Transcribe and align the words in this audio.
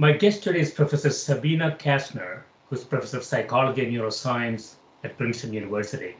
My 0.00 0.12
guest 0.12 0.44
today 0.44 0.60
is 0.60 0.70
Professor 0.70 1.10
Sabine 1.10 1.74
Kastner, 1.76 2.42
who's 2.70 2.84
Professor 2.84 3.16
of 3.16 3.24
Psychology 3.24 3.84
and 3.84 3.92
Neuroscience 3.92 4.76
at 5.02 5.18
Princeton 5.18 5.52
University. 5.52 6.14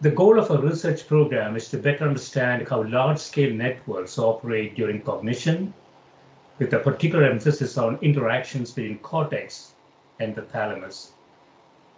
The 0.00 0.10
goal 0.10 0.38
of 0.38 0.50
a 0.50 0.56
research 0.56 1.06
program 1.06 1.56
is 1.56 1.68
to 1.68 1.76
better 1.76 2.08
understand 2.08 2.66
how 2.66 2.84
large 2.84 3.18
scale 3.18 3.52
networks 3.52 4.18
operate 4.18 4.76
during 4.76 5.02
cognition, 5.02 5.74
with 6.58 6.72
a 6.72 6.78
particular 6.78 7.24
emphasis 7.24 7.76
on 7.76 7.98
interactions 8.00 8.72
between 8.72 8.96
cortex 9.00 9.74
and 10.18 10.34
the 10.34 10.40
thalamus. 10.40 11.12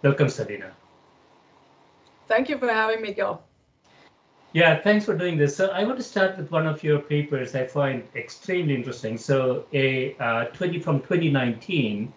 Welcome, 0.03 0.27
Sabine. 0.27 0.65
Thank 2.27 2.49
you 2.49 2.57
for 2.57 2.67
having 2.67 3.01
me, 3.01 3.13
Gil. 3.13 3.41
Yeah, 4.57 4.81
thanks 4.81 5.05
for 5.05 5.15
doing 5.15 5.37
this. 5.37 5.55
So 5.55 5.67
I 5.67 5.83
want 5.83 5.97
to 5.97 6.03
start 6.03 6.35
with 6.35 6.49
one 6.49 6.65
of 6.65 6.83
your 6.83 6.97
papers 6.97 7.53
I 7.53 7.67
find 7.67 8.01
extremely 8.15 8.73
interesting. 8.73 9.15
So 9.15 9.65
a 9.71 10.15
uh, 10.15 10.45
20 10.45 10.79
from 10.79 10.99
2019, 11.01 12.11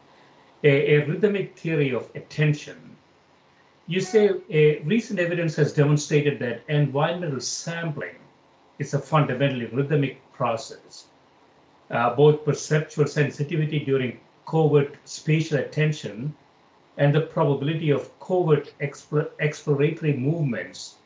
a, 0.65 0.95
a 0.95 1.07
rhythmic 1.07 1.55
theory 1.59 1.93
of 1.93 2.09
attention. 2.15 2.97
You 3.89 4.01
say 4.01 4.31
a 4.49 4.79
recent 4.85 5.19
evidence 5.21 5.55
has 5.57 5.75
demonstrated 5.75 6.39
that 6.39 6.63
environmental 6.69 7.41
sampling 7.41 8.17
is 8.79 8.95
a 8.95 8.99
fundamentally 8.99 9.67
rhythmic 9.67 10.17
process. 10.33 11.09
Uh, 11.91 12.17
both 12.17 12.43
perceptual 12.47 13.07
sensitivity 13.07 13.81
during 13.81 14.19
covert 14.47 14.97
spatial 15.05 15.59
attention 15.59 16.35
and 16.97 17.15
the 17.15 17.21
probability 17.21 17.91
of 17.91 18.19
covert 18.19 18.73
exploratory 18.81 20.15
movements 20.15 20.97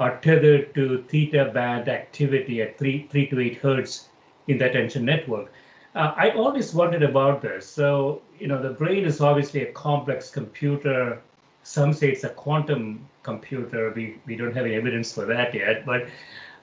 are 0.00 0.16
tethered 0.20 0.74
to 0.74 1.04
theta 1.08 1.50
band 1.54 1.88
activity 1.88 2.62
at 2.62 2.78
3, 2.78 3.06
3 3.10 3.26
to 3.28 3.40
8 3.40 3.58
hertz 3.58 4.08
in 4.48 4.56
the 4.58 4.68
attention 4.68 5.04
network. 5.04 5.52
Uh, 5.94 6.14
I 6.16 6.30
always 6.30 6.72
wondered 6.72 7.02
about 7.02 7.42
this. 7.42 7.66
So, 7.66 8.22
you 8.38 8.48
know, 8.48 8.60
the 8.60 8.70
brain 8.70 9.04
is 9.04 9.20
obviously 9.20 9.62
a 9.62 9.72
complex 9.72 10.30
computer. 10.30 11.20
Some 11.64 11.92
say 11.92 12.10
it's 12.10 12.24
a 12.24 12.30
quantum 12.30 13.06
computer. 13.22 13.92
We, 13.94 14.16
we 14.26 14.36
don't 14.36 14.56
have 14.56 14.64
any 14.64 14.74
evidence 14.74 15.12
for 15.12 15.26
that 15.26 15.54
yet. 15.54 15.84
But 15.84 16.08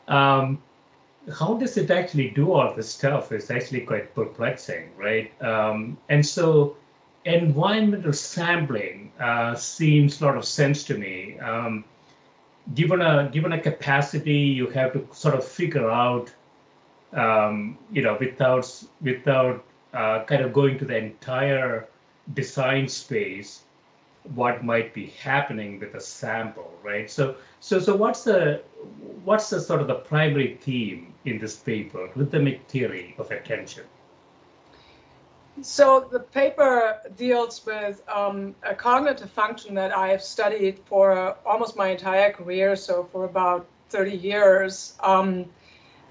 um, 0.08 0.62
how 1.38 1.56
does 1.56 1.78
it 1.78 1.92
actually 1.92 2.30
do 2.32 2.54
all 2.54 2.74
this 2.74 2.90
stuff 2.90 3.32
is 3.32 3.52
actually 3.52 3.82
quite 3.82 4.16
perplexing, 4.16 4.90
right? 4.98 5.32
Um, 5.44 5.98
and 6.10 6.26
so 6.26 6.76
environmental 7.26 8.14
sampling 8.14 9.12
uh, 9.20 9.54
seems 9.54 10.22
a 10.22 10.26
lot 10.26 10.38
of 10.38 10.46
sense 10.46 10.84
to 10.86 10.98
me. 10.98 11.38
Um, 11.40 11.84
given 12.74 13.02
a 13.02 13.30
given 13.32 13.54
a 13.54 13.60
capacity, 13.60 14.40
you 14.40 14.68
have 14.68 14.94
to 14.94 15.08
sort 15.12 15.36
of 15.36 15.44
figure 15.44 15.90
out, 15.90 16.34
um, 17.14 17.78
you 17.92 18.02
know, 18.02 18.18
without 18.20 18.84
without 19.02 19.64
uh, 19.94 20.24
kind 20.26 20.44
of 20.44 20.54
going 20.54 20.78
to 20.80 20.86
the 20.86 20.98
entire 20.98 21.88
design 22.34 22.88
space, 22.88 23.64
what 24.36 24.64
might 24.64 24.94
be 24.94 25.08
happening 25.22 25.80
with 25.80 25.96
a 25.96 26.02
sample, 26.02 26.74
right? 26.84 27.10
So 27.10 27.36
so 27.60 27.80
so 27.80 27.96
what's 27.96 28.24
the 28.24 28.62
what's 29.24 29.50
the 29.50 29.60
sort 29.60 29.82
of 29.82 29.88
the 29.88 29.96
primary 29.96 30.58
theme 30.62 31.14
in 31.26 31.40
this 31.40 31.56
paper, 31.58 32.10
rhythmic 32.16 32.68
theory 32.68 33.16
of 33.18 33.32
attention? 33.32 33.84
So 35.62 36.08
the 36.12 36.20
paper 36.20 37.00
deals 37.16 37.66
with 37.66 38.02
um, 38.08 38.56
a 38.64 38.76
cognitive 38.76 39.32
function 39.32 39.74
that 39.76 39.96
I 39.96 40.10
have 40.10 40.22
studied 40.22 40.80
for 40.86 41.12
uh, 41.12 41.36
almost 41.46 41.76
my 41.76 41.88
entire 41.90 42.32
career, 42.32 42.76
so 42.76 43.10
for 43.12 43.26
about 43.26 43.66
30 43.90 44.16
years. 44.16 44.94
Um, 45.02 45.46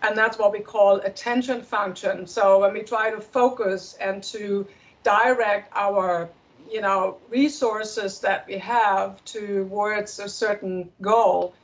and 0.02 0.16
that's 0.16 0.38
what 0.38 0.52
we 0.52 0.60
call 0.60 0.96
attention 0.96 1.62
function. 1.62 2.26
So 2.26 2.60
when 2.60 2.72
we 2.72 2.82
try 2.82 3.10
to 3.10 3.20
focus 3.20 3.96
and 4.00 4.22
to 4.24 4.66
direct 5.02 5.72
our 5.76 6.28
you 6.68 6.80
know 6.80 7.18
resources 7.30 8.18
that 8.18 8.44
we 8.48 8.58
have 8.58 9.24
towards 9.24 10.18
a 10.18 10.28
certain 10.28 10.90
goal, 11.00 11.54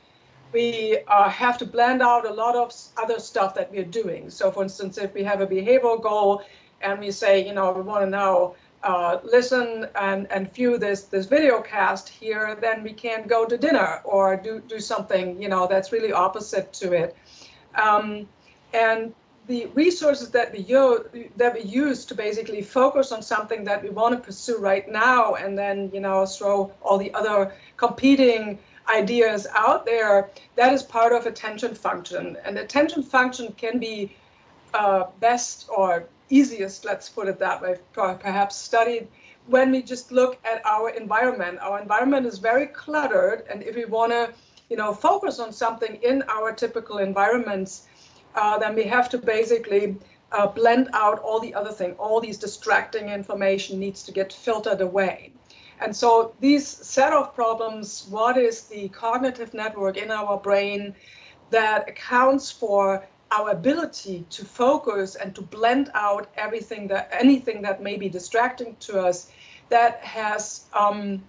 we 0.53 0.99
uh, 1.07 1.29
have 1.29 1.57
to 1.57 1.65
blend 1.65 2.01
out 2.01 2.25
a 2.25 2.33
lot 2.33 2.55
of 2.55 2.73
other 2.97 3.19
stuff 3.19 3.53
that 3.55 3.71
we're 3.71 3.83
doing. 3.83 4.29
So 4.29 4.51
for 4.51 4.63
instance, 4.63 4.97
if 4.97 5.13
we 5.13 5.23
have 5.23 5.41
a 5.41 5.47
behavioral 5.47 6.01
goal, 6.01 6.43
and 6.83 6.99
we 6.99 7.11
say, 7.11 7.45
you 7.45 7.53
know, 7.53 7.71
we 7.71 7.81
want 7.81 8.03
to 8.03 8.09
now 8.09 8.55
uh, 8.83 9.19
listen 9.23 9.87
and, 9.95 10.29
and 10.31 10.53
view 10.53 10.77
this 10.77 11.03
this 11.03 11.25
video 11.25 11.61
cast 11.61 12.09
here, 12.09 12.57
then 12.59 12.83
we 12.83 12.93
can 12.93 13.25
go 13.27 13.45
to 13.45 13.57
dinner 13.57 14.01
or 14.03 14.35
do, 14.35 14.61
do 14.67 14.79
something, 14.79 15.41
you 15.41 15.47
know, 15.47 15.67
that's 15.67 15.91
really 15.91 16.11
opposite 16.11 16.73
to 16.73 16.91
it. 16.91 17.15
Um, 17.75 18.27
and 18.73 19.13
the 19.47 19.65
resources 19.67 20.29
that 20.31 20.53
we 20.53 20.59
use 20.59 21.01
that 21.35 21.53
we 21.53 21.61
use 21.61 22.05
to 22.05 22.15
basically 22.15 22.61
focus 22.61 23.11
on 23.11 23.21
something 23.21 23.63
that 23.63 23.83
we 23.83 23.89
want 23.89 24.15
to 24.15 24.21
pursue 24.21 24.57
right 24.57 24.89
now 24.89 25.35
and 25.35 25.57
then 25.57 25.91
you 25.93 25.99
know 25.99 26.25
throw 26.25 26.71
all 26.81 26.97
the 26.97 27.13
other 27.13 27.53
competing 27.75 28.57
ideas 28.89 29.45
out 29.53 29.85
there 29.85 30.29
that 30.55 30.71
is 30.71 30.81
part 30.81 31.11
of 31.11 31.25
attention 31.25 31.75
function 31.75 32.37
and 32.45 32.57
attention 32.57 33.03
function 33.03 33.51
can 33.57 33.79
be 33.79 34.15
uh, 34.73 35.03
best 35.19 35.67
or 35.69 36.07
easiest, 36.33 36.85
let's 36.85 37.09
put 37.09 37.27
it 37.27 37.39
that 37.39 37.61
way, 37.61 37.77
perhaps 37.93 38.55
studied 38.55 39.07
when 39.47 39.71
we 39.71 39.81
just 39.81 40.11
look 40.11 40.37
at 40.45 40.65
our 40.65 40.89
environment. 40.89 41.59
Our 41.59 41.79
environment 41.81 42.25
is 42.25 42.37
very 42.39 42.67
cluttered, 42.67 43.43
and 43.49 43.61
if 43.63 43.75
we 43.75 43.85
want 43.85 44.11
to, 44.11 44.33
you 44.69 44.77
know, 44.77 44.93
focus 44.93 45.39
on 45.39 45.51
something 45.51 45.95
in 46.01 46.23
our 46.29 46.51
typical 46.53 46.97
environments, 46.99 47.87
uh, 48.35 48.57
then 48.57 48.73
we 48.73 48.83
have 48.83 49.09
to 49.09 49.17
basically 49.17 49.97
uh, 50.31 50.47
blend 50.47 50.89
out 50.93 51.19
all 51.19 51.39
the 51.39 51.53
other 51.53 51.71
thing. 51.71 51.93
All 51.93 52.19
these 52.19 52.37
distracting 52.37 53.09
information 53.09 53.79
needs 53.79 54.01
to 54.03 54.11
get 54.11 54.33
filtered 54.33 54.81
away. 54.81 55.31
And 55.79 55.95
so 55.95 56.33
these 56.39 56.65
set 56.67 57.13
of 57.13 57.35
problems, 57.35 58.07
what 58.09 58.37
is 58.37 58.61
the 58.61 58.89
cognitive 58.89 59.53
network 59.53 59.97
in 59.97 60.09
our 60.09 60.37
brain 60.39 60.95
that 61.49 61.89
accounts 61.89 62.49
for 62.49 63.05
our 63.35 63.49
ability 63.49 64.25
to 64.29 64.45
focus 64.45 65.15
and 65.15 65.33
to 65.35 65.41
blend 65.41 65.89
out 65.93 66.29
everything 66.37 66.87
that 66.87 67.09
anything 67.11 67.61
that 67.61 67.81
may 67.81 67.97
be 67.97 68.09
distracting 68.09 68.75
to 68.79 68.99
us 68.99 69.31
that 69.69 69.99
has 70.01 70.65
um, 70.73 71.21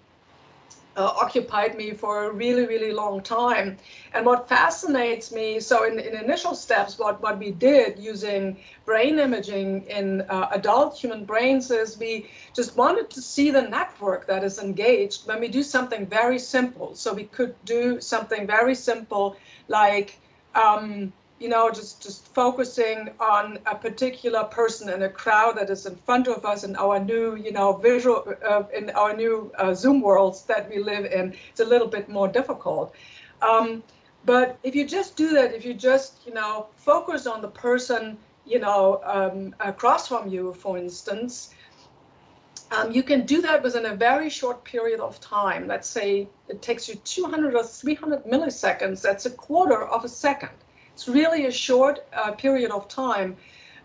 uh, 0.97 1.12
occupied 1.21 1.77
me 1.77 1.93
for 1.93 2.25
a 2.25 2.31
really, 2.31 2.67
really 2.67 2.93
long 2.93 3.21
time. 3.23 3.77
And 4.12 4.25
what 4.25 4.49
fascinates 4.49 5.33
me, 5.33 5.59
so 5.61 5.85
in, 5.85 5.99
in 5.99 6.15
initial 6.15 6.55
steps, 6.55 6.99
what, 6.99 7.21
what 7.21 7.39
we 7.39 7.51
did 7.51 7.99
using 7.99 8.57
brain 8.85 9.19
imaging 9.19 9.85
in 9.87 10.21
uh, 10.23 10.49
adult 10.53 10.97
human 10.97 11.25
brains 11.25 11.71
is 11.71 11.99
we 11.99 12.29
just 12.55 12.77
wanted 12.77 13.11
to 13.11 13.21
see 13.21 13.50
the 13.50 13.62
network 13.62 14.27
that 14.27 14.45
is 14.45 14.59
engaged 14.59 15.27
when 15.27 15.41
we 15.41 15.49
do 15.49 15.62
something 15.62 16.07
very 16.07 16.39
simple. 16.39 16.95
So 16.95 17.12
we 17.12 17.25
could 17.25 17.55
do 17.65 18.00
something 18.00 18.47
very 18.47 18.75
simple 18.75 19.37
like 19.69 20.21
um, 20.55 21.12
you 21.41 21.49
know, 21.49 21.71
just 21.71 22.03
just 22.03 22.33
focusing 22.33 23.11
on 23.19 23.59
a 23.67 23.75
particular 23.75 24.45
person 24.45 24.89
in 24.89 25.03
a 25.03 25.09
crowd 25.09 25.57
that 25.57 25.69
is 25.69 25.85
in 25.85 25.97
front 25.97 26.29
of 26.29 26.45
us 26.45 26.63
in 26.65 26.77
our 26.77 27.01
new, 27.01 27.35
you 27.35 27.51
know, 27.53 27.73
visual 27.73 28.25
uh, 28.49 28.63
in 28.77 28.91
our 28.91 29.15
new 29.15 29.53
uh, 29.59 29.75
Zoom 29.75 30.01
worlds 30.01 30.45
that 30.45 30.71
we 30.71 30.79
live 30.79 31.05
in. 31.07 31.35
It's 31.51 31.61
a 31.61 31.65
little 31.65 31.89
bit 31.89 32.09
more 32.09 32.29
difficult. 32.29 32.95
Um, 33.43 33.83
but 34.25 34.59
if 34.63 34.75
you 34.75 34.87
just 34.87 35.17
do 35.17 35.31
that, 35.31 35.53
if 35.53 35.65
you 35.65 35.75
just, 35.75 36.27
you 36.27 36.33
know, 36.33 36.69
focus 36.77 37.27
on 37.27 37.43
the 37.43 37.49
person, 37.49 38.17
you 38.47 38.61
know, 38.61 39.01
um, 39.05 39.55
across 39.61 40.09
from 40.09 40.29
you, 40.29 40.55
for 40.55 40.79
instance, 40.79 41.51
um, 42.71 42.91
you 42.93 43.03
can 43.03 43.27
do 43.27 43.43
that 43.43 43.63
within 43.63 43.87
a 43.87 43.95
very 43.95 44.31
short 44.31 44.65
period 44.65 45.01
of 45.01 45.21
time. 45.21 45.67
Let's 45.67 45.89
say 45.89 46.29
it 46.49 46.63
takes 46.63 46.89
you 46.89 46.95
200 46.95 47.55
or 47.55 47.65
300 47.65 48.25
milliseconds. 48.25 49.03
That's 49.03 49.27
a 49.27 49.31
quarter 49.31 49.85
of 49.85 50.05
a 50.05 50.09
second 50.09 50.63
it's 50.94 51.08
really 51.08 51.46
a 51.46 51.52
short 51.52 52.06
uh, 52.12 52.32
period 52.32 52.70
of 52.70 52.88
time. 52.88 53.37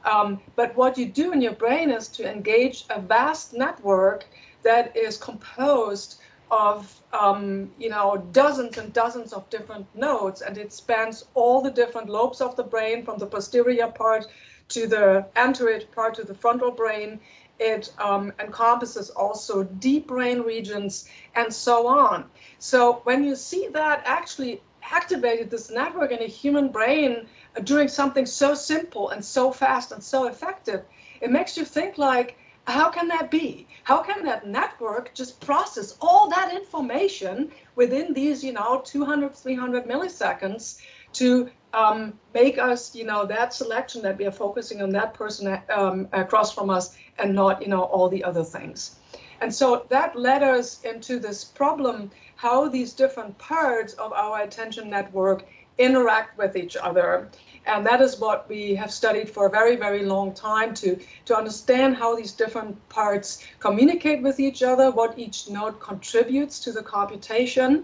Um, 0.06 0.40
but 0.56 0.76
what 0.78 0.98
you 0.98 1.08
do 1.08 1.34
in 1.34 1.42
your 1.42 1.56
brain 1.56 1.90
is 1.92 2.08
to 2.10 2.30
engage 2.30 2.86
a 2.90 3.02
vast 3.02 3.54
network 3.54 4.28
that 4.64 4.96
is 4.96 5.18
composed 5.18 6.22
of 6.52 7.02
um, 7.14 7.72
you 7.78 7.90
know 7.90 8.18
dozens 8.32 8.78
and 8.78 8.94
dozens 8.94 9.34
of 9.34 9.50
different 9.50 9.86
nodes, 9.96 10.42
and 10.42 10.58
it 10.58 10.72
spans 10.72 11.26
all 11.34 11.62
the 11.62 11.72
different 11.72 12.10
lobes 12.10 12.42
of 12.42 12.56
the 12.56 12.64
brain, 12.64 13.04
from 13.04 13.18
the 13.18 13.26
posterior 13.26 13.88
part 13.88 14.26
to 14.70 14.88
the 14.88 15.26
anterior 15.36 15.82
part 15.96 16.14
to 16.16 16.24
the 16.24 16.34
frontal 16.34 16.72
brain. 16.72 17.20
It 17.60 17.92
um, 18.00 18.32
encompasses 18.40 19.10
also 19.10 19.64
deep 19.64 20.08
brain 20.08 20.42
regions 20.42 21.10
and 21.36 21.54
so 21.54 21.88
on. 21.88 22.30
So 22.58 23.02
when 23.04 23.24
you 23.24 23.36
see 23.36 23.68
that 23.74 24.02
actually 24.06 24.62
activated 24.92 25.50
this 25.50 25.70
network 25.70 26.12
in 26.12 26.22
a 26.22 26.28
human 26.28 26.70
brain 26.70 27.28
uh, 27.56 27.62
doing 27.62 27.88
something 27.88 28.26
so 28.26 28.54
simple 28.54 29.10
and 29.10 29.24
so 29.24 29.52
fast 29.52 29.92
and 29.92 30.04
so 30.04 30.28
effective, 30.28 30.84
it 31.22 31.32
makes 31.32 31.58
you 31.58 31.66
think 31.66 31.98
like, 31.98 32.38
how 32.68 32.90
can 32.90 33.08
that 33.08 33.32
be? 33.32 33.68
How 33.84 34.04
can 34.04 34.24
that 34.26 34.46
network 34.46 35.14
just 35.16 35.42
process 35.42 35.98
all 36.02 36.30
that 36.30 36.54
information 36.54 37.52
within 37.76 38.14
these, 38.14 38.44
you 38.44 38.54
know, 38.54 38.82
200, 38.86 39.34
300 39.36 39.86
milliseconds 39.86 40.80
to 41.14 41.50
um, 41.74 42.14
make 42.34 42.58
us, 42.58 42.96
you 42.96 43.06
know, 43.06 43.26
that 43.26 43.54
selection 43.54 44.02
that 44.04 44.18
we 44.18 44.26
are 44.26 44.32
focusing 44.32 44.82
on 44.82 44.90
that 44.92 45.14
person 45.14 45.60
um, 45.70 46.08
across 46.14 46.54
from 46.54 46.70
us 46.70 46.96
and 47.18 47.34
not, 47.34 47.62
you 47.62 47.68
know, 47.68 47.84
all 47.84 48.10
the 48.10 48.24
other 48.24 48.44
things. 48.44 48.98
And 49.42 49.54
so 49.54 49.86
that 49.90 50.16
led 50.16 50.44
us 50.44 50.84
into 50.84 51.18
this 51.20 51.44
problem 51.44 52.12
how 52.40 52.70
these 52.70 52.94
different 52.94 53.38
parts 53.38 53.92
of 53.96 54.14
our 54.14 54.44
attention 54.44 54.90
network 54.90 55.46
interact 55.78 56.38
with 56.38 56.56
each 56.56 56.78
other. 56.78 57.28
And 57.66 57.86
that 57.86 58.00
is 58.00 58.18
what 58.18 58.48
we 58.48 58.76
have 58.76 58.94
studied 58.94 59.30
for 59.30 59.48
a 59.48 59.50
very, 59.50 59.76
very 59.76 60.06
long 60.06 60.34
time 60.34 60.74
to, 60.76 60.98
to 61.26 61.36
understand 61.36 61.98
how 61.98 62.16
these 62.16 62.32
different 62.32 62.78
parts 62.88 63.46
communicate 63.60 64.22
with 64.22 64.40
each 64.40 64.64
other, 64.64 64.90
what 64.90 65.20
each 65.20 65.50
node 65.50 65.82
contributes 65.82 66.60
to 66.62 66.72
the 66.72 66.82
computation. 66.82 67.84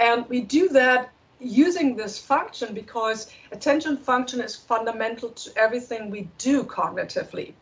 And 0.00 0.28
we 0.28 0.40
do 0.40 0.68
that 0.70 1.12
using 1.38 1.94
this 1.94 2.18
function 2.18 2.74
because 2.74 3.30
attention 3.52 3.96
function 3.96 4.40
is 4.40 4.56
fundamental 4.56 5.28
to 5.28 5.50
everything 5.56 6.10
we 6.10 6.28
do 6.38 6.64
cognitively. 6.64 7.54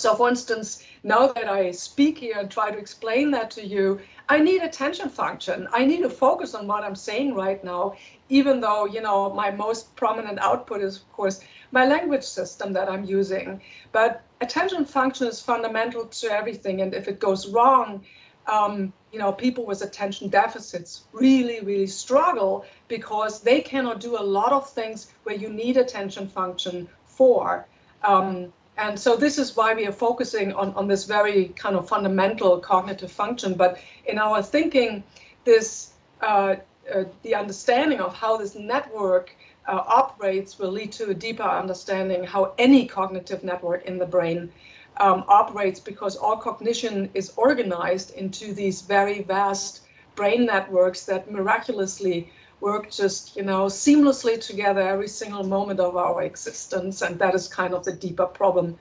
So 0.00 0.14
for 0.14 0.30
instance, 0.30 0.82
now 1.04 1.26
that 1.34 1.46
I 1.46 1.72
speak 1.72 2.16
here 2.16 2.38
and 2.38 2.50
try 2.50 2.70
to 2.70 2.78
explain 2.78 3.30
that 3.32 3.50
to 3.50 3.66
you, 3.66 4.00
I 4.30 4.38
need 4.38 4.62
attention 4.62 5.10
function. 5.10 5.68
I 5.72 5.84
need 5.84 6.00
to 6.00 6.08
focus 6.08 6.54
on 6.54 6.66
what 6.66 6.84
I'm 6.84 6.96
saying 6.96 7.34
right 7.34 7.62
now, 7.62 7.96
even 8.30 8.60
though, 8.60 8.86
you 8.86 9.02
know, 9.02 9.28
my 9.28 9.50
most 9.50 9.94
prominent 9.96 10.38
output 10.38 10.80
is, 10.80 10.96
of 10.96 11.12
course, 11.12 11.44
my 11.70 11.84
language 11.84 12.22
system 12.22 12.72
that 12.72 12.88
I'm 12.88 13.04
using. 13.04 13.60
But 13.92 14.22
attention 14.40 14.86
function 14.86 15.26
is 15.26 15.38
fundamental 15.42 16.06
to 16.06 16.32
everything. 16.32 16.80
And 16.80 16.94
if 16.94 17.06
it 17.06 17.20
goes 17.20 17.48
wrong, 17.48 18.02
um, 18.46 18.94
you 19.12 19.18
know, 19.18 19.32
people 19.32 19.66
with 19.66 19.82
attention 19.82 20.30
deficits 20.30 21.04
really, 21.12 21.60
really 21.60 21.86
struggle 21.86 22.64
because 22.88 23.42
they 23.42 23.60
cannot 23.60 24.00
do 24.00 24.18
a 24.18 24.24
lot 24.38 24.52
of 24.52 24.70
things 24.70 25.12
where 25.24 25.36
you 25.36 25.50
need 25.50 25.76
attention 25.76 26.26
function 26.26 26.88
for. 27.04 27.66
Um, 28.02 28.50
and 28.80 28.98
so 28.98 29.14
this 29.14 29.38
is 29.38 29.56
why 29.56 29.74
we 29.74 29.86
are 29.86 29.92
focusing 29.92 30.54
on, 30.54 30.72
on 30.74 30.88
this 30.88 31.04
very 31.04 31.48
kind 31.48 31.76
of 31.76 31.86
fundamental 31.86 32.58
cognitive 32.58 33.12
function. 33.12 33.54
But 33.54 33.78
in 34.06 34.18
our 34.18 34.42
thinking, 34.42 35.04
this 35.44 35.92
uh, 36.22 36.56
uh, 36.92 37.04
the 37.22 37.34
understanding 37.34 38.00
of 38.00 38.14
how 38.14 38.36
this 38.36 38.54
network 38.54 39.36
uh, 39.68 39.82
operates 39.86 40.58
will 40.58 40.70
lead 40.70 40.92
to 40.92 41.10
a 41.10 41.14
deeper 41.14 41.42
understanding 41.42 42.24
how 42.24 42.52
any 42.58 42.86
cognitive 42.86 43.44
network 43.44 43.84
in 43.84 43.98
the 43.98 44.06
brain 44.06 44.50
um, 44.96 45.24
operates 45.28 45.78
because 45.78 46.16
all 46.16 46.36
cognition 46.36 47.08
is 47.14 47.32
organized 47.36 48.14
into 48.14 48.52
these 48.52 48.80
very 48.80 49.22
vast 49.22 49.82
brain 50.16 50.44
networks 50.46 51.04
that 51.04 51.30
miraculously 51.30 52.30
work 52.60 52.90
just, 52.90 53.36
you 53.36 53.42
know, 53.42 53.66
seamlessly 53.66 54.40
together 54.40 54.80
every 54.80 55.08
single 55.08 55.44
moment 55.44 55.80
of 55.80 55.96
our 55.96 56.22
existence. 56.22 57.02
And 57.02 57.18
that 57.18 57.34
is 57.34 57.48
kind 57.48 57.74
of 57.74 57.84
the 57.84 57.92
deeper 57.92 58.26
problem 58.26 58.78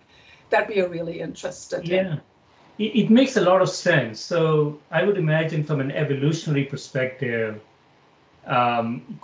that 0.49 0.67
we 0.67 0.81
are 0.81 0.89
really 0.89 1.19
interested 1.21 1.87
yeah. 1.87 1.99
in. 1.99 2.05
Yeah. 2.05 2.17
It, 2.77 2.95
it 3.03 3.09
makes 3.09 3.37
a 3.37 3.41
lot 3.41 3.61
of 3.61 3.69
sense. 3.69 4.19
So 4.19 4.79
I 4.91 5.03
would 5.03 5.17
imagine 5.17 5.63
from 5.63 5.81
an 5.81 5.91
evolutionary 5.91 6.65
perspective, 6.65 7.61
um, 8.45 9.19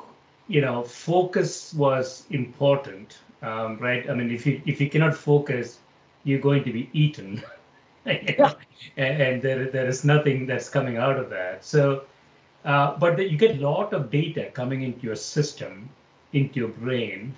you 0.47 0.61
know, 0.61 0.83
focus 0.83 1.73
was 1.73 2.25
important, 2.29 3.17
um, 3.41 3.77
right? 3.79 4.09
I 4.09 4.13
mean, 4.13 4.31
if 4.31 4.45
you 4.45 4.61
if 4.65 4.79
you 4.79 4.89
cannot 4.89 5.15
focus, 5.15 5.79
you're 6.23 6.39
going 6.39 6.63
to 6.65 6.71
be 6.71 6.89
eaten, 6.93 7.41
and, 8.05 8.53
and 8.97 9.41
there 9.41 9.71
there 9.71 9.87
is 9.87 10.03
nothing 10.05 10.45
that's 10.45 10.69
coming 10.69 10.97
out 10.97 11.17
of 11.17 11.31
that. 11.31 11.65
So 11.65 12.03
uh, 12.65 12.97
but 12.97 13.19
you 13.31 13.37
get 13.37 13.57
a 13.57 13.61
lot 13.61 13.93
of 13.93 14.09
data 14.09 14.49
coming 14.53 14.81
into 14.81 15.01
your 15.01 15.15
system, 15.15 15.87
into 16.33 16.59
your 16.59 16.69
brain. 16.69 17.35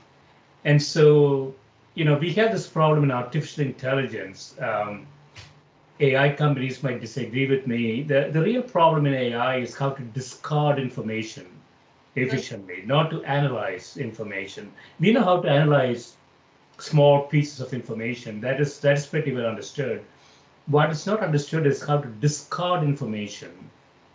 And 0.64 0.82
so, 0.82 1.54
you 1.96 2.06
know, 2.06 2.18
we 2.18 2.34
have 2.34 2.52
this 2.52 2.68
problem 2.68 3.04
in 3.04 3.12
artificial 3.12 3.66
intelligence. 3.66 4.56
Um, 4.60 5.06
AI 6.00 6.30
companies 6.30 6.82
might 6.82 7.02
disagree 7.02 7.50
with 7.50 7.68
me. 7.68 8.04
The, 8.04 8.30
the 8.32 8.42
real 8.42 8.62
problem 8.62 9.06
in 9.06 9.14
AI 9.14 9.58
is 9.58 9.76
how 9.76 9.90
to 9.90 10.02
discard 10.04 10.80
information 10.80 11.46
efficiently, 12.16 12.84
not 12.86 13.12
to 13.12 13.24
analyze 13.24 13.98
information. 13.98 14.72
We 15.00 15.12
know 15.12 15.24
how 15.24 15.42
to 15.42 15.50
analyze 15.50 16.16
small 16.78 17.24
pieces 17.24 17.60
of 17.60 17.74
information. 17.74 18.40
That 18.42 18.62
is 18.62 18.80
that 18.80 18.98
is 18.98 19.06
pretty 19.06 19.34
well 19.34 19.46
understood. 19.46 20.04
What 20.68 20.90
is 20.90 21.06
not 21.06 21.22
understood 21.22 21.66
is 21.66 21.84
how 21.84 21.98
to 21.98 22.08
discard 22.08 22.84
information 22.84 23.52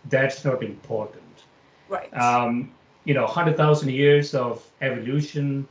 that's 0.06 0.44
not 0.44 0.62
important. 0.62 1.22
Right. 1.88 2.12
Um, 2.16 2.72
you 3.04 3.14
know, 3.14 3.24
100,000 3.24 3.90
years 3.90 4.34
of 4.34 4.64
evolution 4.80 5.66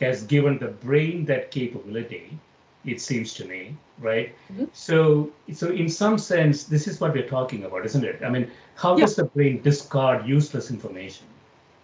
has 0.00 0.22
given 0.24 0.58
the 0.58 0.68
brain 0.68 1.24
that 1.26 1.50
capability, 1.50 2.38
it 2.84 3.00
seems 3.00 3.34
to 3.34 3.44
me, 3.44 3.76
right? 3.98 4.34
Mm-hmm. 4.52 4.64
So, 4.72 5.30
so 5.52 5.70
in 5.70 5.88
some 5.88 6.18
sense, 6.18 6.64
this 6.64 6.88
is 6.88 7.00
what 7.00 7.14
we're 7.14 7.28
talking 7.28 7.64
about, 7.64 7.86
isn't 7.86 8.04
it? 8.04 8.20
I 8.24 8.30
mean, 8.30 8.50
how 8.74 8.96
yeah. 8.96 9.04
does 9.04 9.16
the 9.16 9.24
brain 9.24 9.62
discard 9.62 10.26
useless 10.26 10.70
information? 10.70 11.26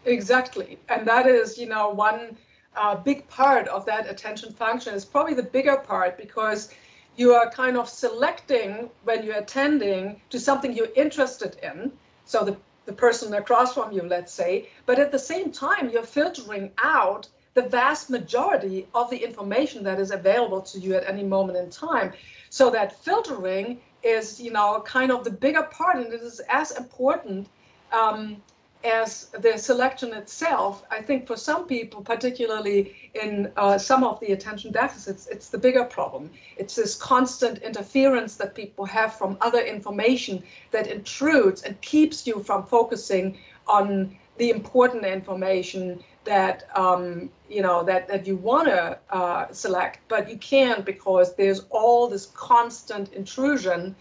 Exactly. 0.04 0.78
And 0.88 1.06
that 1.06 1.26
is, 1.26 1.58
you 1.58 1.68
know, 1.68 1.90
one 1.90 2.36
uh, 2.76 2.96
big 2.96 3.28
part 3.28 3.68
of 3.68 3.84
that 3.86 4.10
attention 4.10 4.52
function 4.52 4.94
is 4.94 5.04
probably 5.04 5.34
the 5.34 5.42
bigger 5.42 5.76
part 5.76 6.16
because 6.16 6.72
you 7.18 7.34
are 7.34 7.50
kind 7.50 7.76
of 7.76 7.88
selecting 7.88 8.88
when 9.04 9.24
you're 9.24 9.38
attending 9.38 10.20
to 10.30 10.38
something 10.38 10.72
you're 10.72 10.94
interested 10.94 11.56
in. 11.62 11.92
So 12.24 12.44
the, 12.44 12.56
the 12.86 12.92
person 12.92 13.34
across 13.34 13.74
from 13.74 13.92
you, 13.92 14.02
let's 14.02 14.32
say, 14.32 14.68
but 14.86 14.98
at 14.98 15.10
the 15.10 15.18
same 15.18 15.50
time, 15.50 15.90
you're 15.90 16.04
filtering 16.04 16.70
out 16.82 17.28
the 17.54 17.62
vast 17.62 18.08
majority 18.08 18.86
of 18.94 19.10
the 19.10 19.16
information 19.16 19.82
that 19.82 19.98
is 19.98 20.12
available 20.12 20.60
to 20.60 20.78
you 20.78 20.94
at 20.94 21.08
any 21.08 21.24
moment 21.24 21.58
in 21.58 21.68
time. 21.70 22.12
So 22.50 22.70
that 22.70 23.02
filtering 23.04 23.80
is, 24.04 24.40
you 24.40 24.52
know, 24.52 24.80
kind 24.86 25.10
of 25.10 25.24
the 25.24 25.30
bigger 25.30 25.64
part, 25.64 25.96
and 25.96 26.06
it 26.06 26.22
is 26.22 26.40
as 26.48 26.70
important 26.76 27.48
um, 27.92 28.40
as 28.84 29.26
the 29.40 29.58
selection 29.58 30.12
itself, 30.12 30.84
I 30.90 31.02
think 31.02 31.26
for 31.26 31.36
some 31.36 31.66
people, 31.66 32.00
particularly 32.00 33.10
in 33.14 33.52
uh, 33.56 33.76
some 33.76 34.04
of 34.04 34.20
the 34.20 34.32
attention 34.32 34.70
deficits, 34.70 35.26
it's 35.26 35.48
the 35.48 35.58
bigger 35.58 35.84
problem. 35.84 36.30
It's 36.56 36.76
this 36.76 36.94
constant 36.94 37.58
interference 37.58 38.36
that 38.36 38.54
people 38.54 38.84
have 38.86 39.14
from 39.14 39.36
other 39.40 39.60
information 39.60 40.42
that 40.70 40.86
intrudes 40.86 41.62
and 41.62 41.80
keeps 41.80 42.26
you 42.26 42.42
from 42.42 42.64
focusing 42.66 43.38
on 43.66 44.16
the 44.36 44.50
important 44.50 45.04
information 45.04 46.02
that 46.24 46.68
um, 46.76 47.30
you 47.48 47.62
know 47.62 47.82
that 47.82 48.06
that 48.06 48.26
you 48.26 48.36
want 48.36 48.68
to 48.68 48.98
uh, 49.10 49.50
select, 49.50 49.98
but 50.08 50.30
you 50.30 50.36
can't 50.36 50.84
because 50.84 51.34
there's 51.34 51.64
all 51.70 52.06
this 52.06 52.26
constant 52.26 53.12
intrusion 53.12 53.96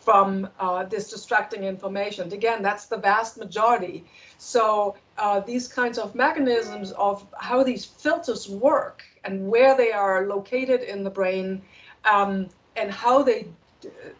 from 0.00 0.48
uh, 0.58 0.84
this 0.84 1.10
distracting 1.10 1.64
information. 1.64 2.32
Again, 2.32 2.62
that's 2.62 2.86
the 2.86 2.96
vast 2.96 3.36
majority. 3.38 4.04
So 4.38 4.96
uh, 5.18 5.40
these 5.40 5.68
kinds 5.68 5.98
of 5.98 6.14
mechanisms 6.14 6.92
of 6.92 7.26
how 7.38 7.62
these 7.62 7.84
filters 7.84 8.48
work 8.48 9.02
and 9.24 9.46
where 9.48 9.76
they 9.76 9.92
are 9.92 10.26
located 10.26 10.82
in 10.82 11.04
the 11.04 11.10
brain 11.10 11.62
um, 12.04 12.48
and 12.76 12.90
how 12.90 13.22
they 13.22 13.48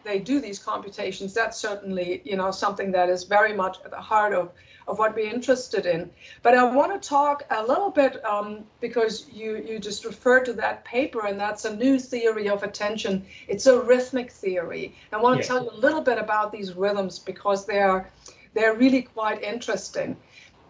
they 0.03 0.19
do 0.19 0.39
these 0.39 0.59
computations, 0.59 1.33
that's 1.33 1.57
certainly 1.57 2.21
you 2.23 2.35
know 2.35 2.51
something 2.51 2.91
that 2.91 3.09
is 3.09 3.23
very 3.23 3.53
much 3.53 3.77
at 3.85 3.91
the 3.91 4.01
heart 4.01 4.33
of 4.33 4.51
of 4.87 4.99
what 4.99 5.15
we're 5.15 5.33
interested 5.33 5.85
in. 5.85 6.09
But 6.41 6.55
I 6.55 6.63
want 6.63 6.99
to 7.01 7.07
talk 7.07 7.43
a 7.49 7.63
little 7.63 7.91
bit 7.91 8.23
um, 8.25 8.65
because 8.79 9.27
you 9.31 9.57
you 9.57 9.79
just 9.79 10.05
referred 10.05 10.45
to 10.45 10.53
that 10.53 10.83
paper, 10.85 11.25
and 11.25 11.39
that's 11.39 11.65
a 11.65 11.75
new 11.75 11.99
theory 11.99 12.49
of 12.49 12.63
attention. 12.63 13.25
It's 13.47 13.67
a 13.67 13.79
rhythmic 13.81 14.31
theory. 14.31 14.95
I 15.11 15.17
want 15.17 15.35
to 15.35 15.39
yes. 15.39 15.47
tell 15.47 15.63
you 15.63 15.69
a 15.71 15.79
little 15.79 16.01
bit 16.01 16.17
about 16.17 16.51
these 16.51 16.73
rhythms 16.73 17.19
because 17.19 17.65
they're 17.65 18.09
they're 18.53 18.75
really 18.75 19.03
quite 19.03 19.41
interesting. 19.41 20.17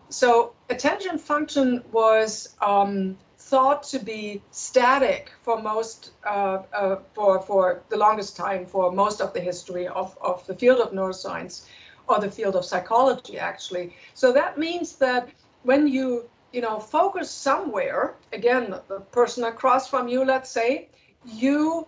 So 0.10 0.54
attention 0.70 1.18
function 1.18 1.84
was 1.92 2.56
um, 2.62 3.18
thought 3.52 3.84
to 3.84 4.00
be 4.00 4.42
static 4.52 5.30
for 5.44 5.62
most 5.62 6.12
uh, 6.26 6.60
uh, 6.82 6.96
for 7.14 7.42
for 7.42 7.64
the 7.90 7.98
longest 7.98 8.38
time 8.38 8.66
for 8.66 8.92
most 9.04 9.20
of 9.22 9.34
the 9.34 9.44
history 9.52 9.86
of, 10.02 10.18
of 10.22 10.38
the 10.48 10.56
field 10.62 10.80
of 10.80 10.90
neuroscience 10.94 11.66
or 12.08 12.18
the 12.20 12.32
field 12.38 12.56
of 12.56 12.64
psychology 12.64 13.38
actually. 13.38 13.86
So 14.14 14.32
that 14.40 14.58
means 14.58 14.96
that 15.06 15.24
when 15.64 15.82
you 15.96 16.08
you 16.54 16.62
know 16.62 16.80
focus 16.80 17.30
somewhere, 17.30 18.16
again 18.32 18.66
the 18.88 19.00
person 19.20 19.44
across 19.44 19.84
from 19.90 20.08
you, 20.08 20.24
let's 20.24 20.52
say, 20.60 20.88
you 21.26 21.88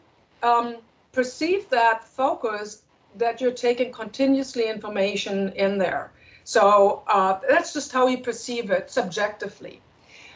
um, 0.51 0.67
perceive 1.13 1.69
that 1.69 2.03
focus 2.03 2.83
that 3.15 3.39
you're 3.39 3.59
taking 3.67 3.89
continuously 4.03 4.65
information 4.75 5.37
in 5.65 5.77
there. 5.77 6.11
So 6.43 7.03
uh, 7.07 7.39
that's 7.47 7.71
just 7.73 7.91
how 7.93 8.07
you 8.07 8.17
perceive 8.17 8.69
it 8.69 8.91
subjectively. 8.91 9.79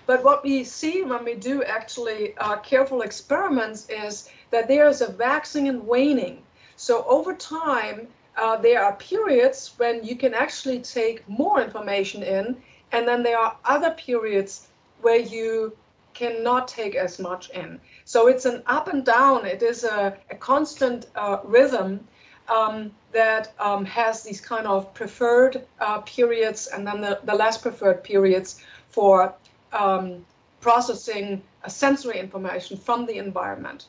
But 0.07 0.23
what 0.23 0.41
we 0.41 0.63
see 0.63 1.03
when 1.03 1.25
we 1.25 1.35
do 1.35 1.63
actually 1.63 2.35
uh, 2.37 2.55
careful 2.57 3.01
experiments 3.01 3.89
is 3.89 4.29
that 4.51 4.69
there 4.69 4.87
is 4.87 5.01
a 5.01 5.11
waxing 5.11 5.67
and 5.67 5.85
waning. 5.85 6.41
So 6.77 7.03
over 7.07 7.33
time, 7.33 8.07
uh, 8.37 8.55
there 8.55 8.81
are 8.81 8.93
periods 8.95 9.73
when 9.75 10.03
you 10.05 10.15
can 10.15 10.33
actually 10.33 10.79
take 10.79 11.27
more 11.27 11.61
information 11.61 12.23
in, 12.23 12.55
and 12.93 13.05
then 13.05 13.21
there 13.21 13.37
are 13.37 13.57
other 13.65 13.91
periods 13.91 14.67
where 15.01 15.19
you 15.19 15.75
cannot 16.13 16.69
take 16.69 16.95
as 16.95 17.19
much 17.19 17.49
in. 17.49 17.79
So 18.05 18.27
it's 18.27 18.45
an 18.45 18.63
up 18.65 18.87
and 18.87 19.03
down. 19.03 19.45
It 19.45 19.61
is 19.61 19.83
a, 19.83 20.17
a 20.31 20.35
constant 20.35 21.07
uh, 21.15 21.39
rhythm 21.43 22.07
um, 22.47 22.91
that 23.11 23.53
um, 23.59 23.83
has 23.83 24.23
these 24.23 24.39
kind 24.39 24.67
of 24.67 24.93
preferred 24.93 25.65
uh, 25.81 25.99
periods 26.01 26.67
and 26.67 26.87
then 26.87 27.01
the, 27.01 27.19
the 27.25 27.35
less 27.35 27.57
preferred 27.57 28.05
periods 28.05 28.63
for 28.89 29.35
um, 29.73 30.25
processing 30.61 31.41
sensory 31.67 32.19
information 32.19 32.77
from 32.77 33.05
the 33.05 33.17
environment. 33.17 33.87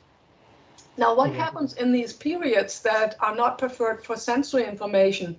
Now, 0.96 1.14
what 1.14 1.30
mm-hmm. 1.30 1.40
happens 1.40 1.74
in 1.74 1.92
these 1.92 2.12
periods 2.12 2.80
that 2.82 3.16
are 3.20 3.34
not 3.34 3.56
preferred 3.58 4.04
for 4.04 4.16
sensory 4.16 4.64
information? 4.66 5.36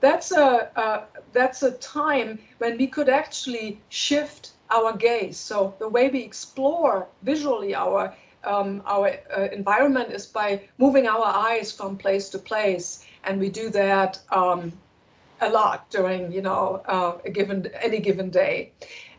That's 0.00 0.32
a, 0.32 0.70
uh, 0.78 1.04
that's 1.32 1.62
a 1.62 1.72
time 1.72 2.38
when 2.58 2.76
we 2.76 2.86
could 2.86 3.08
actually 3.08 3.80
shift 3.88 4.52
our 4.70 4.96
gaze. 4.96 5.36
So 5.36 5.74
the 5.78 5.88
way 5.88 6.08
we 6.08 6.20
explore 6.20 7.08
visually 7.22 7.74
our 7.74 8.14
um, 8.44 8.82
our 8.86 9.16
uh, 9.36 9.48
environment 9.52 10.12
is 10.12 10.26
by 10.26 10.62
moving 10.78 11.08
our 11.08 11.24
eyes 11.24 11.72
from 11.72 11.96
place 11.96 12.28
to 12.30 12.38
place, 12.38 13.04
and 13.24 13.40
we 13.40 13.48
do 13.50 13.68
that 13.70 14.20
um, 14.30 14.72
a 15.40 15.50
lot 15.50 15.90
during 15.90 16.30
you 16.32 16.42
know 16.42 16.82
uh, 16.86 17.18
a 17.24 17.30
given 17.30 17.66
any 17.82 17.98
given 17.98 18.30
day, 18.30 18.72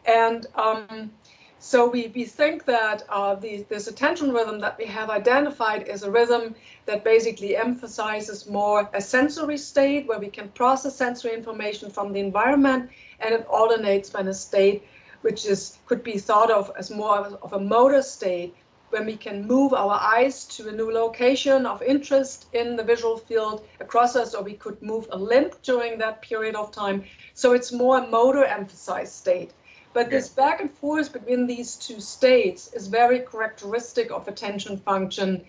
and 0.09 0.47
um, 0.55 1.11
so 1.59 1.87
we, 1.89 2.07
we 2.15 2.23
think 2.23 2.65
that 2.65 3.03
uh, 3.09 3.35
the, 3.35 3.65
this 3.69 3.87
attention 3.87 4.31
rhythm 4.31 4.59
that 4.61 4.77
we 4.77 4.85
have 4.85 5.09
identified 5.09 5.87
is 5.87 6.03
a 6.03 6.09
rhythm 6.09 6.55
that 6.85 7.03
basically 7.03 7.55
emphasizes 7.55 8.47
more 8.47 8.89
a 8.93 9.01
sensory 9.01 9.57
state 9.57 10.07
where 10.07 10.19
we 10.19 10.29
can 10.29 10.49
process 10.49 10.95
sensory 10.95 11.33
information 11.33 11.91
from 11.91 12.13
the 12.13 12.19
environment 12.19 12.89
and 13.19 13.35
it 13.35 13.45
alternates 13.47 14.11
when 14.13 14.27
a 14.29 14.33
state 14.33 14.83
which 15.21 15.45
is 15.45 15.77
could 15.85 16.01
be 16.01 16.17
thought 16.17 16.49
of 16.49 16.71
as 16.77 16.89
more 16.89 17.17
of 17.17 17.53
a 17.53 17.59
motor 17.59 18.01
state 18.01 18.55
when 18.89 19.05
we 19.05 19.15
can 19.15 19.45
move 19.45 19.73
our 19.73 19.99
eyes 20.01 20.45
to 20.45 20.67
a 20.69 20.71
new 20.71 20.91
location 20.91 21.65
of 21.65 21.81
interest 21.83 22.47
in 22.53 22.75
the 22.75 22.83
visual 22.83 23.17
field 23.17 23.63
across 23.79 24.15
us, 24.15 24.33
or 24.33 24.43
we 24.43 24.53
could 24.53 24.81
move 24.81 25.07
a 25.11 25.17
limb 25.17 25.51
during 25.61 25.99
that 25.99 26.21
period 26.23 26.55
of 26.55 26.71
time. 26.71 27.03
So 27.35 27.51
it's 27.53 27.71
more 27.71 27.99
a 27.99 28.07
motor 28.07 28.45
emphasized 28.45 29.13
state. 29.13 29.51
But 29.93 30.09
this 30.09 30.29
back 30.29 30.61
and 30.61 30.71
forth 30.71 31.11
between 31.11 31.47
these 31.47 31.75
two 31.75 31.99
states 31.99 32.73
is 32.73 32.87
very 32.87 33.19
characteristic 33.19 34.11
of 34.11 34.27
attention 34.27 34.77
function. 34.77 35.43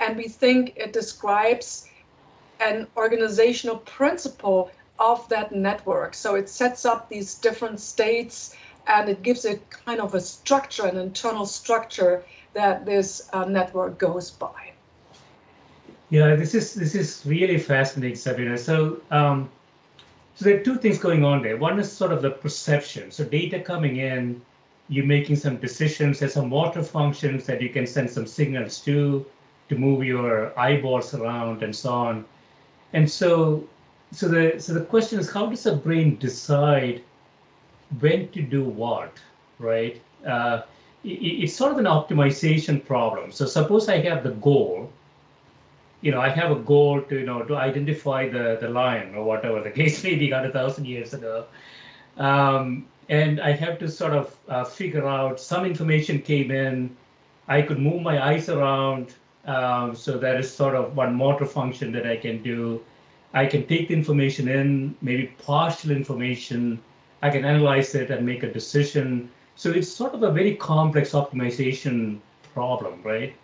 And 0.00 0.16
we 0.16 0.28
think 0.28 0.74
it 0.76 0.92
describes 0.92 1.88
an 2.60 2.86
organizational 2.96 3.78
principle 3.78 4.70
of 4.98 5.28
that 5.28 5.52
network. 5.52 6.14
So 6.14 6.34
it 6.34 6.48
sets 6.48 6.84
up 6.84 7.08
these 7.08 7.34
different 7.34 7.80
states 7.80 8.56
and 8.86 9.08
it 9.08 9.22
gives 9.22 9.44
it 9.44 9.68
kind 9.70 10.00
of 10.00 10.14
a 10.14 10.20
structure, 10.20 10.86
an 10.86 10.96
internal 10.96 11.46
structure 11.46 12.24
that 12.52 12.84
this 12.84 13.28
uh, 13.32 13.44
network 13.44 13.98
goes 13.98 14.30
by. 14.30 14.72
Yeah, 16.10 16.36
this 16.36 16.54
is 16.54 16.74
this 16.74 16.94
is 16.94 17.22
really 17.24 17.58
fascinating, 17.58 18.16
Sabrina. 18.16 18.58
So 18.58 19.00
um, 19.10 19.50
so 20.34 20.44
there 20.44 20.58
are 20.58 20.62
two 20.62 20.76
things 20.76 20.98
going 20.98 21.24
on 21.24 21.42
there. 21.42 21.56
One 21.56 21.78
is 21.78 21.90
sort 21.90 22.12
of 22.12 22.20
the 22.20 22.30
perception. 22.30 23.10
So 23.10 23.24
data 23.24 23.60
coming 23.60 23.98
in, 23.98 24.42
you're 24.88 25.06
making 25.06 25.36
some 25.36 25.56
decisions. 25.58 26.18
There's 26.18 26.34
some 26.34 26.48
motor 26.48 26.82
functions 26.82 27.46
that 27.46 27.62
you 27.62 27.68
can 27.68 27.86
send 27.86 28.10
some 28.10 28.26
signals 28.26 28.80
to, 28.80 29.24
to 29.68 29.76
move 29.76 30.04
your 30.04 30.58
eyeballs 30.58 31.14
around 31.14 31.62
and 31.62 31.74
so 31.74 31.92
on. 31.92 32.24
And 32.92 33.10
so, 33.10 33.64
so 34.10 34.28
the 34.28 34.58
so 34.58 34.74
the 34.74 34.84
question 34.84 35.18
is, 35.20 35.30
how 35.30 35.46
does 35.46 35.66
a 35.66 35.76
brain 35.76 36.16
decide 36.18 37.02
when 38.00 38.28
to 38.30 38.42
do 38.42 38.64
what, 38.64 39.12
right? 39.58 40.00
Uh, 40.26 40.62
it, 41.04 41.08
it's 41.08 41.54
sort 41.54 41.72
of 41.72 41.78
an 41.78 41.86
optimization 41.86 42.84
problem. 42.84 43.30
So 43.30 43.46
suppose 43.46 43.88
I 43.88 43.98
have 44.00 44.24
the 44.24 44.32
goal 44.32 44.92
you 46.04 46.10
know, 46.10 46.20
I 46.20 46.28
have 46.28 46.50
a 46.50 46.56
goal 46.56 47.00
to, 47.00 47.18
you 47.18 47.24
know, 47.24 47.42
to 47.44 47.56
identify 47.56 48.28
the, 48.28 48.58
the 48.60 48.68
lion 48.68 49.14
or 49.14 49.24
whatever 49.24 49.62
the 49.62 49.70
case 49.70 50.04
may 50.04 50.16
be, 50.16 50.28
got 50.28 50.44
a 50.44 50.50
thousand 50.50 50.86
years 50.86 51.14
ago. 51.14 51.46
Um, 52.18 52.86
and 53.08 53.40
I 53.40 53.52
have 53.52 53.78
to 53.78 53.88
sort 53.88 54.12
of 54.12 54.36
uh, 54.48 54.64
figure 54.64 55.06
out 55.06 55.40
some 55.40 55.64
information 55.64 56.20
came 56.20 56.50
in. 56.50 56.94
I 57.48 57.62
could 57.62 57.78
move 57.78 58.02
my 58.02 58.22
eyes 58.22 58.50
around. 58.50 59.14
Um, 59.46 59.96
so 59.96 60.18
that 60.18 60.38
is 60.38 60.52
sort 60.52 60.74
of 60.74 60.94
one 60.94 61.14
motor 61.14 61.46
function 61.46 61.90
that 61.92 62.06
I 62.06 62.16
can 62.18 62.42
do. 62.42 62.82
I 63.32 63.46
can 63.46 63.66
take 63.66 63.88
the 63.88 63.94
information 63.94 64.48
in, 64.48 64.94
maybe 65.00 65.34
partial 65.38 65.90
information. 65.90 66.80
I 67.22 67.30
can 67.30 67.46
analyze 67.46 67.94
it 67.94 68.10
and 68.10 68.26
make 68.26 68.42
a 68.42 68.52
decision. 68.52 69.30
So 69.56 69.70
it's 69.70 69.90
sort 69.90 70.12
of 70.12 70.22
a 70.22 70.30
very 70.30 70.54
complex 70.56 71.12
optimization 71.12 72.20
problem, 72.52 73.00
right? 73.02 73.34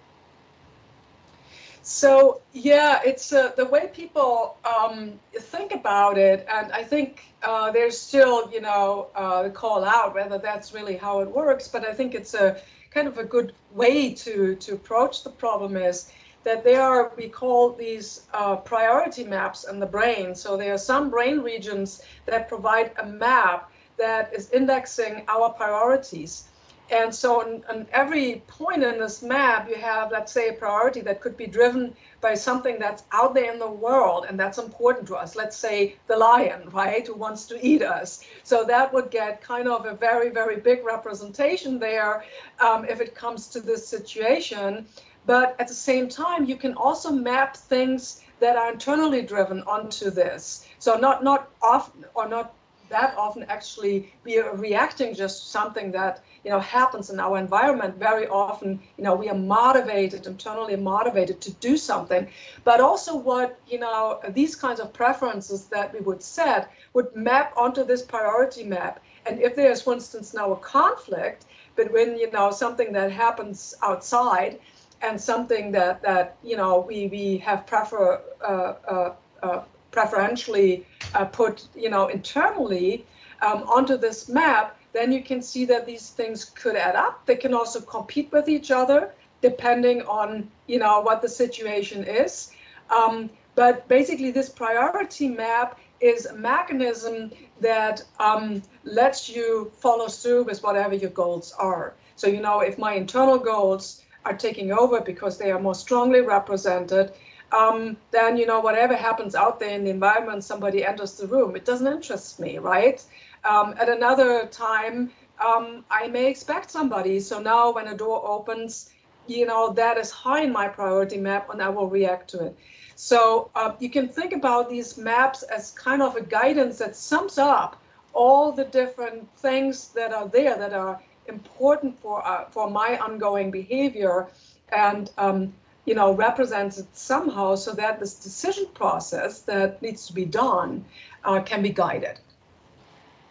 So 1.90 2.40
yeah, 2.52 3.00
it's 3.04 3.32
uh, 3.32 3.50
the 3.56 3.64
way 3.64 3.90
people 3.92 4.56
um, 4.64 5.18
think 5.36 5.72
about 5.72 6.18
it, 6.18 6.46
and 6.48 6.70
I 6.70 6.84
think 6.84 7.24
uh, 7.42 7.72
there's 7.72 7.98
still, 7.98 8.48
you 8.52 8.60
know, 8.60 9.08
uh, 9.16 9.48
call 9.48 9.84
out 9.84 10.14
whether 10.14 10.38
that's 10.38 10.72
really 10.72 10.96
how 10.96 11.18
it 11.18 11.28
works. 11.28 11.66
But 11.66 11.84
I 11.84 11.92
think 11.92 12.14
it's 12.14 12.32
a 12.32 12.60
kind 12.92 13.08
of 13.08 13.18
a 13.18 13.24
good 13.24 13.54
way 13.74 14.14
to 14.14 14.54
to 14.54 14.74
approach 14.74 15.24
the 15.24 15.30
problem 15.30 15.76
is 15.76 16.12
that 16.44 16.62
there 16.62 16.80
are 16.80 17.10
we 17.16 17.28
call 17.28 17.72
these 17.72 18.28
uh, 18.34 18.54
priority 18.54 19.24
maps 19.24 19.64
in 19.64 19.80
the 19.80 19.90
brain. 19.98 20.32
So 20.36 20.56
there 20.56 20.72
are 20.72 20.78
some 20.92 21.10
brain 21.10 21.40
regions 21.40 22.02
that 22.26 22.48
provide 22.48 22.92
a 22.98 23.06
map 23.06 23.68
that 23.98 24.32
is 24.32 24.48
indexing 24.52 25.24
our 25.26 25.50
priorities. 25.50 26.44
And 26.90 27.14
so 27.14 27.40
on, 27.40 27.64
on, 27.68 27.86
every 27.92 28.42
point 28.48 28.82
in 28.82 28.98
this 28.98 29.22
map, 29.22 29.68
you 29.68 29.76
have, 29.76 30.10
let's 30.10 30.32
say, 30.32 30.48
a 30.48 30.52
priority 30.52 31.00
that 31.02 31.20
could 31.20 31.36
be 31.36 31.46
driven 31.46 31.94
by 32.20 32.34
something 32.34 32.78
that's 32.78 33.04
out 33.12 33.32
there 33.34 33.52
in 33.52 33.58
the 33.58 33.70
world 33.70 34.26
and 34.28 34.38
that's 34.38 34.58
important 34.58 35.06
to 35.08 35.14
us. 35.14 35.36
Let's 35.36 35.56
say 35.56 35.96
the 36.08 36.16
lion, 36.16 36.68
right, 36.70 37.06
who 37.06 37.14
wants 37.14 37.46
to 37.46 37.64
eat 37.64 37.82
us. 37.82 38.24
So 38.42 38.64
that 38.64 38.92
would 38.92 39.10
get 39.10 39.40
kind 39.40 39.68
of 39.68 39.86
a 39.86 39.94
very, 39.94 40.30
very 40.30 40.56
big 40.56 40.84
representation 40.84 41.78
there 41.78 42.24
um, 42.58 42.84
if 42.84 43.00
it 43.00 43.14
comes 43.14 43.46
to 43.48 43.60
this 43.60 43.86
situation. 43.86 44.86
But 45.26 45.54
at 45.60 45.68
the 45.68 45.74
same 45.74 46.08
time, 46.08 46.44
you 46.44 46.56
can 46.56 46.74
also 46.74 47.10
map 47.10 47.56
things 47.56 48.22
that 48.40 48.56
are 48.56 48.72
internally 48.72 49.22
driven 49.22 49.62
onto 49.62 50.10
this. 50.10 50.66
So 50.78 50.96
not 50.96 51.22
not 51.22 51.50
often 51.62 52.06
or 52.14 52.26
not 52.26 52.54
that 52.90 53.14
often 53.16 53.44
actually 53.48 54.12
be 54.24 54.40
reacting 54.54 55.14
just 55.14 55.42
to 55.42 55.48
something 55.48 55.90
that 55.92 56.22
you 56.44 56.50
know 56.50 56.60
happens 56.60 57.10
in 57.10 57.20
our 57.20 57.38
environment. 57.38 57.96
Very 57.96 58.28
often 58.28 58.80
you 58.96 59.04
know 59.04 59.14
we 59.14 59.28
are 59.28 59.34
motivated 59.38 60.26
internally 60.26 60.76
motivated 60.76 61.40
to 61.42 61.52
do 61.54 61.76
something. 61.76 62.28
But 62.64 62.80
also 62.80 63.16
what 63.16 63.58
you 63.66 63.78
know 63.80 64.20
these 64.30 64.54
kinds 64.54 64.80
of 64.80 64.92
preferences 64.92 65.66
that 65.68 65.92
we 65.94 66.00
would 66.00 66.22
set 66.22 66.70
would 66.94 67.14
map 67.16 67.52
onto 67.56 67.84
this 67.84 68.02
priority 68.02 68.64
map. 68.64 69.00
And 69.26 69.40
if 69.40 69.54
there's 69.56 69.82
for 69.82 69.94
instance 69.94 70.34
now 70.34 70.52
a 70.52 70.56
conflict 70.56 71.46
between 71.76 72.16
you 72.18 72.30
know 72.30 72.50
something 72.50 72.92
that 72.92 73.10
happens 73.12 73.74
outside 73.82 74.58
and 75.02 75.20
something 75.20 75.72
that 75.72 76.02
that 76.02 76.36
you 76.42 76.56
know 76.56 76.84
we 76.86 77.08
we 77.08 77.38
have 77.38 77.66
prefer 77.66 78.20
uh, 78.42 78.74
uh, 78.94 79.14
uh, 79.42 79.60
preferentially 79.90 80.86
uh, 81.14 81.24
put 81.24 81.66
you 81.74 81.90
know 81.90 82.08
internally 82.08 83.06
um, 83.42 83.62
onto 83.64 83.96
this 83.96 84.28
map, 84.28 84.76
then 84.92 85.12
you 85.12 85.22
can 85.22 85.40
see 85.42 85.64
that 85.66 85.86
these 85.86 86.10
things 86.10 86.44
could 86.44 86.76
add 86.76 86.96
up. 86.96 87.24
They 87.26 87.36
can 87.36 87.54
also 87.54 87.80
compete 87.80 88.30
with 88.32 88.48
each 88.48 88.70
other 88.70 89.12
depending 89.40 90.02
on 90.02 90.50
you 90.66 90.78
know 90.78 91.00
what 91.00 91.22
the 91.22 91.28
situation 91.28 92.04
is. 92.04 92.52
Um, 92.90 93.30
but 93.54 93.86
basically, 93.88 94.30
this 94.30 94.48
priority 94.48 95.28
map 95.28 95.78
is 96.00 96.26
a 96.26 96.34
mechanism 96.34 97.30
that 97.60 98.02
um, 98.18 98.62
lets 98.84 99.28
you 99.28 99.70
follow 99.78 100.08
through 100.08 100.44
with 100.44 100.62
whatever 100.62 100.94
your 100.94 101.10
goals 101.10 101.52
are. 101.58 101.94
So 102.16 102.26
you 102.26 102.40
know 102.40 102.60
if 102.60 102.78
my 102.78 102.94
internal 102.94 103.38
goals 103.38 104.02
are 104.24 104.36
taking 104.36 104.72
over 104.72 105.00
because 105.00 105.38
they 105.38 105.50
are 105.50 105.60
more 105.60 105.74
strongly 105.74 106.20
represented, 106.20 107.12
um, 107.52 107.96
then 108.10 108.36
you 108.36 108.46
know 108.46 108.60
whatever 108.60 108.94
happens 108.94 109.34
out 109.34 109.58
there 109.60 109.70
in 109.70 109.84
the 109.84 109.90
environment, 109.90 110.44
somebody 110.44 110.84
enters 110.84 111.16
the 111.16 111.26
room. 111.26 111.56
It 111.56 111.64
doesn't 111.64 111.86
interest 111.86 112.40
me, 112.40 112.58
right? 112.58 113.04
Um, 113.44 113.74
at 113.78 113.88
another 113.88 114.46
time, 114.46 115.10
um, 115.44 115.84
I 115.90 116.08
may 116.08 116.26
expect 116.30 116.70
somebody. 116.70 117.20
So 117.20 117.40
now 117.40 117.72
when 117.72 117.88
a 117.88 117.96
door 117.96 118.22
opens, 118.26 118.90
you 119.26 119.46
know 119.46 119.72
that 119.72 119.96
is 119.98 120.10
high 120.10 120.42
in 120.42 120.52
my 120.52 120.68
priority 120.68 121.18
map, 121.18 121.50
and 121.50 121.62
I 121.62 121.68
will 121.68 121.88
react 121.88 122.30
to 122.30 122.46
it. 122.46 122.58
So 122.94 123.50
uh, 123.54 123.72
you 123.78 123.90
can 123.90 124.08
think 124.08 124.32
about 124.32 124.68
these 124.68 124.98
maps 124.98 125.42
as 125.42 125.70
kind 125.72 126.02
of 126.02 126.16
a 126.16 126.22
guidance 126.22 126.78
that 126.78 126.96
sums 126.96 127.38
up 127.38 127.82
all 128.12 128.52
the 128.52 128.64
different 128.64 129.28
things 129.38 129.88
that 129.92 130.12
are 130.12 130.28
there 130.28 130.58
that 130.58 130.72
are 130.72 131.00
important 131.26 131.98
for 131.98 132.26
uh, 132.26 132.44
for 132.50 132.70
my 132.70 132.98
ongoing 132.98 133.50
behavior 133.50 134.28
and 134.72 135.10
um, 135.18 135.52
you 135.84 135.94
know 135.94 136.12
represented 136.12 136.86
somehow 136.94 137.54
so 137.54 137.72
that 137.72 137.98
this 138.00 138.14
decision 138.14 138.66
process 138.74 139.40
that 139.42 139.80
needs 139.82 140.06
to 140.06 140.12
be 140.12 140.24
done 140.24 140.84
uh, 141.24 141.40
can 141.40 141.62
be 141.62 141.70
guided. 141.70 142.18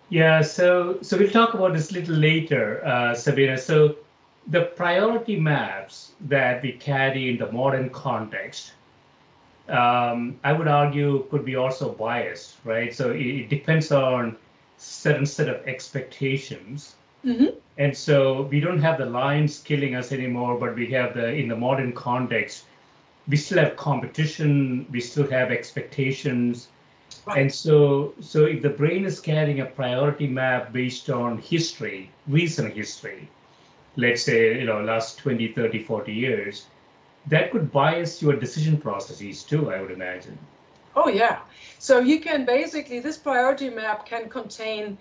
Yeah 0.10 0.42
so 0.42 0.98
so 1.02 1.18
we'll 1.18 1.30
talk 1.30 1.54
about 1.54 1.74
this 1.74 1.92
a 1.92 1.94
little 1.94 2.16
later 2.16 2.86
uh, 2.86 3.14
sabine. 3.14 3.58
So 3.58 3.96
the 4.48 4.66
priority 4.76 5.40
maps 5.40 6.12
that 6.22 6.64
we 6.64 6.72
carry 6.72 7.30
in 7.30 7.38
the 7.38 7.52
modern 7.52 7.90
context 7.90 8.74
um, 9.70 10.40
i 10.44 10.52
would 10.52 10.68
argue 10.68 11.26
could 11.30 11.46
be 11.46 11.56
also 11.56 11.92
biased 11.94 12.56
right? 12.64 12.94
So 12.94 13.12
it, 13.12 13.22
it 13.42 13.50
depends 13.50 13.92
on 13.92 14.36
certain 14.78 15.26
set 15.26 15.50
of 15.50 15.68
expectations 15.68 16.96
mm-hmm. 17.26 17.58
And 17.80 17.96
so 17.96 18.42
we 18.52 18.60
don't 18.60 18.80
have 18.80 18.98
the 18.98 19.06
lions 19.06 19.60
killing 19.60 19.96
us 19.96 20.12
anymore, 20.12 20.58
but 20.60 20.76
we 20.76 20.88
have 20.92 21.14
the, 21.14 21.34
in 21.34 21.48
the 21.48 21.56
modern 21.56 21.94
context, 21.94 22.66
we 23.30 23.38
still 23.38 23.60
have 23.60 23.78
competition, 23.78 24.86
we 24.92 25.00
still 25.00 25.30
have 25.30 25.50
expectations. 25.50 26.68
Right. 27.26 27.40
And 27.40 27.54
so, 27.54 28.14
so 28.20 28.46
if 28.46 28.62
the 28.62 28.70
brain 28.70 29.06
is 29.06 29.22
carrying 29.22 29.62
a 29.62 29.66
priority 29.66 30.28
map 30.28 30.74
based 30.74 31.10
on 31.10 31.38
history, 31.38 32.12
recent 32.28 32.74
history, 32.74 33.30
let's 33.96 34.24
say, 34.24 34.60
you 34.60 34.66
know, 34.66 34.82
last 34.82 35.18
20, 35.20 35.54
30, 35.54 35.84
40 35.84 36.14
years, 36.14 36.66
that 37.28 37.50
could 37.52 37.72
bias 37.72 38.22
your 38.22 38.36
decision 38.36 38.78
processes 38.78 39.44
too, 39.44 39.72
I 39.72 39.82
would 39.82 39.92
imagine. 39.92 40.38
Oh, 40.98 41.08
yeah. 41.08 41.40
So 41.78 42.00
you 42.00 42.20
can 42.20 42.46
basically, 42.46 43.00
this 43.00 43.18
priority 43.18 43.70
map 43.70 44.06
can 44.06 44.28
contain 44.28 44.98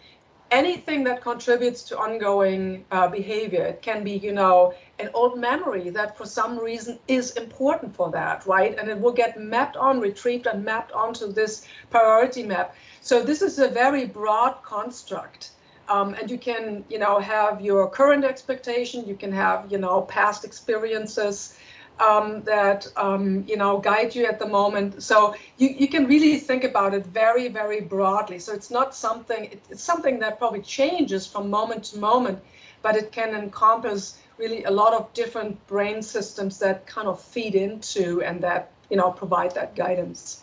anything 0.51 1.05
that 1.05 1.21
contributes 1.21 1.83
to 1.85 1.99
ongoing 1.99 2.85
uh, 2.91 3.09
behavior. 3.09 3.65
It 3.65 3.83
can 3.83 4.03
be, 4.05 4.13
you 4.13 4.33
know, 4.33 4.75
an 4.99 5.11
old 5.15 5.39
memory 5.39 5.91
that 5.91 6.17
for 6.17 6.27
some 6.27 6.59
reason 6.59 6.99
is 7.07 7.33
important 7.33 7.95
for 7.95 8.11
that, 8.11 8.47
right? 8.47 8.79
And 8.79 8.89
it 8.89 8.99
will 8.99 9.13
get 9.13 9.41
mapped 9.41 9.77
on, 9.77 10.01
retrieved 10.01 10.47
and 10.47 10.65
mapped 10.65 10.93
onto 10.93 11.31
this 11.33 11.67
priority 11.91 12.43
map. 12.43 12.75
So 13.01 13.23
this 13.23 13.43
is 13.43 13.59
a 13.59 13.69
very 13.69 14.07
broad 14.07 14.63
construct. 14.63 15.51
Um, 15.89 16.15
and 16.15 16.31
you 16.31 16.37
can, 16.39 16.85
you 16.91 16.99
know, 16.99 17.19
have 17.19 17.63
your 17.63 17.89
current 17.89 18.25
expectation, 18.25 19.07
you 19.07 19.17
can 19.17 19.33
have, 19.33 19.71
you 19.73 19.79
know, 19.79 20.03
past 20.03 20.45
experiences, 20.45 21.59
um, 22.01 22.43
that 22.43 22.87
um, 22.97 23.45
you 23.47 23.57
know 23.57 23.79
guide 23.79 24.15
you 24.15 24.27
at 24.27 24.39
the 24.39 24.47
moment. 24.47 25.03
So 25.03 25.35
you, 25.57 25.69
you 25.69 25.89
can 25.89 26.07
really 26.07 26.39
think 26.39 26.65
about 26.65 26.95
it 26.95 27.07
very 27.07 27.49
very 27.49 27.81
broadly. 27.81 28.39
So 28.39 28.53
it's 28.53 28.71
not 28.71 28.95
something 28.95 29.59
it's 29.71 29.83
something 29.83 30.19
that 30.21 30.39
probably 30.39 30.63
changes 30.63 31.27
from 31.27 31.51
moment 31.51 31.85
to 31.85 31.99
moment, 31.99 32.41
but 32.83 32.97
it 32.97 33.13
can 33.13 33.35
encompass 33.35 34.19
really 34.39 34.65
a 34.65 34.71
lot 34.71 34.95
of 34.95 35.13
different 35.15 35.65
brain 35.67 36.03
systems 36.03 36.59
that 36.59 36.87
kind 36.87 37.09
of 37.09 37.21
feed 37.21 37.55
into 37.55 38.23
and 38.23 38.41
that 38.43 38.71
you 38.91 38.97
know 38.97 39.11
provide 39.11 39.55
that 39.55 39.75
guidance. 39.75 40.43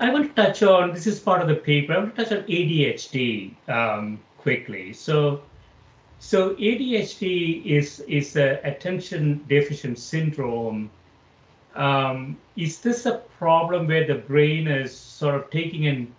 I 0.00 0.10
want 0.10 0.34
to 0.34 0.42
touch 0.42 0.62
on 0.62 0.92
this 0.92 1.06
is 1.06 1.20
part 1.20 1.42
of 1.42 1.48
the 1.48 1.54
paper. 1.54 1.92
I 1.92 1.98
want 1.98 2.16
to 2.16 2.24
touch 2.24 2.32
on 2.32 2.42
ADHD 2.44 3.54
um, 3.68 4.18
quickly. 4.38 4.92
So 4.92 5.42
so 6.22 6.54
ADHD 6.54 7.66
is 7.66 7.98
is 8.06 8.36
a 8.36 8.60
attention 8.62 9.44
deficit 9.48 9.98
syndrome. 9.98 10.88
Um, 11.74 12.38
is 12.56 12.80
this 12.80 13.06
a 13.06 13.18
problem 13.38 13.88
where 13.88 14.06
the 14.06 14.14
brain 14.14 14.68
is 14.68 14.96
sort 14.96 15.34
of 15.34 15.50
taking 15.50 15.84
in 15.84 16.14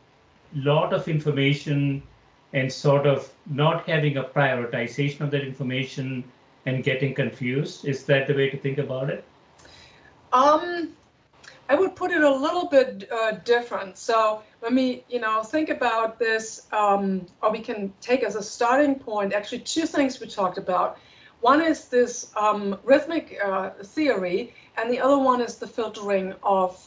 a 0.56 0.60
lot 0.60 0.94
of 0.94 1.08
information 1.08 2.04
and 2.52 2.72
sort 2.72 3.08
of 3.08 3.32
not 3.50 3.88
having 3.88 4.18
a 4.18 4.24
prioritization 4.24 5.22
of 5.22 5.32
that 5.32 5.46
information 5.46 6.26
and 6.66 6.84
getting 6.84 7.14
confused? 7.14 7.86
Is 7.86 8.04
that 8.04 8.28
the 8.28 8.34
way 8.34 8.50
to 8.50 8.58
think 8.58 8.80
about 8.80 9.10
it? 9.10 9.24
Um, 10.34 10.90
I 11.70 11.76
would 11.76 11.96
put 11.96 12.12
it 12.12 12.22
a 12.22 12.30
little 12.30 12.68
bit 12.68 13.10
uh, 13.12 13.32
different. 13.46 13.98
So 13.98 14.44
let 14.62 14.74
me, 14.74 15.06
you 15.08 15.20
know, 15.20 15.44
think 15.44 15.70
about 15.70 16.20
this, 16.20 16.68
um, 16.72 17.26
or 17.42 17.52
we 17.52 17.60
can 17.60 17.94
take 18.02 18.24
as 18.24 18.36
a 18.36 18.44
starting 18.44 18.96
point, 18.96 19.34
actually 19.34 19.60
two 19.60 19.86
things 19.86 20.20
we 20.20 20.28
talked 20.28 20.58
about. 20.58 20.98
One 21.40 21.62
is 21.62 21.90
this 21.90 22.32
um, 22.36 22.80
rhythmic 22.84 23.38
uh, 23.44 23.72
theory, 23.84 24.54
and 24.78 24.92
the 24.92 25.00
other 25.00 25.18
one 25.18 25.42
is 25.42 25.56
the 25.56 25.68
filtering 25.68 26.34
of 26.44 26.82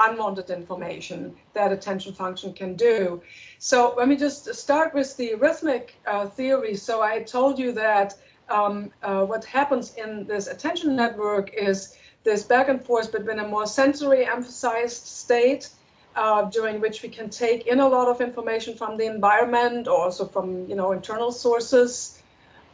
unwanted 0.00 0.50
information 0.50 1.36
that 1.52 1.72
attention 1.72 2.12
function 2.12 2.52
can 2.52 2.74
do. 2.74 3.22
So 3.58 3.94
let 3.96 4.08
me 4.08 4.16
just 4.16 4.52
start 4.54 4.94
with 4.94 5.16
the 5.16 5.34
rhythmic 5.34 6.00
uh, 6.06 6.26
theory. 6.26 6.74
So 6.74 7.02
I 7.02 7.22
told 7.22 7.58
you 7.58 7.72
that 7.72 8.14
um, 8.48 8.90
uh, 9.02 9.24
what 9.24 9.44
happens 9.44 9.94
in 9.96 10.26
this 10.26 10.46
attention 10.48 10.96
network 10.96 11.52
is 11.54 11.96
this 12.24 12.42
back 12.42 12.68
and 12.68 12.84
forth 12.84 13.12
between 13.12 13.38
a 13.38 13.46
more 13.46 13.66
sensory 13.66 14.26
emphasized 14.26 15.06
state 15.06 15.70
uh, 16.16 16.42
during 16.50 16.80
which 16.80 17.02
we 17.02 17.08
can 17.08 17.30
take 17.30 17.66
in 17.66 17.80
a 17.80 17.88
lot 17.88 18.08
of 18.08 18.20
information 18.20 18.74
from 18.74 18.96
the 18.96 19.06
environment 19.06 19.88
or 19.88 20.04
also 20.04 20.26
from 20.26 20.68
you 20.68 20.74
know 20.74 20.92
internal 20.92 21.32
sources. 21.32 22.22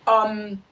Um, 0.07 0.63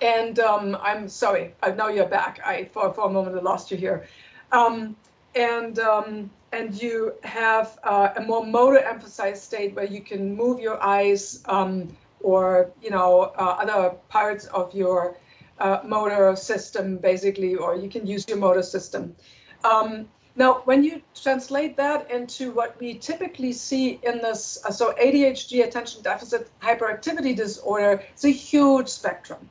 and 0.00 0.38
um, 0.38 0.76
I'm 0.80 1.08
sorry, 1.08 1.54
I 1.62 1.70
know 1.70 1.88
you're 1.88 2.08
back. 2.08 2.40
I 2.44 2.64
for, 2.72 2.92
for 2.92 3.08
a 3.08 3.12
moment 3.12 3.36
I 3.36 3.40
lost 3.40 3.70
you 3.70 3.76
here. 3.76 4.06
Um, 4.52 4.96
and 5.34 5.78
um, 5.78 6.30
and 6.52 6.80
you 6.80 7.14
have 7.22 7.78
uh, 7.84 8.10
a 8.16 8.22
more 8.22 8.44
motor 8.44 8.78
emphasized 8.78 9.42
state 9.42 9.74
where 9.74 9.84
you 9.84 10.00
can 10.00 10.34
move 10.34 10.60
your 10.60 10.82
eyes 10.82 11.42
um, 11.46 11.88
or 12.20 12.70
you 12.82 12.90
know 12.90 13.32
uh, 13.38 13.56
other 13.60 13.94
parts 14.08 14.46
of 14.46 14.74
your 14.74 15.16
uh, 15.58 15.80
motor 15.84 16.36
system, 16.36 16.98
basically, 16.98 17.54
or 17.54 17.76
you 17.76 17.88
can 17.88 18.06
use 18.06 18.24
your 18.28 18.38
motor 18.38 18.62
system. 18.62 19.14
Um, 19.64 20.08
Now, 20.38 20.60
when 20.66 20.84
you 20.84 21.00
translate 21.14 21.76
that 21.78 22.10
into 22.10 22.52
what 22.52 22.78
we 22.78 22.98
typically 22.98 23.52
see 23.54 23.98
in 24.02 24.18
this, 24.18 24.58
uh, 24.66 24.70
so 24.70 24.92
ADHD, 25.00 25.64
attention 25.64 26.02
deficit 26.02 26.50
hyperactivity 26.60 27.34
disorder, 27.34 28.02
it's 28.12 28.24
a 28.24 28.36
huge 28.50 28.88
spectrum. 28.88 29.48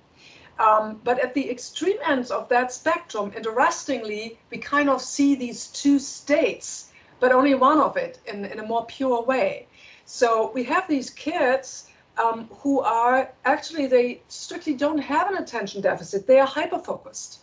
Um, 0.59 1.01
but 1.03 1.17
at 1.19 1.33
the 1.33 1.49
extreme 1.49 1.97
ends 2.05 2.29
of 2.29 2.47
that 2.49 2.71
spectrum, 2.71 3.31
interestingly, 3.35 4.37
we 4.51 4.57
kind 4.59 4.89
of 4.89 5.01
see 5.01 5.35
these 5.35 5.67
two 5.81 5.97
states, 5.97 6.91
but 7.19 7.31
only 7.31 7.55
one 7.55 7.79
of 7.79 7.97
it 7.97 8.19
in, 8.27 8.45
in 8.45 8.59
a 8.59 8.67
more 8.67 8.85
pure 8.85 9.23
way. 9.23 9.67
So 10.05 10.51
we 10.53 10.63
have 10.65 10.87
these 10.87 11.09
kids 11.09 11.89
um, 12.17 12.49
who 12.59 12.81
are 12.81 13.31
actually, 13.45 13.87
they 13.87 14.21
strictly 14.27 14.73
don't 14.73 14.97
have 14.97 15.29
an 15.29 15.37
attention 15.37 15.81
deficit, 15.81 16.27
they 16.27 16.39
are 16.39 16.47
hyperfocused. 16.47 17.39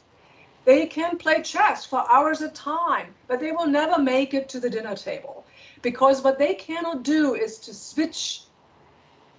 They 0.64 0.86
can 0.86 1.18
play 1.18 1.42
chess 1.42 1.84
for 1.84 2.04
hours 2.10 2.40
at 2.40 2.50
a 2.50 2.54
time, 2.54 3.14
but 3.26 3.40
they 3.40 3.50
will 3.52 3.66
never 3.66 4.00
make 4.00 4.32
it 4.32 4.48
to 4.50 4.60
the 4.60 4.70
dinner 4.70 4.94
table 4.94 5.44
because 5.82 6.22
what 6.22 6.38
they 6.38 6.54
cannot 6.54 7.02
do 7.02 7.34
is 7.34 7.58
to 7.58 7.74
switch 7.74 8.42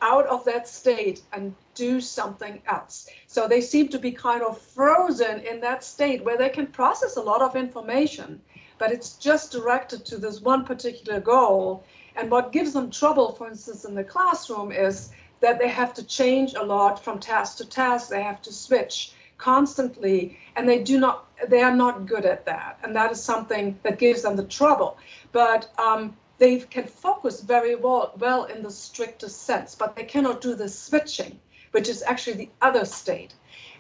out 0.01 0.27
of 0.27 0.43
that 0.43 0.67
state 0.67 1.21
and 1.31 1.55
do 1.75 2.01
something 2.01 2.61
else. 2.67 3.09
So 3.27 3.47
they 3.47 3.61
seem 3.61 3.87
to 3.87 3.99
be 3.99 4.11
kind 4.11 4.43
of 4.43 4.61
frozen 4.61 5.39
in 5.39 5.61
that 5.61 5.83
state 5.83 6.23
where 6.25 6.37
they 6.37 6.49
can 6.49 6.67
process 6.67 7.15
a 7.15 7.21
lot 7.21 7.41
of 7.41 7.55
information, 7.55 8.41
but 8.77 8.91
it's 8.91 9.15
just 9.15 9.53
directed 9.53 10.05
to 10.05 10.17
this 10.17 10.41
one 10.41 10.65
particular 10.65 11.21
goal. 11.21 11.85
And 12.17 12.29
what 12.29 12.51
gives 12.51 12.73
them 12.73 12.91
trouble, 12.91 13.31
for 13.31 13.47
instance, 13.47 13.85
in 13.85 13.95
the 13.95 14.03
classroom 14.03 14.73
is 14.73 15.11
that 15.43 15.59
they 15.59 15.67
have 15.67 15.93
to 15.93 16.01
change 16.03 16.53
a 16.53 16.63
lot 16.63 17.03
from 17.03 17.19
task 17.19 17.57
to 17.57 17.65
task. 17.65 18.07
They 18.07 18.23
have 18.23 18.41
to 18.43 18.53
switch 18.53 19.11
constantly 19.37 20.39
and 20.55 20.67
they 20.67 20.81
do 20.81 20.97
not 20.97 21.27
they 21.49 21.61
are 21.61 21.75
not 21.75 22.05
good 22.05 22.25
at 22.25 22.45
that. 22.45 22.79
And 22.81 22.95
that 22.95 23.11
is 23.11 23.21
something 23.21 23.77
that 23.83 23.99
gives 23.99 24.21
them 24.21 24.37
the 24.37 24.45
trouble. 24.45 24.97
But 25.33 25.69
um, 25.77 26.15
they 26.37 26.59
can 26.59 26.85
focus 26.85 27.41
very 27.41 27.75
well, 27.75 28.13
well 28.17 28.45
in 28.45 28.63
the 28.63 28.71
strictest 28.71 29.43
sense 29.43 29.75
but 29.75 29.97
they 29.97 30.05
cannot 30.05 30.39
do 30.39 30.55
the 30.55 30.69
switching 30.69 31.37
which 31.71 31.89
is 31.89 32.03
actually 32.03 32.37
the 32.37 32.49
other 32.61 32.85
state. 32.85 33.33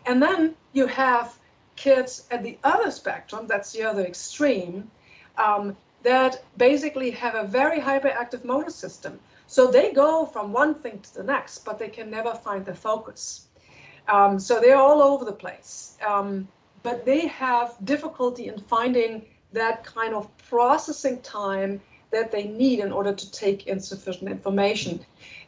And 0.05 0.21
then 0.21 0.55
you 0.73 0.85
have 0.87 1.39
kids 1.77 2.27
at 2.29 2.43
the 2.43 2.57
other 2.65 2.91
spectrum 2.91 3.47
that's 3.47 3.71
the 3.71 3.83
other 3.83 4.05
extreme 4.05 4.91
um, 5.37 5.77
that 6.01 6.43
basically 6.57 7.11
have 7.11 7.35
a 7.35 7.47
very 7.47 7.79
hyperactive 7.79 8.43
motor 8.43 8.69
system 8.69 9.17
so 9.55 9.61
they 9.75 9.87
go 9.93 10.25
from 10.25 10.51
one 10.51 10.73
thing 10.83 10.99
to 10.99 11.11
the 11.19 11.23
next 11.23 11.65
but 11.65 11.77
they 11.79 11.91
can 11.97 12.09
never 12.09 12.33
find 12.47 12.65
the 12.65 12.77
focus 12.89 13.47
um, 14.07 14.39
so 14.39 14.59
they're 14.59 14.77
all 14.77 15.01
over 15.01 15.25
the 15.25 15.33
place. 15.33 15.97
Um, 16.05 16.47
but 16.81 17.05
they 17.05 17.27
have 17.27 17.75
difficulty 17.85 18.47
in 18.47 18.59
finding 18.59 19.25
that 19.53 19.83
kind 19.83 20.13
of 20.13 20.35
processing 20.37 21.21
time 21.21 21.81
that 22.11 22.31
they 22.31 22.43
need 22.43 22.79
in 22.79 22.91
order 22.91 23.13
to 23.13 23.31
take 23.31 23.67
in 23.67 23.79
sufficient 23.79 24.29
information. 24.29 25.03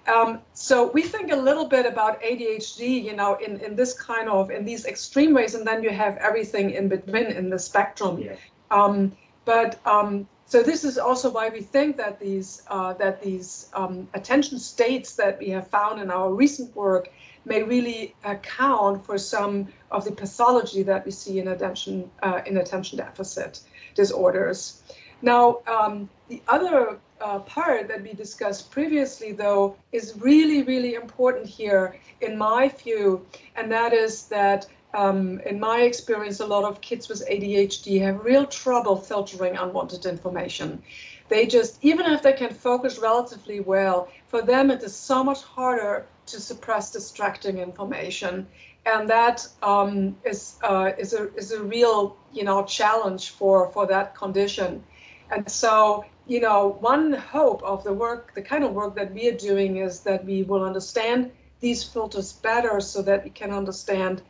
Um, 0.08 0.40
so 0.54 0.92
we 0.92 1.02
think 1.02 1.32
a 1.32 1.36
little 1.36 1.66
bit 1.66 1.86
about 1.86 2.22
ADHD, 2.22 3.04
you 3.04 3.16
know, 3.16 3.36
in, 3.36 3.60
in 3.60 3.76
this 3.76 3.94
kind 3.94 4.30
of, 4.30 4.52
in 4.52 4.64
these 4.64 4.86
extreme 4.86 5.34
ways, 5.34 5.56
and 5.56 5.66
then 5.66 5.84
you 5.84 5.90
have 5.90 6.18
everything 6.18 6.72
in 6.72 6.88
between 6.88 7.26
in 7.26 7.50
the 7.50 7.60
spectrum. 7.60 8.20
Yeah. 8.20 8.36
Um, 8.72 9.16
but 9.46 9.80
um, 9.86 10.28
so 10.48 10.62
this 10.62 10.84
is 10.84 10.98
also 10.98 11.32
why 11.32 11.50
we 11.50 11.62
think 11.62 11.98
that 11.98 12.20
these 12.20 12.62
uh, 12.68 12.94
that 12.94 13.22
these 13.22 13.70
um, 13.74 14.08
attention 14.14 14.60
states 14.60 15.16
that 15.16 15.40
we 15.40 15.50
have 15.50 15.68
found 15.68 16.00
in 16.00 16.12
our 16.12 16.32
recent 16.34 16.76
work 16.76 17.10
may 17.46 17.64
really 17.64 18.16
account 18.24 19.06
for 19.06 19.18
some 19.18 19.68
of 19.92 20.06
the 20.06 20.12
pathology 20.12 20.84
that 20.84 21.06
we 21.06 21.12
see 21.12 21.40
in 21.40 21.48
attention 21.48 22.10
uh, 22.22 22.42
in 22.46 22.58
attention 22.58 22.98
deficit 22.98 23.62
disorders. 23.96 24.84
Now, 25.22 25.60
um, 25.66 26.10
the 26.28 26.42
other 26.48 27.00
uh, 27.22 27.40
part 27.40 27.88
that 27.88 28.04
we 28.04 28.14
discussed 28.14 28.70
previously, 28.70 29.32
though, 29.32 29.76
is 29.92 30.16
really, 30.18 30.64
really 30.64 30.96
important 30.96 31.48
here, 31.48 31.96
in 32.22 32.38
my 32.38 32.68
view, 32.68 33.26
and 33.56 33.72
that 33.72 33.94
is 33.94 34.26
that 34.28 34.68
um, 34.96 35.42
in 35.46 35.60
my 35.60 35.82
experience, 35.82 36.40
a 36.40 36.46
lot 36.46 36.64
of 36.64 36.80
kids 36.80 37.10
with 37.10 37.28
ADHD 37.28 38.02
have 38.02 38.24
real 38.24 38.46
trouble 38.46 38.96
filtering 38.96 39.58
unwanted 39.58 40.06
information. 40.06 40.82
They 41.28 41.48
just, 41.48 41.84
even 41.84 42.06
if 42.06 42.22
they 42.22 42.34
can 42.34 42.54
focus 42.54 42.98
relatively 43.00 43.60
well, 43.60 44.08
for 44.28 44.42
them 44.42 44.72
it 44.72 44.82
is 44.84 44.96
so 44.96 45.24
much 45.24 45.42
harder 45.44 46.08
to 46.28 46.40
suppress 46.40 46.92
distracting 46.92 47.58
information. 47.58 48.48
And 48.86 49.10
that 49.10 49.46
um, 49.64 50.16
is 50.24 50.58
uh, 50.62 50.92
is 50.98 51.14
a 51.14 51.34
is 51.34 51.52
a 51.52 51.62
real 51.64 52.16
you 52.32 52.44
know 52.44 52.64
challenge 52.64 53.32
for 53.32 53.72
for 53.72 53.88
that 53.88 54.16
condition. 54.16 54.84
And 55.32 55.50
so 55.50 56.06
you 56.28 56.40
know 56.40 56.78
one 56.82 57.14
hope 57.14 57.64
of 57.64 57.84
the 57.84 57.94
work, 57.94 58.36
the 58.36 58.44
kind 58.44 58.64
of 58.64 58.74
work 58.74 58.96
that 58.96 59.12
we 59.12 59.28
are 59.28 59.38
doing, 59.38 59.78
is 59.78 60.02
that 60.02 60.24
we 60.24 60.44
will 60.44 60.64
understand 60.64 61.32
these 61.62 61.84
filters 61.84 62.34
better, 62.34 62.80
so 62.80 63.02
that 63.02 63.24
we 63.24 63.32
can 63.32 63.52
understand 63.52 64.22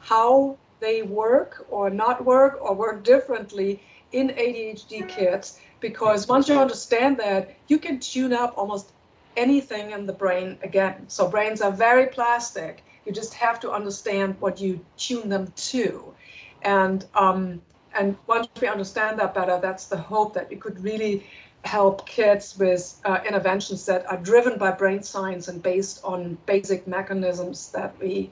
how 0.00 0.56
they 0.80 1.02
work 1.02 1.66
or 1.70 1.90
not 1.90 2.24
work 2.24 2.58
or 2.60 2.74
work 2.74 3.02
differently 3.04 3.82
in 4.12 4.28
ADHD 4.28 5.08
kids. 5.08 5.60
Because 5.80 6.26
once 6.28 6.48
you 6.48 6.58
understand 6.58 7.18
that, 7.18 7.54
you 7.68 7.78
can 7.78 8.00
tune 8.00 8.32
up 8.32 8.54
almost 8.56 8.92
anything 9.36 9.92
in 9.92 10.06
the 10.06 10.12
brain 10.12 10.58
again. 10.62 11.08
So 11.08 11.28
brains 11.28 11.60
are 11.60 11.70
very 11.70 12.06
plastic. 12.06 12.82
You 13.06 13.12
just 13.12 13.34
have 13.34 13.60
to 13.60 13.70
understand 13.70 14.36
what 14.40 14.60
you 14.60 14.84
tune 14.96 15.28
them 15.28 15.52
to. 15.56 16.14
And 16.62 17.04
um, 17.14 17.62
and 17.98 18.16
once 18.26 18.48
we 18.60 18.68
understand 18.68 19.18
that 19.18 19.34
better, 19.34 19.58
that's 19.60 19.86
the 19.86 19.96
hope 19.96 20.34
that 20.34 20.50
we 20.50 20.56
could 20.56 20.82
really 20.82 21.24
help 21.64 22.06
kids 22.06 22.56
with 22.58 23.00
uh, 23.04 23.18
interventions 23.26 23.84
that 23.86 24.08
are 24.10 24.18
driven 24.18 24.58
by 24.58 24.70
brain 24.70 25.02
science 25.02 25.48
and 25.48 25.62
based 25.62 26.00
on 26.04 26.36
basic 26.46 26.86
mechanisms 26.86 27.70
that 27.72 27.98
we 28.00 28.30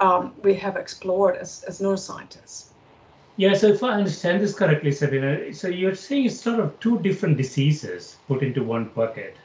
um, 0.00 0.32
we 0.42 0.54
have 0.54 0.76
explored 0.76 1.36
as, 1.36 1.64
as 1.64 1.80
neuroscientists. 1.80 2.66
Yeah, 3.36 3.54
so 3.54 3.68
if 3.68 3.82
I 3.82 3.90
understand 3.90 4.42
this 4.42 4.54
correctly, 4.54 4.90
Sabine, 4.90 5.54
so 5.54 5.68
you're 5.68 5.94
saying 5.94 6.26
it's 6.26 6.40
sort 6.40 6.58
of 6.58 6.78
two 6.80 6.98
different 7.00 7.36
diseases 7.36 8.16
put 8.26 8.42
into 8.42 8.64
one 8.64 8.86
bucket 8.96 9.36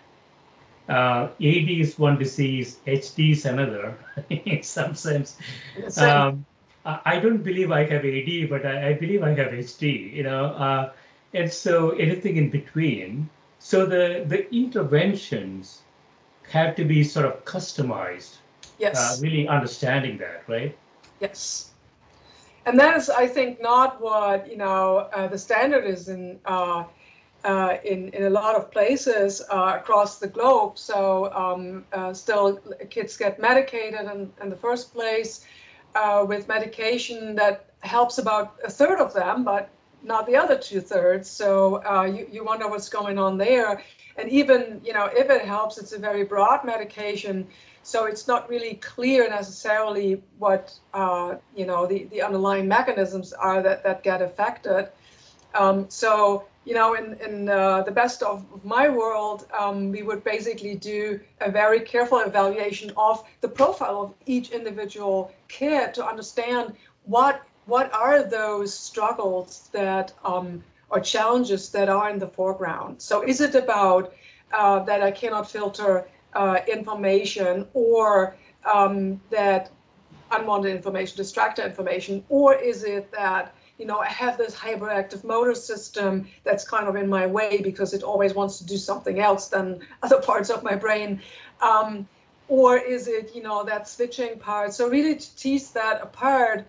uh, 0.89 1.29
AD 1.39 1.69
is 1.69 1.97
one 1.97 2.17
disease, 2.17 2.79
HD 2.85 3.31
is 3.31 3.45
another 3.45 3.97
in 4.29 4.63
some 4.63 4.95
sense. 4.95 5.37
Um, 5.97 6.45
I 6.85 7.19
don't 7.19 7.43
believe 7.43 7.71
I 7.71 7.85
have 7.85 8.03
AD, 8.03 8.49
but 8.49 8.65
I, 8.65 8.89
I 8.89 8.93
believe 8.93 9.23
I 9.23 9.29
have 9.29 9.51
HD, 9.51 10.11
you 10.13 10.23
know, 10.23 10.45
uh, 10.47 10.91
and 11.33 11.51
so 11.51 11.91
anything 11.91 12.35
in 12.35 12.49
between. 12.49 13.29
So 13.59 13.85
the, 13.85 14.25
the 14.27 14.53
interventions 14.53 15.83
have 16.49 16.75
to 16.75 16.83
be 16.83 17.05
sort 17.05 17.25
of 17.25 17.45
customized. 17.45 18.35
Yes. 18.79 18.97
Uh, 18.97 19.21
really 19.21 19.47
understanding 19.47 20.17
that, 20.17 20.43
right? 20.47 20.77
Yes. 21.19 21.71
And 22.65 22.79
that 22.79 22.95
is, 22.95 23.09
I 23.09 23.27
think, 23.27 23.61
not 23.61 24.01
what, 24.01 24.49
you 24.49 24.57
know, 24.57 25.09
uh, 25.13 25.27
the 25.27 25.37
standard 25.37 25.85
is 25.85 26.09
in 26.09 26.39
uh, 26.45 26.85
uh, 27.43 27.77
in, 27.83 28.09
in 28.09 28.23
a 28.23 28.29
lot 28.29 28.55
of 28.55 28.71
places 28.71 29.41
uh, 29.49 29.77
across 29.79 30.17
the 30.17 30.27
globe. 30.27 30.77
So 30.77 31.31
um, 31.33 31.83
uh, 31.91 32.13
still 32.13 32.59
kids 32.89 33.17
get 33.17 33.39
medicated 33.39 33.99
in, 33.99 34.31
in 34.41 34.49
the 34.49 34.55
first 34.55 34.93
place 34.93 35.45
uh, 35.95 36.25
with 36.27 36.47
medication 36.47 37.35
that 37.35 37.65
helps 37.81 38.17
about 38.17 38.55
a 38.63 38.71
third 38.71 38.99
of 38.99 39.13
them, 39.13 39.43
but 39.43 39.69
not 40.03 40.25
the 40.25 40.35
other 40.35 40.57
two 40.57 40.81
thirds. 40.81 41.29
So 41.29 41.83
uh, 41.85 42.03
you, 42.03 42.27
you 42.31 42.43
wonder 42.45 42.69
what's 42.69 42.89
going 42.89 43.17
on 43.17 43.37
there. 43.37 43.81
And 44.17 44.29
even, 44.29 44.79
you 44.83 44.93
know, 44.93 45.05
if 45.05 45.29
it 45.29 45.41
helps, 45.41 45.77
it's 45.77 45.91
a 45.91 45.99
very 45.99 46.23
broad 46.23 46.63
medication. 46.63 47.47
So 47.83 48.05
it's 48.05 48.27
not 48.27 48.49
really 48.49 48.75
clear 48.75 49.29
necessarily 49.29 50.21
what, 50.39 50.73
uh, 50.93 51.35
you 51.55 51.65
know, 51.65 51.85
the, 51.85 52.05
the 52.05 52.21
underlying 52.21 52.67
mechanisms 52.67 53.33
are 53.33 53.61
that, 53.61 53.83
that 53.83 54.03
get 54.03 54.21
affected. 54.21 54.89
Um, 55.53 55.89
so 55.89 56.45
you 56.65 56.73
know, 56.73 56.93
in, 56.93 57.13
in 57.19 57.49
uh, 57.49 57.81
the 57.81 57.91
best 57.91 58.23
of 58.23 58.45
my 58.63 58.87
world, 58.87 59.47
um, 59.57 59.91
we 59.91 60.01
would 60.01 60.23
basically 60.23 60.75
do 60.75 61.19
a 61.41 61.51
very 61.51 61.81
careful 61.81 62.19
evaluation 62.19 62.91
of 62.95 63.23
the 63.41 63.47
profile 63.49 64.01
of 64.01 64.13
each 64.25 64.51
individual 64.51 65.31
kid 65.49 65.93
to 65.95 66.05
understand 66.05 66.73
what 67.05 67.43
what 67.65 67.93
are 67.93 68.23
those 68.23 68.73
struggles 68.73 69.69
that 69.71 70.13
um, 70.25 70.63
or 70.89 70.99
challenges 70.99 71.69
that 71.69 71.89
are 71.89 72.09
in 72.09 72.19
the 72.19 72.27
foreground. 72.27 73.01
So 73.01 73.21
is 73.21 73.39
it 73.41 73.55
about 73.55 74.13
uh, 74.51 74.79
that 74.79 75.01
I 75.01 75.11
cannot 75.11 75.49
filter 75.49 76.07
uh, 76.35 76.59
information 76.67 77.67
or 77.73 78.35
um, 78.71 79.19
that 79.29 79.71
unwanted 80.31 80.75
information, 80.75 81.21
distractor 81.21 81.65
information, 81.65 82.23
or 82.29 82.55
is 82.55 82.83
it 82.83 83.11
that 83.11 83.53
you 83.77 83.85
know, 83.85 83.99
I 83.99 84.07
have 84.07 84.37
this 84.37 84.55
hyperactive 84.55 85.23
motor 85.23 85.55
system 85.55 86.27
that's 86.43 86.67
kind 86.67 86.87
of 86.87 86.95
in 86.95 87.09
my 87.09 87.25
way 87.25 87.59
because 87.61 87.93
it 87.93 88.03
always 88.03 88.33
wants 88.33 88.57
to 88.59 88.65
do 88.65 88.77
something 88.77 89.19
else 89.19 89.47
than 89.47 89.79
other 90.03 90.21
parts 90.21 90.49
of 90.49 90.63
my 90.63 90.75
brain. 90.75 91.21
Um, 91.61 92.07
or 92.47 92.77
is 92.77 93.07
it, 93.07 93.35
you 93.35 93.41
know, 93.41 93.63
that 93.63 93.87
switching 93.87 94.37
part? 94.37 94.73
So 94.73 94.89
really 94.89 95.15
to 95.15 95.35
tease 95.35 95.71
that 95.71 96.01
apart 96.01 96.67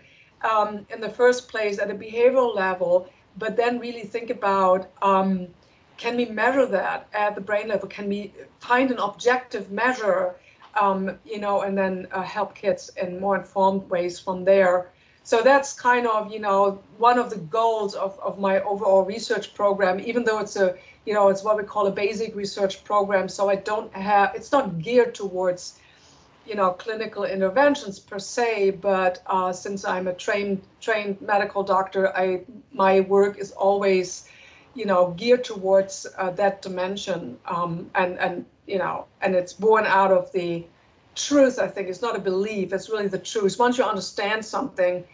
um, 0.48 0.86
in 0.90 1.00
the 1.00 1.08
first 1.08 1.48
place 1.48 1.78
at 1.78 1.90
a 1.90 1.94
behavioral 1.94 2.54
level, 2.54 3.08
but 3.36 3.56
then 3.56 3.78
really 3.78 4.04
think 4.04 4.30
about 4.30 4.90
um, 5.02 5.48
can 5.96 6.16
we 6.16 6.26
measure 6.26 6.66
that 6.66 7.08
at 7.12 7.34
the 7.34 7.40
brain 7.40 7.68
level? 7.68 7.88
Can 7.88 8.08
we 8.08 8.32
find 8.60 8.90
an 8.90 8.98
objective 8.98 9.70
measure, 9.70 10.34
um, 10.80 11.18
you 11.24 11.38
know, 11.38 11.62
and 11.62 11.76
then 11.76 12.08
uh, 12.12 12.22
help 12.22 12.54
kids 12.54 12.90
in 13.00 13.20
more 13.20 13.36
informed 13.36 13.88
ways 13.88 14.18
from 14.18 14.44
there? 14.44 14.90
So 15.22 15.40
that's 15.40 15.72
kind 15.72 16.06
of, 16.06 16.30
you 16.30 16.38
know, 16.38 16.82
one 16.98 17.18
of 17.18 17.30
the 17.30 17.38
goals 17.38 17.94
of, 17.94 18.18
of 18.20 18.38
my 18.38 18.60
overall 18.60 19.04
research 19.04 19.54
program, 19.54 19.98
even 20.00 20.22
though 20.22 20.38
it's 20.38 20.56
a, 20.56 20.76
you 21.06 21.14
know, 21.14 21.28
it's 21.28 21.42
what 21.42 21.56
we 21.56 21.62
call 21.62 21.86
a 21.86 21.90
basic 21.90 22.36
research 22.36 22.84
program. 22.84 23.28
So 23.28 23.48
I 23.48 23.56
don't 23.56 23.90
have, 23.94 24.34
it's 24.34 24.52
not 24.52 24.78
geared 24.80 25.14
towards, 25.14 25.78
you 26.46 26.54
know, 26.54 26.72
clinical 26.72 27.24
interventions 27.24 27.98
per 27.98 28.18
se, 28.18 28.72
but 28.72 29.22
uh, 29.26 29.50
since 29.50 29.86
I'm 29.86 30.08
a 30.08 30.12
trained 30.12 30.60
trained 30.80 31.18
medical 31.22 31.62
doctor, 31.62 32.14
I 32.14 32.42
my 32.72 33.00
work 33.00 33.38
is 33.38 33.52
always 33.52 34.28
you 34.74 34.84
know, 34.84 35.12
geared 35.16 35.44
towards 35.44 36.06
uh, 36.18 36.30
that 36.30 36.62
dimension. 36.62 37.38
Um, 37.46 37.90
and, 37.94 38.18
and, 38.18 38.44
you 38.66 38.78
know, 38.78 39.06
and 39.22 39.34
it's 39.34 39.52
born 39.52 39.84
out 39.86 40.12
of 40.12 40.32
the 40.32 40.64
truth, 41.14 41.58
I 41.58 41.68
think. 41.68 41.88
It's 41.88 42.02
not 42.02 42.16
a 42.16 42.20
belief, 42.20 42.72
it's 42.72 42.88
really 42.90 43.08
the 43.08 43.18
truth. 43.18 43.58
Once 43.58 43.78
you 43.78 43.84
understand 43.84 44.44
something, 44.44 45.04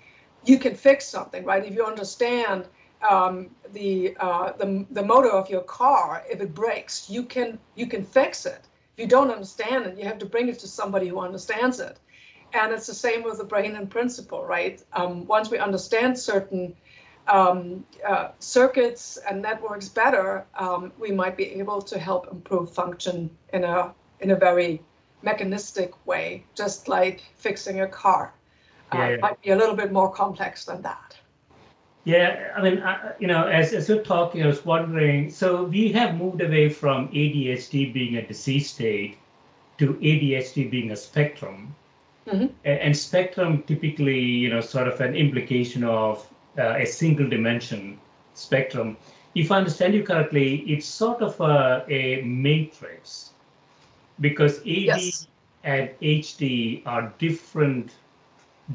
you 0.44 0.58
can 0.58 0.74
fix 0.74 1.06
something, 1.06 1.44
right? 1.44 1.64
If 1.64 1.74
you 1.74 1.84
understand 1.84 2.64
um, 3.08 3.50
the, 3.72 4.16
uh, 4.18 4.52
the, 4.52 4.86
the 4.90 5.02
motor 5.02 5.30
of 5.30 5.50
your 5.50 5.62
car, 5.62 6.24
if 6.30 6.40
it 6.40 6.54
breaks, 6.54 7.10
you 7.10 7.22
can, 7.22 7.58
you 7.74 7.86
can 7.86 8.04
fix 8.04 8.46
it. 8.46 8.66
If 8.96 9.02
you 9.02 9.06
don't 9.06 9.30
understand 9.30 9.86
it, 9.86 9.98
you 9.98 10.04
have 10.04 10.18
to 10.18 10.26
bring 10.26 10.48
it 10.48 10.58
to 10.60 10.68
somebody 10.68 11.08
who 11.08 11.20
understands 11.20 11.80
it. 11.80 11.98
And 12.52 12.72
it's 12.72 12.86
the 12.86 12.94
same 12.94 13.22
with 13.22 13.38
the 13.38 13.44
brain 13.44 13.76
in 13.76 13.86
principle, 13.86 14.44
right? 14.44 14.82
Um, 14.94 15.26
once 15.26 15.50
we 15.50 15.58
understand 15.58 16.18
certain 16.18 16.74
um, 17.30 17.84
uh, 18.06 18.30
circuits 18.38 19.18
and 19.28 19.40
networks 19.40 19.88
better, 19.88 20.44
um, 20.58 20.92
we 20.98 21.10
might 21.12 21.36
be 21.36 21.46
able 21.60 21.80
to 21.82 21.98
help 21.98 22.30
improve 22.30 22.70
function 22.72 23.30
in 23.52 23.64
a 23.64 23.94
in 24.20 24.32
a 24.32 24.36
very 24.36 24.82
mechanistic 25.22 25.92
way, 26.06 26.44
just 26.54 26.88
like 26.88 27.22
fixing 27.36 27.80
a 27.80 27.86
car. 27.86 28.34
Uh, 28.92 28.96
yeah, 28.96 29.08
yeah. 29.10 29.16
Might 29.16 29.40
be 29.42 29.50
a 29.50 29.56
little 29.56 29.76
bit 29.76 29.92
more 29.92 30.10
complex 30.10 30.64
than 30.64 30.82
that. 30.82 31.16
Yeah, 32.04 32.52
I 32.56 32.62
mean, 32.62 32.78
uh, 32.78 33.12
you 33.18 33.26
know, 33.26 33.46
as, 33.46 33.72
as 33.72 33.88
you're 33.88 34.02
talking, 34.02 34.42
I 34.42 34.46
was 34.46 34.64
wondering. 34.64 35.30
So 35.30 35.64
we 35.64 35.92
have 35.92 36.16
moved 36.16 36.40
away 36.40 36.68
from 36.70 37.08
ADHD 37.08 37.92
being 37.92 38.16
a 38.16 38.26
disease 38.26 38.70
state 38.70 39.18
to 39.78 39.94
ADHD 39.94 40.70
being 40.70 40.90
a 40.90 40.96
spectrum. 40.96 41.74
Mm-hmm. 42.26 42.46
And 42.64 42.96
spectrum 42.96 43.62
typically, 43.66 44.18
you 44.18 44.50
know, 44.50 44.60
sort 44.60 44.88
of 44.88 45.00
an 45.00 45.14
implication 45.14 45.84
of 45.84 46.29
uh, 46.58 46.74
a 46.76 46.86
single 46.86 47.28
dimension 47.28 47.98
spectrum. 48.34 48.96
If 49.34 49.52
I 49.52 49.58
understand 49.58 49.94
you 49.94 50.02
correctly, 50.02 50.58
it's 50.66 50.86
sort 50.86 51.22
of 51.22 51.40
a, 51.40 51.84
a 51.88 52.22
matrix 52.22 53.30
because 54.20 54.58
AD 54.58 54.66
yes. 54.66 55.28
and 55.64 55.90
HD 56.02 56.82
are 56.86 57.12
different 57.18 57.92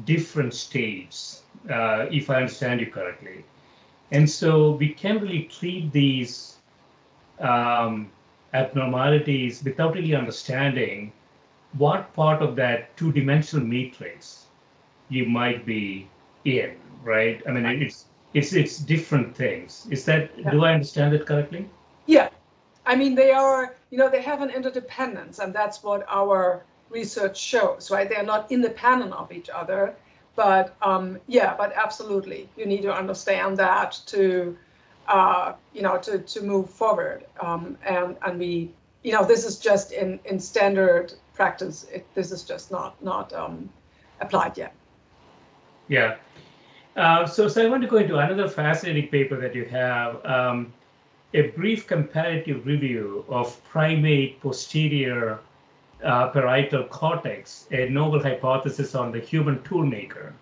different 0.04 0.52
states, 0.52 1.42
uh, 1.70 2.06
if 2.10 2.28
I 2.28 2.36
understand 2.36 2.80
you 2.80 2.86
correctly. 2.88 3.44
And 4.10 4.28
so 4.28 4.72
we 4.72 4.90
can't 4.90 5.22
really 5.22 5.44
treat 5.44 5.90
these 5.90 6.56
um, 7.40 8.10
abnormalities 8.52 9.64
without 9.64 9.94
really 9.94 10.14
understanding 10.14 11.12
what 11.78 12.12
part 12.12 12.42
of 12.42 12.56
that 12.56 12.94
two-dimensional 12.96 13.66
matrix 13.66 14.46
you 15.08 15.26
might 15.26 15.64
be 15.64 16.08
in 16.44 16.76
right? 17.06 17.40
I 17.46 17.52
mean, 17.52 17.64
it's 17.64 18.06
it's 18.34 18.52
it's 18.52 18.78
different 18.78 19.34
things. 19.34 19.86
Is 19.90 20.04
that 20.04 20.30
yeah. 20.36 20.50
do 20.50 20.64
I 20.64 20.74
understand 20.74 21.14
it 21.14 21.24
correctly? 21.24 21.68
Yeah, 22.06 22.28
I 22.84 22.96
mean 22.96 23.14
they 23.14 23.30
are 23.32 23.74
you 23.90 23.98
know 23.98 24.10
they 24.10 24.22
have 24.22 24.42
an 24.42 24.50
interdependence, 24.50 25.38
and 25.38 25.54
that's 25.54 25.82
what 25.82 26.04
our 26.08 26.64
research 26.90 27.38
shows, 27.38 27.90
right? 27.90 28.08
They 28.08 28.16
are 28.16 28.30
not 28.34 28.50
independent 28.52 29.12
of 29.12 29.32
each 29.32 29.48
other, 29.48 29.94
but 30.34 30.76
um, 30.82 31.18
yeah, 31.26 31.54
but 31.56 31.72
absolutely, 31.74 32.48
you 32.56 32.66
need 32.66 32.82
to 32.82 32.92
understand 32.92 33.56
that 33.56 33.98
to 34.06 34.56
uh, 35.08 35.54
you 35.72 35.82
know 35.82 35.96
to 35.98 36.18
to 36.18 36.42
move 36.42 36.68
forward, 36.68 37.24
um, 37.40 37.78
and 37.86 38.16
and 38.26 38.38
we 38.38 38.70
you 39.02 39.12
know 39.12 39.24
this 39.24 39.44
is 39.44 39.58
just 39.58 39.92
in 39.92 40.18
in 40.24 40.38
standard 40.40 41.14
practice. 41.32 41.86
It, 41.92 42.04
this 42.14 42.32
is 42.32 42.42
just 42.42 42.70
not 42.70 43.02
not 43.02 43.32
um, 43.32 43.70
applied 44.20 44.58
yet. 44.58 44.74
Yeah. 45.88 46.16
Uh, 46.96 47.26
so, 47.26 47.46
so 47.46 47.62
I 47.62 47.68
want 47.68 47.82
to 47.82 47.88
go 47.88 47.98
into 47.98 48.16
another 48.16 48.48
fascinating 48.48 49.08
paper 49.08 49.36
that 49.36 49.54
you 49.54 49.66
have, 49.66 50.24
um, 50.24 50.72
a 51.34 51.48
brief 51.48 51.86
comparative 51.86 52.64
review 52.64 53.24
of 53.28 53.62
primate 53.64 54.40
posterior 54.40 55.38
uh, 56.02 56.28
parietal 56.28 56.84
cortex, 56.84 57.66
a 57.70 57.90
novel 57.90 58.22
hypothesis 58.22 58.94
on 58.94 59.12
the 59.12 59.20
human 59.20 59.58
toolmaker. 59.58 60.32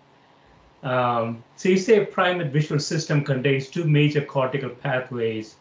Um, 0.83 1.43
so 1.57 1.69
you 1.69 1.77
say 1.77 2.05
primate 2.05 2.53
visual 2.53 2.79
system 2.79 3.23
contains 3.23 3.67
two 3.67 3.83
major 3.83 4.21
cortical 4.21 4.69
pathways, 4.69 5.55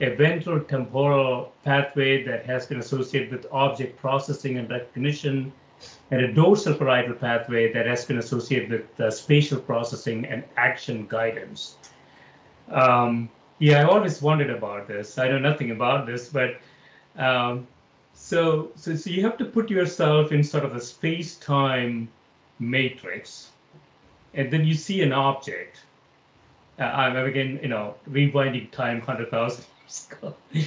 a 0.00 0.14
ventral 0.14 0.60
temporal 0.60 1.52
pathway 1.64 2.22
that 2.24 2.46
has 2.46 2.66
been 2.66 2.78
associated 2.78 3.30
with 3.32 3.46
object 3.52 3.98
processing 3.98 4.56
and 4.56 4.70
recognition, 4.70 5.52
and 6.10 6.20
a 6.20 6.32
dorsal 6.32 6.74
parietal 6.74 7.14
pathway 7.14 7.72
that 7.72 7.86
has 7.86 8.04
been 8.04 8.18
associated 8.18 8.70
with 8.70 9.00
uh, 9.00 9.10
spatial 9.10 9.60
processing 9.60 10.24
and 10.26 10.44
action 10.56 11.06
guidance. 11.08 11.76
Um, 12.68 13.28
yeah, 13.58 13.80
I 13.80 13.84
always 13.84 14.22
wondered 14.22 14.50
about 14.50 14.88
this. 14.88 15.18
I 15.18 15.28
know 15.28 15.38
nothing 15.38 15.70
about 15.70 16.06
this, 16.06 16.28
but 16.28 16.60
um, 17.16 17.66
so, 18.14 18.70
so 18.74 18.94
so 18.96 19.10
you 19.10 19.22
have 19.22 19.36
to 19.38 19.44
put 19.44 19.70
yourself 19.70 20.32
in 20.32 20.42
sort 20.42 20.64
of 20.64 20.74
a 20.74 20.80
space-time 20.80 22.08
matrix, 22.58 23.50
and 24.34 24.50
then 24.50 24.64
you 24.64 24.74
see 24.74 25.02
an 25.02 25.12
object. 25.12 25.80
Uh, 26.78 26.84
I'm 26.84 27.16
again, 27.16 27.60
you 27.62 27.68
know, 27.68 27.94
rewinding 28.08 28.70
time 28.70 29.00
hundred 29.00 29.30
thousand 29.30 29.64
years 29.82 30.08
ago 30.10 30.34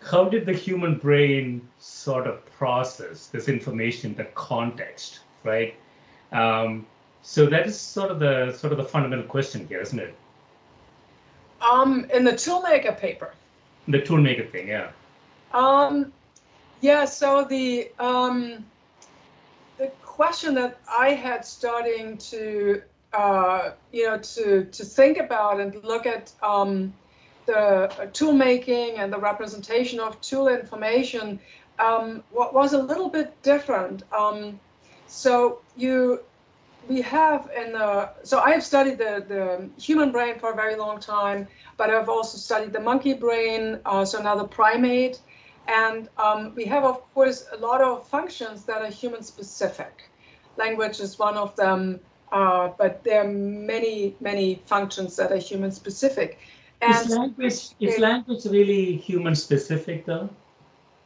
how 0.00 0.24
did 0.24 0.46
the 0.46 0.52
human 0.52 0.96
brain 0.96 1.66
sort 1.78 2.26
of 2.26 2.44
process 2.52 3.26
this 3.26 3.48
information, 3.48 4.14
the 4.14 4.24
context, 4.24 5.20
right? 5.44 5.74
Um, 6.32 6.86
so 7.22 7.46
that 7.46 7.66
is 7.66 7.78
sort 7.78 8.10
of 8.10 8.18
the 8.18 8.52
sort 8.52 8.72
of 8.72 8.78
the 8.78 8.84
fundamental 8.84 9.26
question 9.26 9.66
here, 9.68 9.80
isn't 9.80 9.98
it? 9.98 10.14
Um, 11.60 12.06
in 12.14 12.24
the 12.24 12.32
toolmaker 12.32 12.98
paper. 12.98 13.32
The 13.88 14.00
toolmaker 14.00 14.50
thing, 14.50 14.68
yeah. 14.68 14.90
Um, 15.52 16.12
yeah. 16.80 17.04
So 17.04 17.44
the 17.44 17.90
um, 17.98 18.64
the 19.76 19.88
question 20.02 20.54
that 20.54 20.78
I 20.88 21.10
had 21.10 21.44
starting 21.44 22.16
to 22.18 22.82
uh, 23.12 23.72
you 23.92 24.06
know 24.06 24.18
to 24.18 24.64
to 24.64 24.84
think 24.84 25.18
about 25.18 25.60
and 25.60 25.82
look 25.84 26.06
at 26.06 26.32
um, 26.42 26.94
the 27.46 28.08
tool 28.12 28.32
making 28.32 28.98
and 28.98 29.12
the 29.12 29.18
representation 29.18 30.00
of 30.00 30.20
tool 30.20 30.48
information 30.48 31.40
um, 31.78 32.22
was 32.32 32.72
a 32.72 32.82
little 32.82 33.08
bit 33.08 33.40
different. 33.42 34.02
Um, 34.12 34.60
so 35.06 35.60
you, 35.76 36.20
we 36.88 37.00
have 37.02 37.50
in 37.56 37.72
the, 37.72 38.10
so 38.22 38.38
I 38.40 38.50
have 38.50 38.62
studied 38.62 38.98
the, 38.98 39.24
the 39.26 39.68
human 39.80 40.12
brain 40.12 40.38
for 40.38 40.52
a 40.52 40.56
very 40.56 40.76
long 40.76 41.00
time, 41.00 41.48
but 41.76 41.90
I've 41.90 42.08
also 42.08 42.38
studied 42.38 42.72
the 42.72 42.80
monkey 42.80 43.14
brain, 43.14 43.80
uh, 43.86 44.04
so 44.04 44.18
another 44.18 44.44
primate. 44.44 45.20
And 45.68 46.08
um, 46.18 46.52
we 46.54 46.64
have, 46.64 46.84
of 46.84 47.02
course, 47.14 47.46
a 47.52 47.56
lot 47.56 47.80
of 47.80 48.06
functions 48.08 48.64
that 48.64 48.82
are 48.82 48.90
human 48.90 49.22
specific. 49.22 50.10
Language 50.56 51.00
is 51.00 51.18
one 51.18 51.36
of 51.36 51.54
them, 51.56 52.00
uh, 52.32 52.70
but 52.76 53.04
there 53.04 53.24
are 53.24 53.28
many, 53.28 54.16
many 54.20 54.62
functions 54.66 55.16
that 55.16 55.30
are 55.32 55.38
human 55.38 55.70
specific. 55.70 56.38
And 56.82 57.06
is 57.06 57.16
language 57.16 57.68
is 57.80 57.98
language 57.98 58.44
really 58.46 58.96
human 58.96 59.34
specific 59.34 60.06
though? 60.06 60.28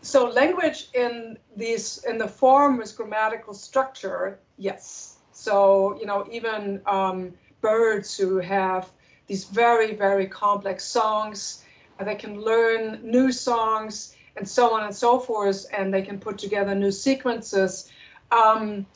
So 0.03 0.29
language 0.29 0.89
in 0.95 1.39
these 1.57 2.05
in 2.05 2.19
the 2.19 2.29
form 2.29 2.77
with 2.77 2.97
grammatical 2.97 3.55
structure, 3.55 4.39
yes. 4.59 5.19
So 5.33 5.99
you 5.99 6.07
know 6.07 6.27
even 6.31 6.81
um, 6.87 7.33
birds 7.61 8.17
who 8.17 8.39
have 8.39 8.91
these 9.27 9.45
very 9.45 9.95
very 9.95 10.27
complex 10.27 10.85
songs, 10.85 11.65
uh, 11.99 12.05
they 12.05 12.15
can 12.15 12.41
learn 12.41 13.01
new 13.03 13.33
songs 13.33 14.15
and 14.37 14.49
so 14.49 14.75
on 14.75 14.85
and 14.85 14.95
so 14.95 15.19
forth, 15.19 15.67
and 15.77 15.93
they 15.93 16.03
can 16.03 16.19
put 16.19 16.39
together 16.39 16.75
new 16.75 16.91
sequences. 16.91 17.91
Um, 18.31 18.87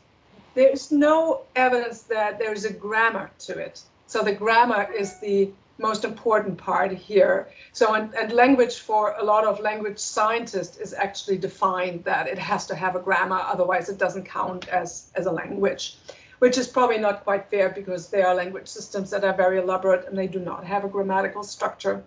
there's 0.55 0.91
no 0.91 1.43
evidence 1.55 2.03
that 2.03 2.39
there's 2.39 2.65
a 2.65 2.73
grammar 2.73 3.31
to 3.47 3.59
it. 3.59 3.83
So 4.07 4.23
the 4.23 4.33
grammar 4.33 4.93
is 4.93 5.21
the 5.21 5.51
most 5.79 6.05
important 6.05 6.59
part 6.59 6.93
here. 6.93 7.49
So, 7.73 7.95
and, 7.95 8.13
and, 8.15 8.33
language 8.33 8.79
for 8.81 9.15
a 9.19 9.25
lot 9.25 9.45
of 9.45 9.61
language 9.61 9.99
scientists 9.99 10.77
is 10.77 10.93
actually 10.93 11.39
defined 11.39 12.05
that 12.05 12.27
it 12.27 12.39
has 12.39 12.67
to 12.67 12.75
have 12.75 12.97
a 12.97 13.01
grammar, 13.01 13.41
otherwise 13.45 13.89
it 13.89 13.99
doesn't 13.99 14.25
count 14.25 14.69
as, 14.69 15.11
as 15.15 15.27
a 15.27 15.33
language. 15.33 15.97
which 16.41 16.57
is 16.57 16.69
probably 16.69 16.99
not 16.99 17.25
quite 17.25 17.51
fair 17.51 17.69
because 17.69 18.09
there 18.09 18.27
are 18.27 18.35
language 18.35 18.69
systems 18.69 19.11
that 19.11 19.25
are 19.25 19.35
very 19.35 19.59
elaborate 19.59 20.07
and 20.07 20.17
they 20.17 20.27
do 20.27 20.39
not 20.39 20.65
have 20.65 20.85
a 20.85 20.89
grammatical 20.89 21.43
structure. 21.43 22.05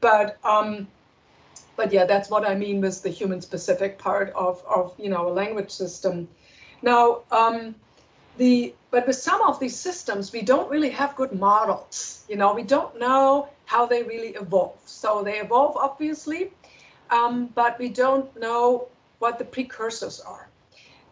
But 0.00 0.38
um, 0.44 0.86
but 1.76 1.92
yeah, 1.92 2.04
that's 2.04 2.28
what 2.30 2.46
I 2.46 2.54
mean 2.54 2.80
with 2.80 3.02
the 3.02 3.08
human 3.08 3.40
specific 3.40 3.98
part 3.98 4.30
of, 4.34 4.62
of 4.66 4.94
you 4.98 5.08
know, 5.08 5.28
a 5.28 5.32
language 5.32 5.70
system. 5.70 6.28
Now, 6.82 7.22
um, 7.30 7.74
the 8.36 8.74
but 8.90 9.06
with 9.06 9.16
some 9.16 9.42
of 9.42 9.58
these 9.58 9.76
systems, 9.76 10.32
we 10.32 10.42
don't 10.42 10.70
really 10.70 10.90
have 10.90 11.16
good 11.16 11.32
models. 11.32 12.24
You 12.28 12.36
know, 12.36 12.54
we 12.54 12.62
don't 12.62 12.98
know 12.98 13.48
how 13.64 13.86
they 13.86 14.02
really 14.02 14.30
evolve. 14.30 14.78
So 14.84 15.22
they 15.22 15.40
evolve, 15.40 15.76
obviously, 15.76 16.52
um, 17.10 17.46
but 17.54 17.78
we 17.78 17.88
don't 17.88 18.28
know 18.38 18.88
what 19.18 19.38
the 19.38 19.44
precursors 19.44 20.20
are. 20.20 20.48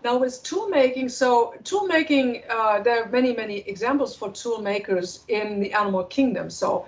Now 0.04 0.18
with 0.18 0.42
tool 0.42 0.68
making, 0.68 1.08
so 1.10 1.54
tool 1.64 1.86
making, 1.86 2.42
uh, 2.50 2.80
there 2.80 3.04
are 3.04 3.08
many, 3.08 3.34
many 3.34 3.58
examples 3.68 4.16
for 4.16 4.30
tool 4.32 4.60
makers 4.62 5.24
in 5.28 5.60
the 5.60 5.72
animal 5.72 6.04
kingdom. 6.04 6.50
So 6.50 6.86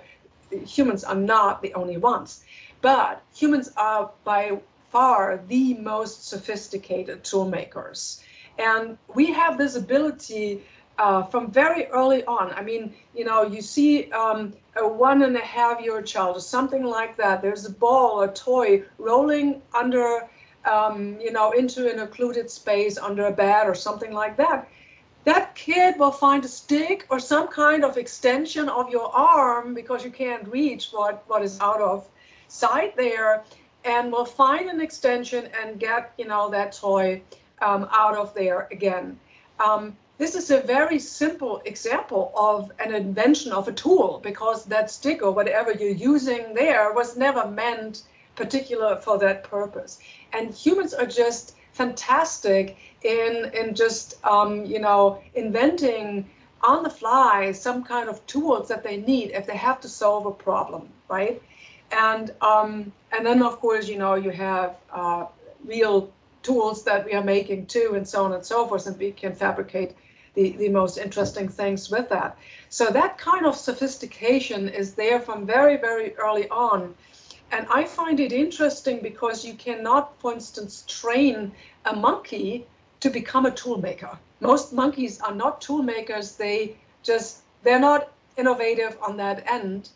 humans 0.51 1.03
are 1.03 1.15
not 1.15 1.61
the 1.61 1.73
only 1.73 1.97
ones. 1.97 2.43
But 2.81 3.21
humans 3.33 3.71
are 3.77 4.11
by 4.23 4.59
far 4.89 5.41
the 5.47 5.75
most 5.75 6.27
sophisticated 6.27 7.23
tool 7.23 7.45
makers. 7.49 8.23
And 8.57 8.97
we 9.13 9.31
have 9.31 9.57
this 9.57 9.75
ability 9.75 10.61
uh, 10.97 11.23
from 11.23 11.51
very 11.51 11.87
early 11.87 12.23
on. 12.25 12.51
I 12.51 12.61
mean, 12.61 12.93
you 13.15 13.25
know, 13.25 13.43
you 13.43 13.61
see 13.61 14.11
um, 14.11 14.53
a 14.75 14.87
one 14.87 15.23
and 15.23 15.35
a 15.35 15.41
half 15.41 15.81
year 15.81 16.01
child 16.01 16.37
or 16.37 16.39
something 16.39 16.83
like 16.83 17.15
that. 17.17 17.41
There's 17.41 17.65
a 17.65 17.71
ball, 17.71 18.21
a 18.21 18.33
toy 18.33 18.83
rolling 18.97 19.61
under, 19.73 20.29
um, 20.65 21.19
you 21.19 21.31
know, 21.31 21.51
into 21.51 21.91
an 21.91 21.99
occluded 21.99 22.49
space 22.49 22.97
under 22.97 23.25
a 23.25 23.31
bed 23.31 23.67
or 23.67 23.75
something 23.75 24.13
like 24.13 24.37
that. 24.37 24.69
That 25.25 25.55
kid 25.55 25.97
will 25.97 26.11
find 26.11 26.43
a 26.43 26.49
stick 26.49 27.07
or 27.09 27.19
some 27.19 27.47
kind 27.47 27.85
of 27.85 27.97
extension 27.97 28.67
of 28.67 28.89
your 28.89 29.09
arm 29.15 29.73
because 29.73 30.03
you 30.03 30.11
can't 30.11 30.47
reach 30.47 30.89
what, 30.91 31.23
what 31.27 31.41
is 31.41 31.59
out 31.61 31.81
of 31.81 32.09
sight 32.49 32.95
there 32.97 33.43
and 33.85 34.11
we'll 34.11 34.25
find 34.25 34.69
an 34.69 34.81
extension 34.81 35.49
and 35.61 35.79
get, 35.79 36.13
you 36.17 36.27
know, 36.27 36.49
that 36.49 36.73
toy 36.73 37.21
um, 37.63 37.87
out 37.91 38.15
of 38.15 38.33
there 38.33 38.67
again. 38.71 39.17
Um, 39.59 39.95
this 40.17 40.35
is 40.35 40.51
a 40.51 40.61
very 40.61 40.99
simple 40.99 41.61
example 41.65 42.31
of 42.35 42.71
an 42.79 42.93
invention 42.93 43.51
of 43.51 43.67
a 43.67 43.73
tool 43.73 44.19
because 44.23 44.65
that 44.65 44.91
stick 44.91 45.23
or 45.23 45.31
whatever 45.31 45.71
you're 45.71 45.89
using 46.13 46.53
there 46.53 46.93
was 46.93 47.17
never 47.17 47.47
meant 47.47 48.03
particular 48.35 48.97
for 48.97 49.17
that 49.19 49.43
purpose. 49.43 49.99
And 50.33 50.53
humans 50.53 50.93
are 50.93 51.05
just 51.05 51.55
fantastic 51.71 52.77
in 53.03 53.51
in 53.53 53.73
just 53.73 54.23
um, 54.25 54.65
you 54.65 54.79
know 54.79 55.21
inventing 55.35 56.29
on 56.61 56.83
the 56.83 56.89
fly 56.89 57.51
some 57.51 57.83
kind 57.83 58.07
of 58.09 58.25
tools 58.27 58.67
that 58.69 58.83
they 58.83 58.97
need 58.97 59.31
if 59.31 59.45
they 59.47 59.57
have 59.57 59.81
to 59.81 59.89
solve 59.89 60.25
a 60.25 60.31
problem, 60.31 60.89
right? 61.09 61.41
and 61.93 62.33
um, 62.41 62.91
and 63.11 63.25
then 63.25 63.41
of 63.41 63.59
course 63.59 63.87
you 63.87 63.97
know 63.97 64.15
you 64.15 64.31
have 64.31 64.75
uh, 64.91 65.25
real 65.65 66.11
tools 66.43 66.83
that 66.83 67.05
we 67.05 67.13
are 67.13 67.23
making 67.23 67.65
too 67.65 67.93
and 67.95 68.07
so 68.07 68.23
on 68.25 68.33
and 68.33 68.45
so 68.45 68.67
forth 68.67 68.85
and 68.85 68.97
we 68.99 69.11
can 69.11 69.33
fabricate 69.33 69.95
the, 70.35 70.51
the 70.57 70.69
most 70.69 70.97
interesting 70.97 71.47
things 71.47 71.89
with 71.89 72.09
that. 72.09 72.37
So 72.69 72.87
that 72.87 73.17
kind 73.17 73.45
of 73.45 73.55
sophistication 73.55 74.67
is 74.67 74.93
there 74.93 75.19
from 75.19 75.45
very 75.45 75.77
very 75.77 76.15
early 76.17 76.47
on. 76.49 76.93
And 77.51 77.67
i 77.69 77.83
find 77.83 78.19
it 78.19 78.31
interesting 78.31 78.99
because 79.01 79.45
you 79.45 79.53
cannot 79.53 80.19
for 80.19 80.33
instance 80.33 80.83
train 80.87 81.51
a 81.85 81.95
monkey 81.95 82.65
to 82.99 83.09
become 83.09 83.45
a 83.45 83.51
tool 83.51 83.79
maker 83.79 84.17
most 84.39 84.73
monkeys 84.73 85.21
are 85.21 85.35
not 85.35 85.61
tool 85.61 85.83
makers 85.83 86.35
they 86.35 86.75
just 87.03 87.43
they're 87.63 87.79
not 87.79 88.11
innovative 88.37 88.97
on 89.01 89.17
that 89.17 89.43
end. 89.49 89.89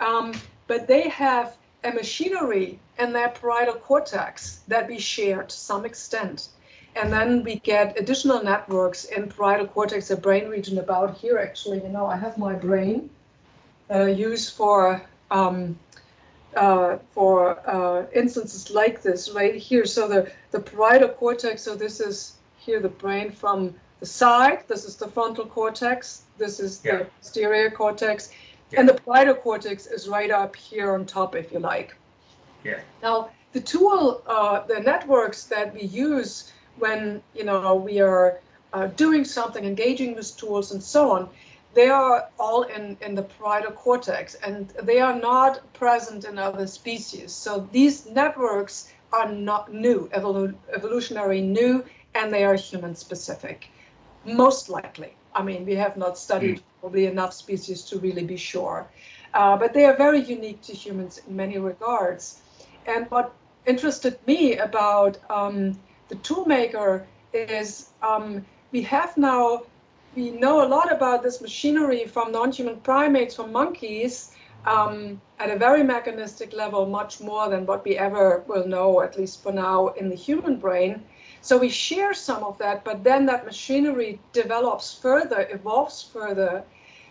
Um, 0.00 0.34
but 0.66 0.86
they 0.86 1.08
have 1.08 1.56
a 1.84 1.92
machinery 1.92 2.78
in 2.98 3.12
their 3.12 3.28
parietal 3.28 3.74
cortex 3.74 4.60
that 4.68 4.88
we 4.88 4.98
share 4.98 5.42
to 5.42 5.54
some 5.54 5.84
extent. 5.84 6.48
And 6.96 7.12
then 7.12 7.42
we 7.42 7.56
get 7.56 7.98
additional 7.98 8.42
networks 8.42 9.04
in 9.04 9.28
parietal 9.28 9.66
cortex, 9.66 10.10
a 10.10 10.16
brain 10.16 10.48
region 10.48 10.78
about 10.78 11.16
here. 11.16 11.38
Actually, 11.38 11.82
you 11.82 11.88
know, 11.88 12.06
I 12.06 12.16
have 12.16 12.38
my 12.38 12.54
brain 12.54 13.10
uh, 13.90 14.04
used 14.04 14.54
for 14.54 15.02
um, 15.30 15.78
uh, 16.56 16.98
for 17.10 17.58
uh, 17.68 18.06
instances 18.14 18.70
like 18.70 19.02
this 19.02 19.30
right 19.30 19.56
here. 19.56 19.84
So 19.84 20.06
the 20.08 20.30
the 20.52 20.60
parietal 20.60 21.08
cortex. 21.08 21.62
So 21.62 21.74
this 21.74 22.00
is 22.00 22.36
here 22.58 22.80
the 22.80 22.88
brain 22.88 23.32
from 23.32 23.74
the 23.98 24.06
side. 24.06 24.62
This 24.68 24.84
is 24.84 24.96
the 24.96 25.08
frontal 25.08 25.46
cortex. 25.46 26.22
This 26.38 26.60
is 26.60 26.80
yeah. 26.84 26.98
the 26.98 27.04
posterior 27.04 27.70
cortex, 27.70 28.30
and 28.76 28.88
the 28.88 28.94
parietal 28.94 29.34
cortex 29.34 29.86
is 29.86 30.08
right 30.08 30.30
up 30.30 30.56
here 30.56 30.94
on 30.94 31.06
top, 31.06 31.34
if 31.34 31.52
you 31.52 31.58
like. 31.58 31.94
Yeah. 32.62 32.80
Now, 33.02 33.30
the 33.52 33.60
tool, 33.60 34.22
uh, 34.26 34.66
the 34.66 34.80
networks 34.80 35.44
that 35.44 35.72
we 35.74 35.82
use 35.82 36.52
when 36.78 37.22
you 37.34 37.44
know 37.44 37.74
we 37.74 38.00
are 38.00 38.40
uh, 38.72 38.86
doing 38.88 39.24
something, 39.24 39.64
engaging 39.64 40.14
with 40.16 40.36
tools 40.36 40.72
and 40.72 40.82
so 40.82 41.10
on, 41.10 41.28
they 41.74 41.88
are 41.88 42.28
all 42.38 42.62
in, 42.62 42.96
in 43.00 43.14
the 43.14 43.22
parietal 43.22 43.72
cortex 43.72 44.34
and 44.36 44.70
they 44.82 45.00
are 45.00 45.18
not 45.18 45.72
present 45.74 46.24
in 46.24 46.38
other 46.38 46.66
species. 46.66 47.32
So 47.32 47.68
these 47.72 48.06
networks 48.06 48.92
are 49.12 49.30
not 49.30 49.72
new, 49.72 50.08
evolu 50.14 50.54
evolutionary 50.74 51.40
new, 51.40 51.84
and 52.14 52.32
they 52.32 52.44
are 52.44 52.54
human 52.54 52.94
specific, 52.94 53.68
most 54.24 54.68
likely. 54.68 55.14
I 55.34 55.42
mean, 55.42 55.66
we 55.66 55.74
have 55.74 55.96
not 55.96 56.16
studied 56.16 56.58
mm. 56.58 56.62
Probably 56.84 57.06
enough 57.06 57.32
species 57.32 57.80
to 57.80 57.98
really 57.98 58.24
be 58.24 58.36
sure. 58.36 58.86
Uh, 59.32 59.56
but 59.56 59.72
they 59.72 59.86
are 59.86 59.96
very 59.96 60.20
unique 60.20 60.60
to 60.60 60.74
humans 60.74 61.22
in 61.26 61.34
many 61.34 61.56
regards. 61.56 62.42
And 62.86 63.10
what 63.10 63.32
interested 63.64 64.18
me 64.26 64.58
about 64.58 65.16
um, 65.30 65.80
the 66.10 66.16
toolmaker 66.16 67.04
is 67.32 67.88
um, 68.02 68.44
we 68.70 68.82
have 68.82 69.16
now, 69.16 69.62
we 70.14 70.30
know 70.32 70.56
a 70.62 70.68
lot 70.68 70.92
about 70.92 71.22
this 71.22 71.40
machinery 71.40 72.04
from 72.04 72.32
non-human 72.32 72.76
primates, 72.80 73.34
from 73.34 73.50
monkeys, 73.50 74.32
um, 74.66 75.18
at 75.38 75.48
a 75.50 75.56
very 75.56 75.82
mechanistic 75.82 76.52
level, 76.52 76.84
much 76.84 77.18
more 77.18 77.48
than 77.48 77.64
what 77.64 77.82
we 77.86 77.96
ever 77.96 78.44
will 78.46 78.66
know, 78.68 79.00
at 79.00 79.18
least 79.18 79.42
for 79.42 79.52
now, 79.52 79.88
in 80.00 80.10
the 80.10 80.14
human 80.14 80.56
brain. 80.58 81.02
So 81.44 81.58
we 81.58 81.68
share 81.68 82.14
some 82.14 82.42
of 82.42 82.56
that, 82.56 82.84
but 82.84 83.04
then 83.04 83.26
that 83.26 83.44
machinery 83.44 84.18
develops 84.32 84.94
further, 84.94 85.46
evolves 85.50 86.02
further 86.02 86.64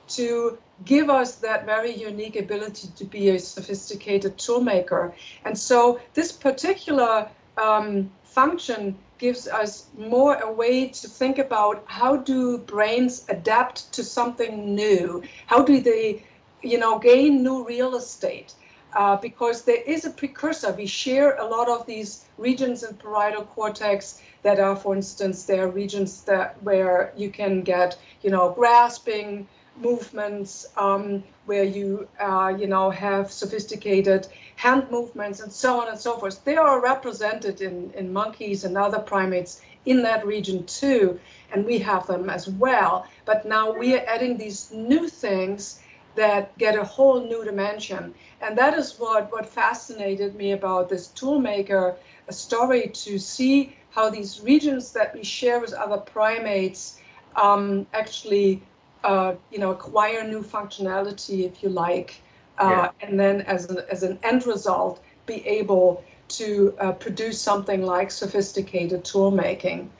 to 0.07 0.57
give 0.85 1.07
us 1.11 1.35
that 1.35 1.67
very 1.67 1.95
unique 1.95 2.35
ability 2.35 2.87
to 2.95 3.05
be 3.05 3.29
a 3.29 3.37
sophisticated 3.37 4.35
toolmaker. 4.39 5.13
And 5.45 5.55
so 5.55 5.99
this 6.15 6.31
particular 6.31 7.29
um, 7.63 8.09
function 8.23 8.97
gives 9.19 9.47
us 9.47 9.89
more 9.99 10.37
a 10.37 10.51
way 10.51 10.87
to 10.87 11.07
think 11.07 11.37
about 11.37 11.83
how 11.85 12.15
do 12.15 12.57
brains 12.57 13.25
adapt 13.29 13.93
to 13.93 14.03
something 14.03 14.73
new? 14.73 15.21
How 15.45 15.63
do 15.63 15.79
they, 15.79 16.23
you 16.63 16.79
know, 16.79 16.97
gain 16.97 17.43
new 17.43 17.63
real 17.67 17.95
estate? 17.95 18.55
Uh, 18.95 19.15
because 19.17 19.63
there 19.63 19.81
is 19.85 20.05
a 20.05 20.09
precursor. 20.09 20.71
We 20.71 20.85
share 20.85 21.37
a 21.37 21.45
lot 21.45 21.69
of 21.69 21.85
these 21.85 22.25
regions 22.37 22.83
in 22.83 22.95
parietal 22.95 23.45
cortex 23.45 24.21
that 24.43 24.59
are, 24.59 24.75
for 24.75 24.95
instance, 24.95 25.43
there 25.43 25.65
are 25.65 25.69
regions 25.69 26.23
that 26.23 26.61
where 26.63 27.13
you 27.15 27.29
can 27.29 27.61
get, 27.61 27.97
you 28.21 28.29
know, 28.29 28.51
grasping 28.51 29.47
movements, 29.81 30.67
um, 30.77 31.23
where 31.45 31.63
you, 31.63 32.07
uh, 32.19 32.53
you 32.57 32.67
know, 32.67 32.89
have 32.89 33.31
sophisticated 33.31 34.27
hand 34.55 34.89
movements 34.91 35.39
and 35.39 35.51
so 35.51 35.81
on 35.81 35.87
and 35.89 35.99
so 35.99 36.17
forth. 36.17 36.43
They 36.43 36.57
are 36.57 36.81
represented 36.81 37.61
in, 37.61 37.91
in 37.95 38.13
monkeys 38.13 38.63
and 38.63 38.77
other 38.77 38.99
primates 38.99 39.61
in 39.85 40.01
that 40.03 40.25
region 40.25 40.65
too, 40.65 41.19
and 41.51 41.65
we 41.65 41.79
have 41.79 42.07
them 42.07 42.29
as 42.29 42.47
well. 42.47 43.05
But 43.25 43.45
now 43.45 43.71
we 43.71 43.95
are 43.95 44.05
adding 44.07 44.37
these 44.37 44.71
new 44.71 45.09
things 45.09 45.79
that 46.15 46.55
get 46.57 46.77
a 46.77 46.83
whole 46.83 47.21
new 47.21 47.43
dimension. 47.43 48.13
And 48.41 48.57
that 48.57 48.73
is 48.77 48.99
what, 48.99 49.31
what 49.31 49.45
fascinated 49.45 50.35
me 50.35 50.51
about 50.51 50.89
this 50.89 51.07
toolmaker 51.07 51.95
story 52.29 52.89
to 52.93 53.17
see 53.17 53.75
how 53.89 54.09
these 54.09 54.41
regions 54.41 54.91
that 54.91 55.13
we 55.13 55.23
share 55.23 55.59
with 55.59 55.73
other 55.73 55.97
primates 55.97 56.99
um, 57.35 57.85
actually 57.93 58.61
uh, 59.03 59.35
you 59.51 59.59
know, 59.59 59.71
acquire 59.71 60.25
new 60.25 60.41
functionality, 60.41 61.45
if 61.45 61.61
you 61.61 61.69
like, 61.69 62.21
uh, 62.59 62.69
yeah. 63.01 63.07
and 63.07 63.19
then 63.19 63.41
as 63.41 63.69
an, 63.69 63.79
as 63.89 64.03
an 64.03 64.17
end 64.23 64.45
result, 64.47 65.03
be 65.25 65.45
able 65.45 66.03
to 66.29 66.73
uh, 66.79 66.91
produce 66.93 67.39
something 67.39 67.81
like 67.81 68.09
sophisticated 68.09 69.03
tool 69.03 69.29
making. 69.31 69.91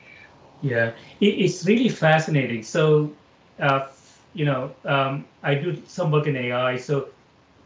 Yeah, 0.62 0.92
it's 1.20 1.66
really 1.66 1.90
fascinating. 1.90 2.62
So, 2.62 3.12
uh, 3.60 3.88
you 4.34 4.44
know, 4.44 4.74
um, 4.84 5.24
I 5.42 5.54
do 5.54 5.80
some 5.86 6.10
work 6.10 6.26
in 6.26 6.36
AI. 6.36 6.76
So 6.76 7.08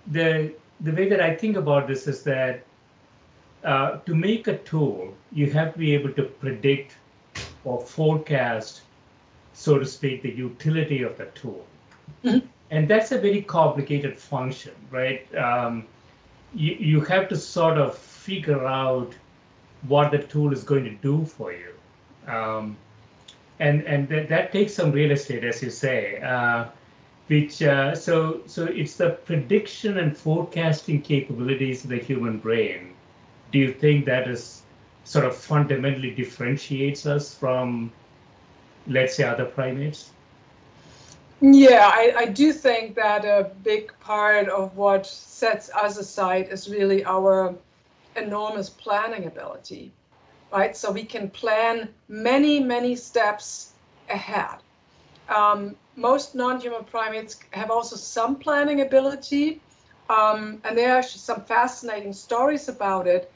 the 0.06 0.52
the 0.80 0.92
way 0.92 1.08
that 1.08 1.20
I 1.20 1.34
think 1.34 1.56
about 1.56 1.88
this 1.88 2.06
is 2.06 2.22
that 2.22 2.64
uh, 3.64 3.98
to 4.06 4.14
make 4.14 4.46
a 4.46 4.58
tool, 4.58 5.14
you 5.32 5.50
have 5.50 5.72
to 5.72 5.78
be 5.78 5.94
able 5.94 6.12
to 6.12 6.22
predict 6.22 6.96
or 7.64 7.80
forecast 7.80 8.82
so 9.58 9.76
to 9.76 9.84
speak, 9.84 10.22
the 10.22 10.30
utility 10.30 11.02
of 11.02 11.18
the 11.18 11.26
tool. 11.34 11.66
Mm-hmm. 12.24 12.46
And 12.70 12.86
that's 12.86 13.10
a 13.10 13.18
very 13.18 13.42
complicated 13.42 14.16
function, 14.16 14.72
right? 14.92 15.22
Um, 15.34 15.84
you, 16.54 16.74
you 16.74 17.00
have 17.00 17.28
to 17.30 17.36
sort 17.36 17.76
of 17.76 17.98
figure 17.98 18.64
out 18.64 19.12
what 19.88 20.12
the 20.12 20.18
tool 20.18 20.52
is 20.52 20.62
going 20.62 20.84
to 20.84 20.94
do 21.02 21.24
for 21.24 21.52
you. 21.52 21.72
Um, 22.32 22.76
and 23.60 23.82
and 23.82 24.08
that, 24.08 24.52
takes 24.52 24.74
some 24.74 24.92
real 24.92 25.10
estate, 25.10 25.44
as 25.44 25.62
you 25.62 25.70
say. 25.70 26.20
Uh, 26.20 26.66
which 27.28 27.62
uh, 27.62 27.94
so 27.94 28.40
so 28.46 28.64
it's 28.64 28.96
the 28.96 29.10
prediction 29.10 29.98
and 29.98 30.16
forecasting 30.16 31.02
capabilities 31.02 31.84
of 31.84 31.90
the 31.90 31.98
human 31.98 32.38
brain. 32.38 32.94
Do 33.52 33.58
you 33.58 33.72
think 33.72 34.06
that 34.06 34.28
is 34.28 34.62
sort 35.04 35.24
of 35.24 35.34
fundamentally 35.34 36.10
differentiates 36.10 37.06
us 37.06 37.34
from, 37.34 37.90
let's 38.86 39.16
say, 39.16 39.24
other 39.24 39.46
primates? 39.46 40.10
Yeah, 41.40 41.90
I, 41.92 42.12
I 42.16 42.26
do 42.26 42.52
think 42.52 42.94
that 42.96 43.24
a 43.24 43.50
big 43.62 43.92
part 44.00 44.48
of 44.48 44.76
what 44.76 45.06
sets 45.06 45.70
us 45.70 45.96
aside 45.96 46.48
is 46.50 46.68
really 46.68 47.04
our 47.04 47.54
enormous 48.16 48.68
planning 48.68 49.26
ability, 49.26 49.92
right? 50.52 50.76
So 50.76 50.90
we 50.90 51.04
can 51.04 51.30
plan 51.30 51.88
many, 52.08 52.60
many 52.60 52.96
steps 52.96 53.72
ahead. 54.08 54.58
Um, 55.28 55.76
most 55.96 56.34
non-human 56.34 56.84
primates 56.84 57.40
have 57.50 57.70
also 57.70 57.96
some 57.96 58.36
planning 58.36 58.80
ability, 58.80 59.60
um, 60.08 60.60
and 60.64 60.76
there 60.76 60.94
are 60.94 61.02
some 61.02 61.44
fascinating 61.44 62.12
stories 62.12 62.68
about 62.68 63.06
it. 63.06 63.30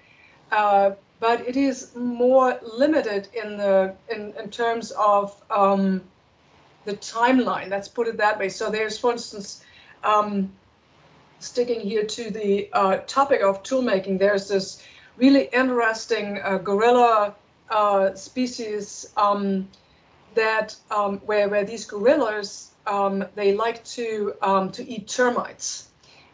Uh, 0.50 0.92
but 1.20 1.40
it 1.46 1.56
is 1.56 1.94
more 1.94 2.58
limited 2.62 3.28
in 3.32 3.56
the 3.56 3.94
in, 4.08 4.34
in 4.42 4.50
terms 4.50 4.90
of 4.92 5.40
um, 5.50 6.02
the 6.84 6.94
timeline. 6.94 7.70
Let's 7.70 7.88
put 7.88 8.08
it 8.08 8.16
that 8.16 8.38
way. 8.38 8.48
So 8.48 8.70
there's, 8.70 8.98
for 8.98 9.12
instance, 9.12 9.64
um, 10.02 10.50
sticking 11.38 11.80
here 11.80 12.04
to 12.04 12.30
the 12.30 12.68
uh, 12.72 12.96
topic 13.06 13.40
of 13.42 13.62
tool 13.62 13.82
making. 13.82 14.18
There's 14.18 14.48
this 14.48 14.82
really 15.16 15.48
interesting 15.52 16.40
uh, 16.42 16.58
gorilla 16.58 17.34
uh, 17.70 18.14
species 18.14 19.12
um, 19.16 19.68
that 20.34 20.76
um, 20.90 21.18
where 21.26 21.48
where 21.48 21.64
these 21.64 21.84
gorillas 21.84 22.72
um, 22.86 23.24
they 23.34 23.54
like 23.54 23.82
to 23.84 24.34
um, 24.42 24.70
to 24.72 24.86
eat 24.88 25.08
termites, 25.08 25.88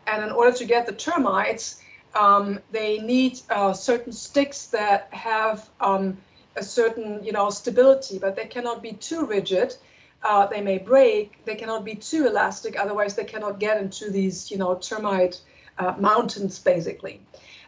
and 0.07 0.23
in 0.23 0.31
order 0.31 0.57
to 0.57 0.65
get 0.65 0.87
the 0.87 0.93
termites, 0.93 1.83
um, 2.15 2.59
they 2.73 2.99
need 2.99 3.41
uh, 3.51 3.73
certain 3.73 4.13
sticks 4.13 4.67
that 4.67 5.09
have 5.13 5.69
um, 5.81 6.17
a 6.57 6.63
certain 6.63 7.23
you 7.23 7.33
know 7.33 7.51
stability, 7.51 8.19
but 8.19 8.37
they 8.37 8.47
cannot 8.47 8.83
be 8.83 8.93
too 8.93 9.27
rigid. 9.27 9.77
Uh, 10.23 10.47
they 10.47 10.61
may 10.61 10.79
break. 10.79 11.45
They 11.45 11.55
cannot 11.55 11.85
be 11.85 11.95
too 11.95 12.27
elastic, 12.27 12.79
otherwise 12.79 13.15
they 13.15 13.25
cannot 13.25 13.61
get 13.61 13.81
into 13.81 14.11
these 14.11 14.51
you 14.51 14.59
know 14.59 14.75
termite 14.77 15.41
uh, 15.79 15.95
mountains 15.99 16.59
basically. 16.59 17.21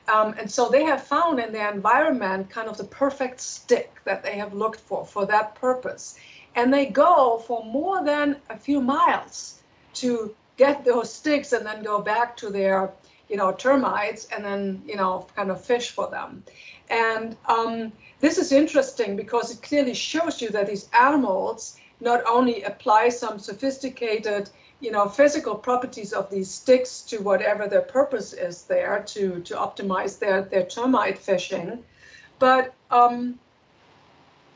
Um, 0.09 0.34
and 0.38 0.51
so 0.51 0.68
they 0.68 0.84
have 0.84 1.03
found 1.03 1.38
in 1.38 1.53
their 1.53 1.72
environment 1.72 2.51
kind 2.51 2.68
of 2.68 2.76
the 2.76 2.84
perfect 2.84 3.40
stick 3.40 4.01
that 4.05 4.22
they 4.22 4.36
have 4.36 4.55
looked 4.55 4.80
for 4.80 5.05
for 5.05 5.26
that 5.26 5.55
purpose. 5.55 6.18
And 6.57 6.72
they 6.72 6.86
go 6.86 7.38
for 7.46 7.64
more 7.64 8.05
than 8.05 8.36
a 8.48 8.57
few 8.57 8.80
miles 8.80 9.62
to 9.94 10.34
get 10.57 10.84
those 10.84 11.12
sticks 11.12 11.53
and 11.53 11.64
then 11.64 11.82
go 11.82 12.01
back 12.01 12.36
to 12.38 12.51
their 12.51 12.92
you 13.30 13.36
know, 13.36 13.53
termites 13.53 14.26
and 14.32 14.44
then, 14.44 14.82
you 14.84 14.96
know, 14.96 15.26
kind 15.36 15.51
of 15.51 15.64
fish 15.64 15.90
for 15.90 16.11
them. 16.11 16.42
And 16.90 17.36
um, 17.46 17.92
this 18.18 18.36
is 18.36 18.51
interesting 18.51 19.14
because 19.16 19.55
it 19.55 19.62
clearly 19.62 19.94
shows 19.94 20.42
you 20.42 20.51
that 20.51 20.66
these 20.66 20.88
animals 20.92 21.78
not 22.01 22.22
only 22.26 22.62
apply 22.64 23.09
some 23.11 23.38
sophisticated, 23.38 24.51
you 24.81 24.91
know, 24.91 25.09
physical 25.09 25.55
properties 25.55 26.12
of 26.12 26.31
these 26.31 26.51
sticks 26.51 27.03
to 27.03 27.18
whatever 27.18 27.68
their 27.68 27.83
purpose 27.83 28.33
is 28.33 28.62
there 28.62 29.03
to, 29.09 29.41
to 29.41 29.55
optimize 29.55 30.18
their, 30.18 30.43
their 30.43 30.64
termite 30.64 31.18
fishing, 31.18 31.83
but 32.39 32.74
um, 32.91 33.39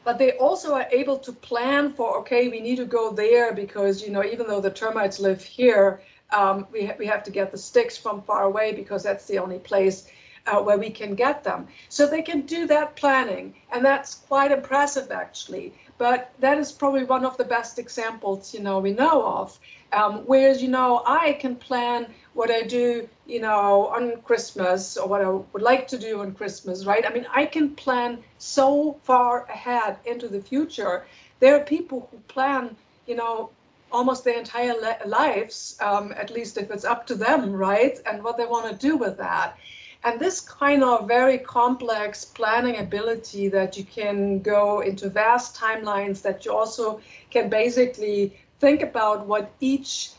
but 0.04 0.18
they 0.18 0.32
also 0.32 0.74
are 0.74 0.86
able 0.90 1.18
to 1.18 1.32
plan 1.32 1.92
for 1.92 2.18
okay 2.18 2.48
we 2.48 2.60
need 2.60 2.76
to 2.76 2.84
go 2.84 3.10
there 3.10 3.54
because 3.54 4.02
you 4.02 4.10
know 4.10 4.22
even 4.22 4.46
though 4.46 4.60
the 4.60 4.70
termites 4.70 5.18
live 5.18 5.42
here 5.42 6.02
um, 6.30 6.66
we, 6.72 6.84
ha 6.84 6.92
we 6.98 7.06
have 7.06 7.22
to 7.22 7.30
get 7.30 7.50
the 7.50 7.56
sticks 7.56 7.96
from 7.96 8.20
far 8.22 8.44
away 8.44 8.72
because 8.72 9.02
that's 9.02 9.26
the 9.26 9.38
only 9.38 9.58
place 9.58 10.10
uh, 10.46 10.60
where 10.60 10.78
we 10.78 10.90
can 10.90 11.14
get 11.14 11.42
them. 11.42 11.66
So 11.88 12.06
they 12.06 12.22
can 12.22 12.42
do 12.42 12.66
that 12.66 12.96
planning, 12.96 13.54
and 13.72 13.84
that's 13.84 14.16
quite 14.16 14.52
impressive 14.52 15.10
actually. 15.10 15.72
But 15.98 16.32
that 16.40 16.58
is 16.58 16.72
probably 16.72 17.04
one 17.04 17.24
of 17.24 17.36
the 17.36 17.44
best 17.44 17.78
examples, 17.78 18.52
you 18.52 18.60
know, 18.60 18.78
we 18.80 18.92
know 18.92 19.24
of. 19.24 19.58
Um, 19.92 20.22
whereas, 20.26 20.60
you 20.60 20.68
know, 20.68 21.02
I 21.06 21.34
can 21.34 21.54
plan 21.54 22.06
what 22.32 22.50
I 22.50 22.62
do, 22.62 23.08
you 23.26 23.40
know, 23.40 23.86
on 23.88 24.20
Christmas 24.22 24.96
or 24.96 25.08
what 25.08 25.20
I 25.20 25.30
would 25.30 25.62
like 25.62 25.86
to 25.88 25.98
do 25.98 26.20
on 26.20 26.32
Christmas, 26.32 26.84
right? 26.84 27.04
I 27.06 27.12
mean, 27.12 27.26
I 27.32 27.46
can 27.46 27.70
plan 27.76 28.18
so 28.38 28.98
far 29.04 29.46
ahead 29.46 29.98
into 30.04 30.26
the 30.28 30.40
future. 30.40 31.06
There 31.38 31.54
are 31.56 31.64
people 31.64 32.08
who 32.10 32.18
plan, 32.26 32.76
you 33.06 33.14
know, 33.14 33.50
almost 33.92 34.24
their 34.24 34.38
entire 34.38 34.74
lives, 35.06 35.76
um, 35.80 36.12
at 36.16 36.30
least 36.30 36.58
if 36.58 36.70
it's 36.72 36.84
up 36.84 37.06
to 37.06 37.14
them, 37.14 37.52
right? 37.52 37.98
And 38.06 38.22
what 38.24 38.36
they 38.36 38.46
want 38.46 38.68
to 38.68 38.76
do 38.88 38.96
with 38.96 39.16
that. 39.18 39.56
And 40.04 40.20
this 40.20 40.38
kind 40.40 40.84
of 40.84 41.08
very 41.08 41.38
complex 41.38 42.26
planning 42.26 42.76
ability 42.78 43.48
that 43.48 43.78
you 43.78 43.84
can 43.84 44.40
go 44.40 44.80
into 44.80 45.08
vast 45.08 45.56
timelines, 45.56 46.20
that 46.22 46.44
you 46.44 46.52
also 46.52 47.00
can 47.30 47.48
basically 47.48 48.36
think 48.60 48.82
about 48.82 49.26
what 49.26 49.50
each 49.60 50.10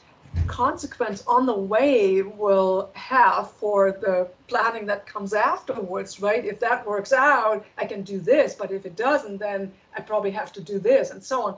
consequence 0.48 1.24
on 1.28 1.46
the 1.46 1.54
way 1.54 2.24
will 2.24 2.90
have 2.94 3.52
for 3.52 3.92
the 3.92 4.28
planning 4.48 4.88
that 4.88 5.06
comes 5.06 5.34
afterwards, 5.34 6.20
right? 6.20 6.44
If 6.44 6.60
that 6.60 6.86
works 6.86 7.14
out, 7.14 7.64
I 7.78 7.86
can 7.86 8.02
do 8.02 8.20
this, 8.20 8.56
but 8.56 8.72
if 8.72 8.86
it 8.86 8.96
doesn't, 8.96 9.38
then 9.38 9.72
I 9.96 10.02
probably 10.02 10.32
have 10.32 10.52
to 10.54 10.62
do 10.62 10.80
this 10.80 11.12
and 11.12 11.24
so 11.24 11.44
on. 11.44 11.58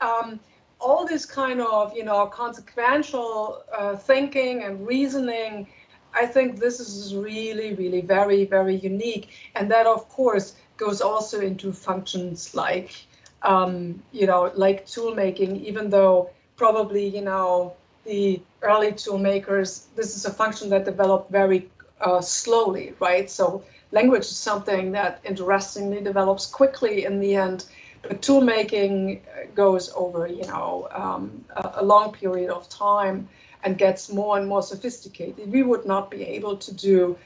Um, 0.00 0.40
all 0.80 1.06
this 1.06 1.26
kind 1.26 1.60
of 1.60 1.96
you 1.96 2.04
know 2.04 2.26
consequential 2.26 3.64
uh, 3.76 3.96
thinking 3.96 4.62
and 4.62 4.86
reasoning 4.86 5.66
i 6.22 6.26
think 6.26 6.58
this 6.58 6.80
is 6.80 7.14
really 7.14 7.74
really 7.74 8.00
very 8.00 8.44
very 8.44 8.76
unique. 8.76 9.28
And 9.54 9.70
that 9.70 9.86
of 9.86 10.08
course 10.08 10.54
goes 10.76 11.00
also 11.00 11.40
into 11.40 11.72
functions 11.72 12.54
like 12.54 12.90
um, 13.42 14.02
you 14.12 14.26
know 14.26 14.52
like 14.54 14.86
tool 14.86 15.14
making 15.14 15.64
even 15.70 15.90
though 15.90 16.30
probably 16.56 17.06
you 17.06 17.22
know 17.22 17.74
the 18.04 18.40
early 18.62 18.92
tool 18.92 19.18
makers 19.18 19.88
this 19.96 20.16
is 20.16 20.24
a 20.24 20.32
function 20.32 20.68
that 20.70 20.84
developed 20.84 21.30
very 21.30 21.70
uh, 22.00 22.20
slowly 22.20 22.94
right? 23.00 23.30
So 23.30 23.62
language 23.92 24.26
is 24.32 24.36
something 24.36 24.92
that 24.92 25.20
interestingly 25.24 26.00
develops 26.00 26.46
quickly 26.46 27.04
in 27.04 27.20
the 27.20 27.34
end 27.34 27.64
but 28.02 28.22
tool 28.22 28.40
making 28.40 29.22
goes 29.54 29.92
over, 29.94 30.26
you 30.26 30.46
know, 30.46 30.88
um, 30.92 31.44
a, 31.56 31.72
a, 31.76 31.84
long 31.84 32.12
period 32.12 32.50
of 32.50 32.68
time 32.68 33.28
and 33.64 33.78
gets 33.78 34.12
more 34.12 34.38
and 34.38 34.48
more 34.48 34.62
sophisticated. 34.62 35.50
We 35.50 35.62
would 35.62 35.84
not 35.84 36.10
be 36.10 36.22
able 36.22 36.56
to 36.56 36.74
do 36.74 37.18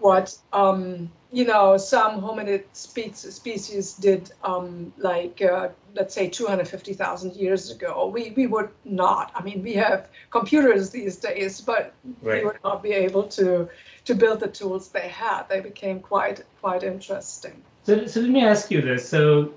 what, 0.00 0.36
um, 0.52 1.10
you 1.32 1.44
know, 1.44 1.76
some 1.76 2.20
hominid 2.20 2.64
spe- 2.72 3.14
species 3.14 3.94
did, 3.94 4.32
um, 4.44 4.92
like, 4.98 5.40
uh, 5.42 5.68
let's 5.94 6.14
say, 6.14 6.28
250,000 6.28 7.34
years 7.34 7.70
ago. 7.70 8.06
We, 8.06 8.32
we 8.36 8.46
would 8.46 8.70
not. 8.84 9.32
I 9.34 9.42
mean, 9.42 9.62
we 9.62 9.72
have 9.74 10.08
computers 10.30 10.90
these 10.90 11.16
days, 11.16 11.60
but 11.60 11.94
right. 12.22 12.40
we 12.42 12.46
would 12.46 12.58
not 12.62 12.82
be 12.82 12.92
able 12.92 13.24
to, 13.24 13.68
to 14.04 14.14
build 14.14 14.40
the 14.40 14.48
tools 14.48 14.88
they 14.88 15.08
had. 15.08 15.44
They 15.48 15.60
became 15.60 16.00
quite, 16.00 16.42
quite 16.60 16.82
interesting. 16.82 17.62
So, 17.84 18.06
so 18.06 18.20
let 18.20 18.30
me 18.30 18.44
ask 18.44 18.70
you 18.70 18.82
this. 18.82 19.08
So 19.08 19.54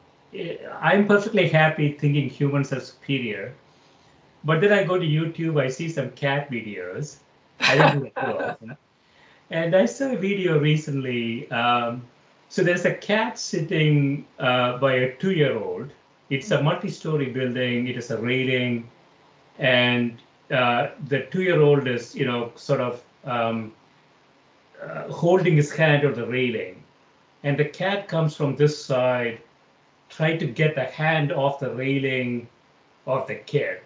I'm 0.80 1.08
perfectly 1.08 1.50
happy 1.50 1.94
thinking 1.94 2.30
humans 2.30 2.72
are 2.72 2.80
superior. 2.80 3.54
But 4.44 4.62
then 4.62 4.72
I 4.72 4.84
go 4.84 4.98
to 4.98 5.06
YouTube, 5.06 5.62
I 5.62 5.68
see 5.68 5.90
some 5.90 6.12
cat 6.12 6.50
videos. 6.50 7.18
I 7.60 7.76
don't 7.76 8.00
do 8.00 8.12
that 8.16 8.26
too 8.26 8.40
often. 8.40 8.78
And 9.52 9.76
I 9.76 9.86
saw 9.86 10.12
a 10.12 10.16
video 10.16 10.60
recently. 10.60 11.50
Um, 11.52 12.04
so 12.48 12.64
there's 12.64 12.86
a 12.86 12.94
cat 12.94 13.38
sitting 13.38 14.26
uh, 14.40 14.78
by 14.78 14.94
a 14.94 15.16
two-year-old. 15.16 15.92
It's 16.30 16.52
a 16.52 16.62
multi-story 16.62 17.30
building. 17.32 17.88
It 17.88 17.98
is 17.98 18.12
a 18.12 18.18
railing, 18.18 18.88
and 19.58 20.22
uh, 20.52 20.90
the 21.08 21.22
two-year-old 21.32 21.88
is, 21.88 22.16
you 22.16 22.26
know, 22.26 22.52
sort 22.56 22.82
of 22.82 23.04
um, 23.26 23.74
uh, 24.82 25.12
holding 25.12 25.56
his 25.56 25.72
hand 25.72 26.06
on 26.06 26.14
the 26.14 26.26
railing, 26.26 26.84
and 27.44 27.58
the 27.58 27.66
cat 27.66 28.08
comes 28.08 28.36
from 28.36 28.56
this 28.56 28.84
side 28.84 29.42
trying 30.10 30.40
to 30.40 30.48
get 30.48 30.76
the 30.76 30.86
hand 30.86 31.32
off 31.32 31.60
the 31.60 31.74
railing 31.74 32.48
of 33.06 33.28
the 33.28 33.36
kid. 33.36 33.80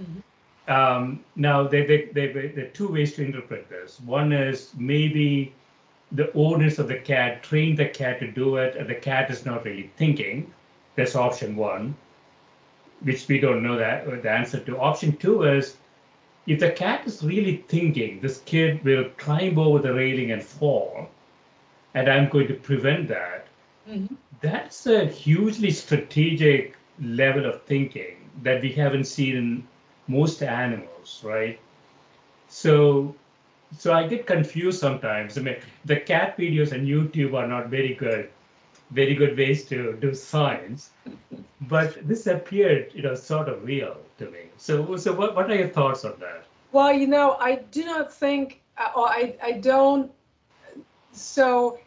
Mm-hmm. 0.00 0.72
Um, 0.72 1.24
now, 1.34 1.66
there, 1.66 1.86
there, 1.86 2.06
there, 2.12 2.32
there 2.32 2.64
are 2.64 2.68
two 2.68 2.88
ways 2.88 3.14
to 3.14 3.24
interpret 3.24 3.68
this. 3.68 4.00
One 4.00 4.32
is 4.32 4.70
maybe 4.76 5.52
the 6.12 6.32
owners 6.34 6.78
of 6.78 6.88
the 6.88 6.98
cat 6.98 7.42
trained 7.42 7.78
the 7.78 7.86
cat 7.86 8.20
to 8.20 8.30
do 8.30 8.56
it, 8.56 8.76
and 8.76 8.88
the 8.88 8.94
cat 8.94 9.30
is 9.30 9.44
not 9.44 9.64
really 9.64 9.90
thinking. 9.96 10.52
That's 10.94 11.16
option 11.16 11.56
one. 11.56 11.96
which 13.02 13.28
we 13.28 13.40
don't 13.40 13.62
know 13.62 13.76
that 13.76 14.22
the 14.22 14.30
answer 14.30 14.60
to. 14.60 14.78
Option 14.78 15.16
two 15.16 15.42
is 15.42 15.76
if 16.46 16.60
the 16.60 16.70
cat 16.70 17.06
is 17.06 17.22
really 17.22 17.64
thinking 17.68 18.20
this 18.20 18.40
kid 18.44 18.84
will 18.84 19.04
climb 19.16 19.58
over 19.58 19.78
the 19.78 19.92
railing 19.94 20.32
and 20.32 20.42
fall, 20.42 21.08
and 21.94 22.08
I'm 22.08 22.28
going 22.28 22.48
to 22.48 22.54
prevent 22.54 23.08
that, 23.08 23.46
mm-hmm. 23.88 24.14
that's 24.40 24.86
a 24.86 25.04
hugely 25.06 25.70
strategic 25.70 26.76
level 27.00 27.46
of 27.46 27.62
thinking 27.62 28.30
that 28.42 28.62
we 28.62 28.72
haven't 28.72 29.04
seen 29.04 29.36
in 29.36 29.68
most 30.12 30.42
animals, 30.42 31.20
right? 31.24 31.58
So 32.48 33.14
so 33.78 33.92
I 33.92 34.06
get 34.06 34.26
confused 34.26 34.80
sometimes. 34.80 35.38
I 35.38 35.40
mean, 35.40 35.56
the 35.84 35.96
cat 35.96 36.36
videos 36.36 36.72
on 36.72 36.84
YouTube 36.84 37.34
are 37.34 37.46
not 37.46 37.68
very 37.68 37.94
good, 37.94 38.28
very 38.90 39.14
good 39.14 39.36
ways 39.36 39.64
to 39.66 39.96
do 40.00 40.14
science, 40.14 40.90
but 41.62 42.06
this 42.06 42.26
appeared, 42.26 42.92
you 42.94 43.02
know, 43.02 43.14
sort 43.14 43.48
of 43.48 43.64
real 43.64 43.96
to 44.18 44.30
me. 44.30 44.50
So, 44.58 44.96
so 44.96 45.12
what, 45.12 45.34
what 45.34 45.50
are 45.50 45.54
your 45.54 45.68
thoughts 45.68 46.04
on 46.04 46.14
that? 46.20 46.44
Well, 46.72 46.92
you 46.92 47.06
know, 47.06 47.36
I 47.40 47.56
do 47.70 47.84
not 47.84 48.12
think, 48.12 48.60
uh, 48.78 48.90
or 48.96 49.08
I, 49.08 49.36
I 49.42 49.52
don't. 49.52 50.10
So, 51.12 51.78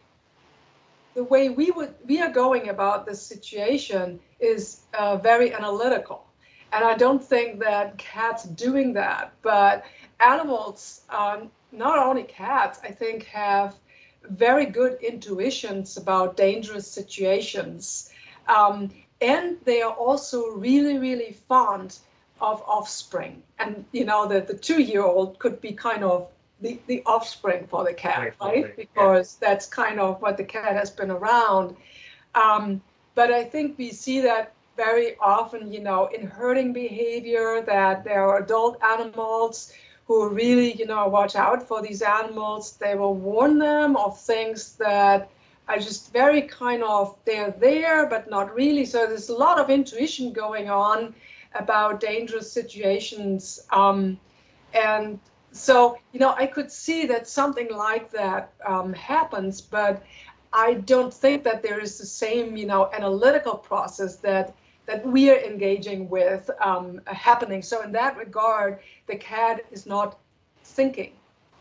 the 1.14 1.24
way 1.24 1.48
we 1.48 1.70
would 1.70 1.94
we 2.06 2.20
are 2.20 2.30
going 2.30 2.68
about 2.68 3.06
this 3.06 3.20
situation 3.20 4.20
is 4.38 4.82
uh, 4.94 5.16
very 5.16 5.52
analytical, 5.52 6.25
and 6.72 6.84
I 6.84 6.94
don't 6.94 7.22
think 7.22 7.58
that 7.60 7.96
cats 7.98 8.44
doing 8.44 8.92
that, 8.94 9.32
but 9.42 9.84
animals 10.20 11.02
um, 11.10 11.50
not 11.72 11.98
only 11.98 12.22
cats, 12.24 12.80
I 12.82 12.90
think, 12.90 13.24
have 13.24 13.76
very 14.30 14.66
good 14.66 14.98
intuitions 15.00 15.96
about 15.96 16.36
dangerous 16.36 16.90
situations. 16.90 18.10
Um, 18.48 18.90
and 19.20 19.56
they 19.64 19.82
are 19.82 19.92
also 19.92 20.48
really, 20.48 20.98
really 20.98 21.36
fond 21.48 21.98
of 22.40 22.62
offspring. 22.66 23.42
And, 23.58 23.84
you 23.92 24.04
know, 24.04 24.26
the, 24.26 24.40
the 24.40 24.56
two 24.56 24.82
year 24.82 25.02
old 25.02 25.38
could 25.38 25.60
be 25.60 25.72
kind 25.72 26.04
of 26.04 26.28
the, 26.60 26.78
the 26.86 27.02
offspring 27.06 27.66
for 27.66 27.84
the 27.84 27.94
cat, 27.94 28.18
right? 28.18 28.40
right? 28.40 28.76
Because 28.76 29.38
yeah. 29.40 29.48
that's 29.48 29.66
kind 29.66 30.00
of 30.00 30.20
what 30.20 30.36
the 30.36 30.44
cat 30.44 30.72
has 30.72 30.90
been 30.90 31.10
around. 31.10 31.76
Um, 32.34 32.82
but 33.14 33.30
I 33.30 33.44
think 33.44 33.78
we 33.78 33.90
see 33.90 34.20
that 34.20 34.52
very 34.76 35.16
often, 35.18 35.72
you 35.72 35.80
know, 35.80 36.06
in 36.06 36.26
herding 36.26 36.72
behavior, 36.72 37.62
that 37.62 38.04
there 38.04 38.28
are 38.28 38.42
adult 38.42 38.82
animals 38.82 39.72
who 40.06 40.28
really, 40.28 40.72
you 40.74 40.86
know, 40.86 41.08
watch 41.08 41.34
out 41.34 41.66
for 41.66 41.82
these 41.82 42.02
animals. 42.02 42.76
They 42.76 42.94
will 42.94 43.14
warn 43.14 43.58
them 43.58 43.96
of 43.96 44.20
things 44.20 44.76
that 44.76 45.30
are 45.68 45.78
just 45.78 46.12
very 46.12 46.42
kind 46.42 46.84
of 46.84 47.16
they're 47.24 47.50
there 47.50 48.06
but 48.06 48.30
not 48.30 48.54
really. 48.54 48.84
So 48.84 49.06
there's 49.06 49.28
a 49.28 49.36
lot 49.36 49.58
of 49.58 49.68
intuition 49.68 50.32
going 50.32 50.70
on 50.70 51.14
about 51.54 52.00
dangerous 52.00 52.50
situations. 52.52 53.66
Um, 53.70 54.20
and 54.72 55.18
so, 55.50 55.98
you 56.12 56.20
know, 56.20 56.34
I 56.36 56.46
could 56.46 56.70
see 56.70 57.06
that 57.06 57.26
something 57.26 57.68
like 57.72 58.10
that 58.10 58.52
um, 58.66 58.92
happens, 58.92 59.60
but 59.60 60.02
I 60.52 60.74
don't 60.74 61.12
think 61.12 61.42
that 61.44 61.62
there 61.62 61.80
is 61.80 61.98
the 61.98 62.06
same, 62.06 62.56
you 62.56 62.66
know, 62.66 62.90
analytical 62.92 63.54
process 63.54 64.16
that 64.16 64.54
that 64.86 65.04
we 65.04 65.30
are 65.30 65.38
engaging 65.38 66.08
with 66.08 66.50
um, 66.60 67.00
happening. 67.06 67.62
So 67.62 67.82
in 67.82 67.92
that 67.92 68.16
regard, 68.16 68.78
the 69.06 69.16
cat 69.16 69.64
is 69.70 69.86
not 69.86 70.18
thinking, 70.62 71.12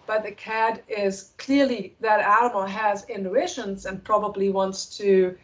but 0.05 0.23
the 0.23 0.31
cat 0.31 0.83
is 0.87 1.33
clearly 1.37 1.95
that 2.01 2.19
animal 2.19 2.65
has 2.65 3.05
intuitions 3.09 3.85
and 3.85 4.03
probably 4.03 4.49
wants 4.49 4.97
to, 4.97 5.35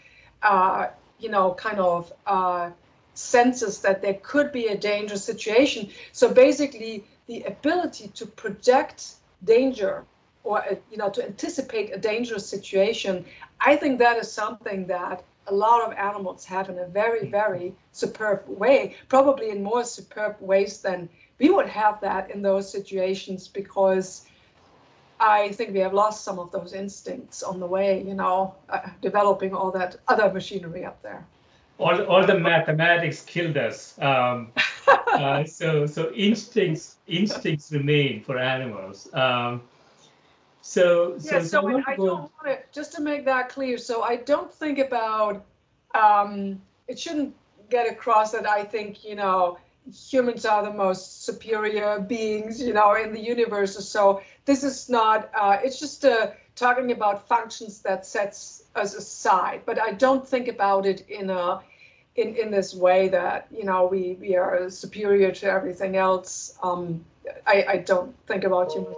uh, 0.43 0.87
you 1.19 1.29
know, 1.29 1.53
kind 1.55 1.79
of 1.79 2.13
uh, 2.27 2.69
senses 3.13 3.79
that 3.81 4.01
there 4.01 4.19
could 4.21 4.51
be 4.51 4.67
a 4.67 4.77
dangerous 4.77 5.23
situation. 5.23 5.89
So 6.11 6.33
basically, 6.33 7.03
the 7.27 7.43
ability 7.43 8.09
to 8.09 8.25
project 8.25 9.15
danger 9.43 10.05
or 10.43 10.59
uh, 10.63 10.75
you 10.89 10.97
know 10.97 11.09
to 11.09 11.23
anticipate 11.23 11.93
a 11.93 11.97
dangerous 11.97 12.47
situation, 12.47 13.25
I 13.59 13.75
think 13.75 13.99
that 13.99 14.17
is 14.17 14.31
something 14.31 14.87
that 14.87 15.23
a 15.47 15.53
lot 15.53 15.81
of 15.85 15.93
animals 15.97 16.45
have 16.45 16.69
in 16.69 16.79
a 16.79 16.87
very, 16.87 17.27
very 17.27 17.73
superb 17.91 18.43
way, 18.47 18.95
probably 19.09 19.49
in 19.49 19.63
more 19.63 19.83
superb 19.83 20.35
ways 20.39 20.81
than 20.81 21.09
we 21.39 21.49
would 21.49 21.67
have 21.67 21.99
that 22.01 22.29
in 22.29 22.41
those 22.41 22.71
situations 22.71 23.47
because 23.47 24.27
I 25.19 25.49
think 25.49 25.73
we 25.73 25.79
have 25.79 25.93
lost 25.93 26.23
some 26.23 26.39
of 26.39 26.51
those 26.51 26.73
instincts 26.73 27.43
on 27.43 27.59
the 27.59 27.65
way, 27.65 28.03
you 28.03 28.15
know, 28.15 28.55
uh, 28.69 28.89
developing 29.01 29.53
all 29.53 29.71
that 29.71 29.97
other 30.07 30.31
machinery 30.31 30.83
up 30.85 31.01
there. 31.01 31.25
All, 31.79 32.01
all 32.03 32.25
the 32.25 32.39
mathematics 32.39 33.23
killed 33.23 33.57
us. 33.57 33.99
Um, 33.99 34.51
uh, 34.87 35.43
so 35.45 35.85
so 35.85 36.11
instincts 36.13 36.97
instincts 37.07 37.71
remain 37.71 38.23
for 38.23 38.37
animals. 38.37 39.09
Um, 39.13 39.61
so, 40.61 41.17
yeah, 41.21 41.39
so, 41.39 41.43
so 41.43 41.67
I, 41.67 41.83
I 41.87 41.95
don't 41.95 42.07
want 42.07 42.31
to, 42.45 42.59
just 42.71 42.93
to 42.93 43.01
make 43.01 43.25
that 43.25 43.49
clear, 43.49 43.77
so 43.77 44.03
I 44.03 44.17
don't 44.17 44.53
think 44.53 44.79
about, 44.79 45.43
um, 45.95 46.61
it 46.87 46.99
shouldn't 46.99 47.35
get 47.69 47.91
across 47.91 48.31
that 48.31 48.47
I 48.47 48.63
think, 48.63 49.03
you 49.03 49.15
know, 49.15 49.57
humans 49.91 50.45
are 50.45 50.63
the 50.63 50.73
most 50.73 51.23
superior 51.25 51.99
beings, 51.99 52.61
you 52.61 52.73
know, 52.73 52.93
in 52.93 53.13
the 53.13 53.19
universe. 53.19 53.73
So 53.87 54.21
this 54.45 54.63
is 54.63 54.89
not, 54.89 55.31
uh, 55.33 55.57
it's 55.63 55.79
just 55.79 56.05
uh, 56.05 56.31
talking 56.55 56.91
about 56.91 57.27
functions 57.27 57.81
that 57.81 58.05
sets 58.05 58.65
us 58.75 58.93
aside. 58.93 59.61
But 59.65 59.81
I 59.81 59.93
don't 59.93 60.27
think 60.27 60.47
about 60.47 60.85
it 60.85 61.09
in 61.09 61.29
a, 61.29 61.61
in, 62.15 62.35
in 62.35 62.51
this 62.51 62.75
way 62.75 63.07
that, 63.09 63.47
you 63.51 63.63
know, 63.63 63.87
we, 63.87 64.17
we 64.19 64.35
are 64.35 64.69
superior 64.69 65.31
to 65.31 65.49
everything 65.49 65.95
else. 65.95 66.57
Um, 66.61 67.03
I, 67.47 67.65
I 67.67 67.77
don't 67.77 68.13
think 68.27 68.43
about 68.43 68.71
humans 68.73 68.95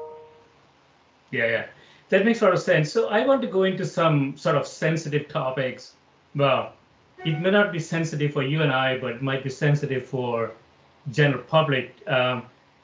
yeah, 1.33 1.47
yeah. 1.47 1.65
That 2.09 2.25
makes 2.25 2.41
a 2.41 2.45
lot 2.45 2.53
of 2.53 2.61
sense. 2.61 2.91
So 2.91 3.09
I 3.09 3.25
want 3.25 3.41
to 3.41 3.47
go 3.47 3.63
into 3.63 3.85
some 3.85 4.37
sort 4.37 4.55
of 4.55 4.67
sensitive 4.67 5.27
topics. 5.27 5.93
Well, 6.35 6.73
it 7.25 7.39
may 7.39 7.49
not 7.51 7.71
be 7.71 7.79
sensitive 7.79 8.33
for 8.33 8.43
you 8.43 8.61
and 8.61 8.71
I, 8.71 8.97
but 8.99 9.21
might 9.21 9.43
be 9.43 9.49
sensitive 9.49 10.05
for 10.05 10.51
general 11.11 11.41
public. 11.43 11.95
Um, 12.07 12.43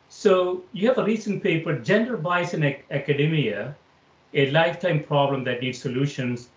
so 0.09 0.63
you 0.73 0.87
have 0.87 0.97
a 0.97 1.03
recent 1.03 1.43
paper, 1.43 1.77
Gender 1.77 2.17
Bias 2.17 2.53
in 2.53 2.63
Ac- 2.63 2.83
Academia, 2.89 3.75
a 4.33 4.49
lifetime 4.51 5.03
problem 5.03 5.43
that 5.43 5.61
needs 5.61 5.79
solutions. 5.79 6.49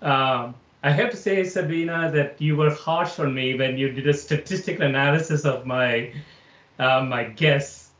Um, 0.00 0.54
I 0.82 0.90
have 0.90 1.10
to 1.10 1.16
say, 1.16 1.44
Sabine, 1.44 1.86
that 1.88 2.40
you 2.40 2.56
were 2.56 2.70
harsh 2.70 3.18
on 3.18 3.34
me 3.34 3.58
when 3.58 3.76
you 3.76 3.90
did 3.90 4.06
a 4.08 4.14
statistical 4.14 4.86
analysis 4.86 5.44
of 5.44 5.66
my 5.66 6.12
uh, 6.78 7.02
my 7.02 7.24
guests 7.24 7.90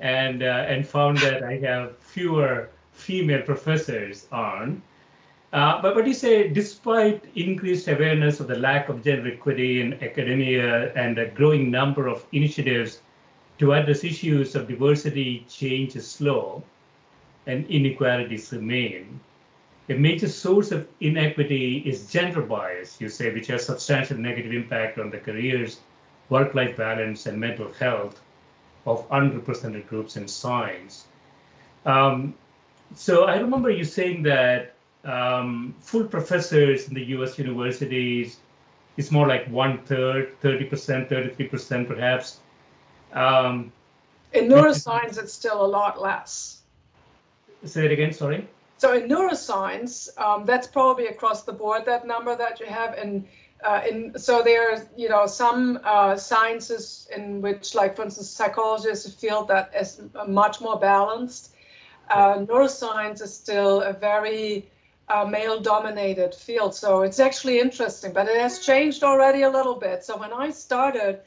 and 0.00 0.42
uh, 0.42 0.66
and 0.68 0.86
found 0.86 1.18
that 1.18 1.42
I 1.42 1.56
have 1.58 1.96
fewer 1.98 2.68
female 2.94 3.42
professors 3.42 4.26
on. 4.32 4.82
Uh, 5.52 5.80
but 5.82 5.94
what 5.94 6.06
you 6.06 6.14
say, 6.14 6.48
despite 6.48 7.24
increased 7.36 7.86
awareness 7.86 8.40
of 8.40 8.48
the 8.48 8.58
lack 8.58 8.88
of 8.88 9.04
gender 9.04 9.30
equity 9.32 9.80
in 9.80 9.94
academia 10.02 10.92
and 10.94 11.18
a 11.18 11.28
growing 11.28 11.70
number 11.70 12.08
of 12.08 12.24
initiatives 12.32 13.02
to 13.58 13.72
address 13.72 14.02
issues 14.02 14.56
of 14.56 14.66
diversity, 14.66 15.46
change 15.48 15.94
is 15.94 16.10
slow 16.10 16.62
and 17.46 17.66
inequalities 17.66 18.52
remain. 18.52 19.20
A 19.90 19.94
major 19.94 20.28
source 20.28 20.72
of 20.72 20.88
inequity 21.00 21.82
is 21.84 22.10
gender 22.10 22.40
bias, 22.40 23.00
you 23.00 23.08
say, 23.08 23.32
which 23.32 23.48
has 23.48 23.66
substantial 23.66 24.16
negative 24.16 24.52
impact 24.52 24.98
on 24.98 25.10
the 25.10 25.18
careers, 25.18 25.80
work-life 26.30 26.76
balance, 26.76 27.26
and 27.26 27.38
mental 27.38 27.70
health 27.74 28.20
of 28.86 29.08
underrepresented 29.10 29.86
groups 29.86 30.16
in 30.16 30.26
science. 30.26 31.06
Um, 31.84 32.34
so 32.94 33.24
I 33.24 33.36
remember 33.36 33.70
you 33.70 33.84
saying 33.84 34.22
that 34.24 34.74
um, 35.04 35.74
full 35.80 36.04
professors 36.04 36.88
in 36.88 36.94
the 36.94 37.04
U.S. 37.16 37.38
universities 37.38 38.38
is 38.96 39.10
more 39.10 39.26
like 39.26 39.46
one 39.48 39.78
third, 39.84 40.38
thirty 40.40 40.64
percent, 40.64 41.08
thirty-three 41.08 41.48
percent, 41.48 41.88
perhaps. 41.88 42.40
Um, 43.12 43.72
in 44.32 44.48
neuroscience, 44.48 45.18
it's 45.18 45.32
still 45.32 45.64
a 45.64 45.66
lot 45.66 46.00
less. 46.00 46.62
Say 47.64 47.86
it 47.86 47.92
again. 47.92 48.12
Sorry. 48.12 48.46
So 48.78 48.94
in 48.94 49.08
neuroscience, 49.08 50.08
um, 50.18 50.44
that's 50.44 50.66
probably 50.66 51.06
across 51.06 51.42
the 51.44 51.52
board 51.52 51.86
that 51.86 52.06
number 52.06 52.36
that 52.36 52.60
you 52.60 52.66
have. 52.66 52.94
And 52.94 53.26
uh, 53.64 53.82
in 53.88 54.18
so 54.18 54.42
there's 54.42 54.82
you 54.96 55.08
know 55.08 55.26
some 55.26 55.80
uh, 55.84 56.16
sciences 56.16 57.08
in 57.14 57.40
which, 57.40 57.74
like 57.74 57.96
for 57.96 58.02
instance, 58.02 58.28
psychology 58.28 58.88
is 58.88 59.06
a 59.06 59.10
field 59.10 59.48
that 59.48 59.72
is 59.78 60.02
much 60.26 60.60
more 60.60 60.78
balanced 60.78 61.53
uh, 62.10 62.34
neuroscience 62.38 63.22
is 63.22 63.34
still 63.34 63.82
a 63.82 63.92
very 63.92 64.68
uh, 65.08 65.24
male 65.24 65.60
dominated 65.60 66.34
field. 66.34 66.74
So 66.74 67.02
it's 67.02 67.20
actually 67.20 67.60
interesting, 67.60 68.12
but 68.12 68.26
it 68.28 68.40
has 68.40 68.60
changed 68.60 69.02
already 69.02 69.42
a 69.42 69.50
little 69.50 69.74
bit. 69.74 70.04
So 70.04 70.16
when 70.16 70.32
I 70.32 70.50
started 70.50 71.20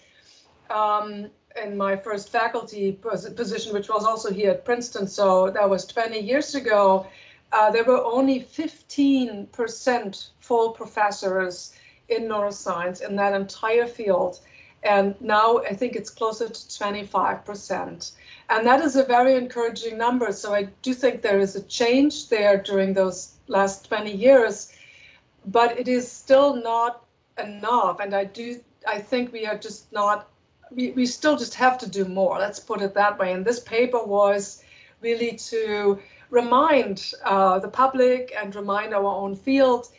um, 0.70 1.30
in 1.62 1.78
my 1.78 1.96
first 1.96 2.30
faculty 2.30 2.94
position, 2.94 3.74
which 3.74 3.90
was 3.90 4.06
also 4.06 4.32
here 4.32 4.52
at 4.52 4.66
Princeton, 4.66 5.08
so 5.08 5.50
that 5.52 5.70
was 5.70 5.86
20 5.86 6.20
years 6.20 6.56
ago, 6.56 7.08
uh, 7.52 7.72
there 7.72 7.84
were 7.84 8.04
only 8.04 8.42
15% 8.42 10.30
full 10.40 10.72
professors 10.72 11.74
in 12.10 12.24
neuroscience 12.24 13.08
in 13.08 13.16
that 13.16 13.34
entire 13.34 13.88
field. 13.88 14.40
And 14.84 15.16
now 15.22 15.60
I 15.60 15.74
think 15.74 15.96
it's 15.96 16.10
closer 16.10 16.48
to 16.48 16.54
25%. 16.54 18.12
And 18.50 18.66
that 18.66 18.82
is 18.82 18.96
a 18.96 19.04
very 19.04 19.36
encouraging 19.36 19.98
number. 19.98 20.32
So 20.32 20.54
I 20.54 20.64
do 20.82 20.94
think 20.94 21.22
there 21.22 21.40
is 21.40 21.56
a 21.56 21.64
change 21.64 22.30
there 22.30 22.58
during 22.58 22.94
those 22.94 23.34
last 23.48 23.88
20 23.88 24.12
years, 24.12 24.72
but 25.46 25.78
it 25.78 25.88
is 25.88 26.10
still 26.10 26.56
not 26.56 27.06
enough. 27.38 28.00
And 28.00 28.14
I 28.14 28.24
do, 28.24 28.60
I 28.88 29.00
think 29.00 29.34
we 29.34 29.46
are 29.46 29.58
just 29.58 29.92
not, 29.92 30.30
we, 30.72 30.92
we 30.92 31.06
still 31.06 31.38
just 31.38 31.56
have 31.56 31.78
to 31.80 31.90
do 31.90 32.06
more. 32.06 32.40
Let's 32.40 32.60
put 32.60 32.82
it 32.82 32.94
that 32.94 33.20
way. 33.20 33.34
And 33.34 33.44
this 33.44 33.60
paper 33.60 34.04
was 34.04 34.64
really 35.02 35.34
to 35.36 36.00
remind 36.30 37.14
uh, 37.24 37.60
the 37.60 37.68
public 37.68 38.34
and 38.38 38.56
remind 38.56 38.94
our 38.94 39.06
own 39.06 39.36
field 39.36 39.90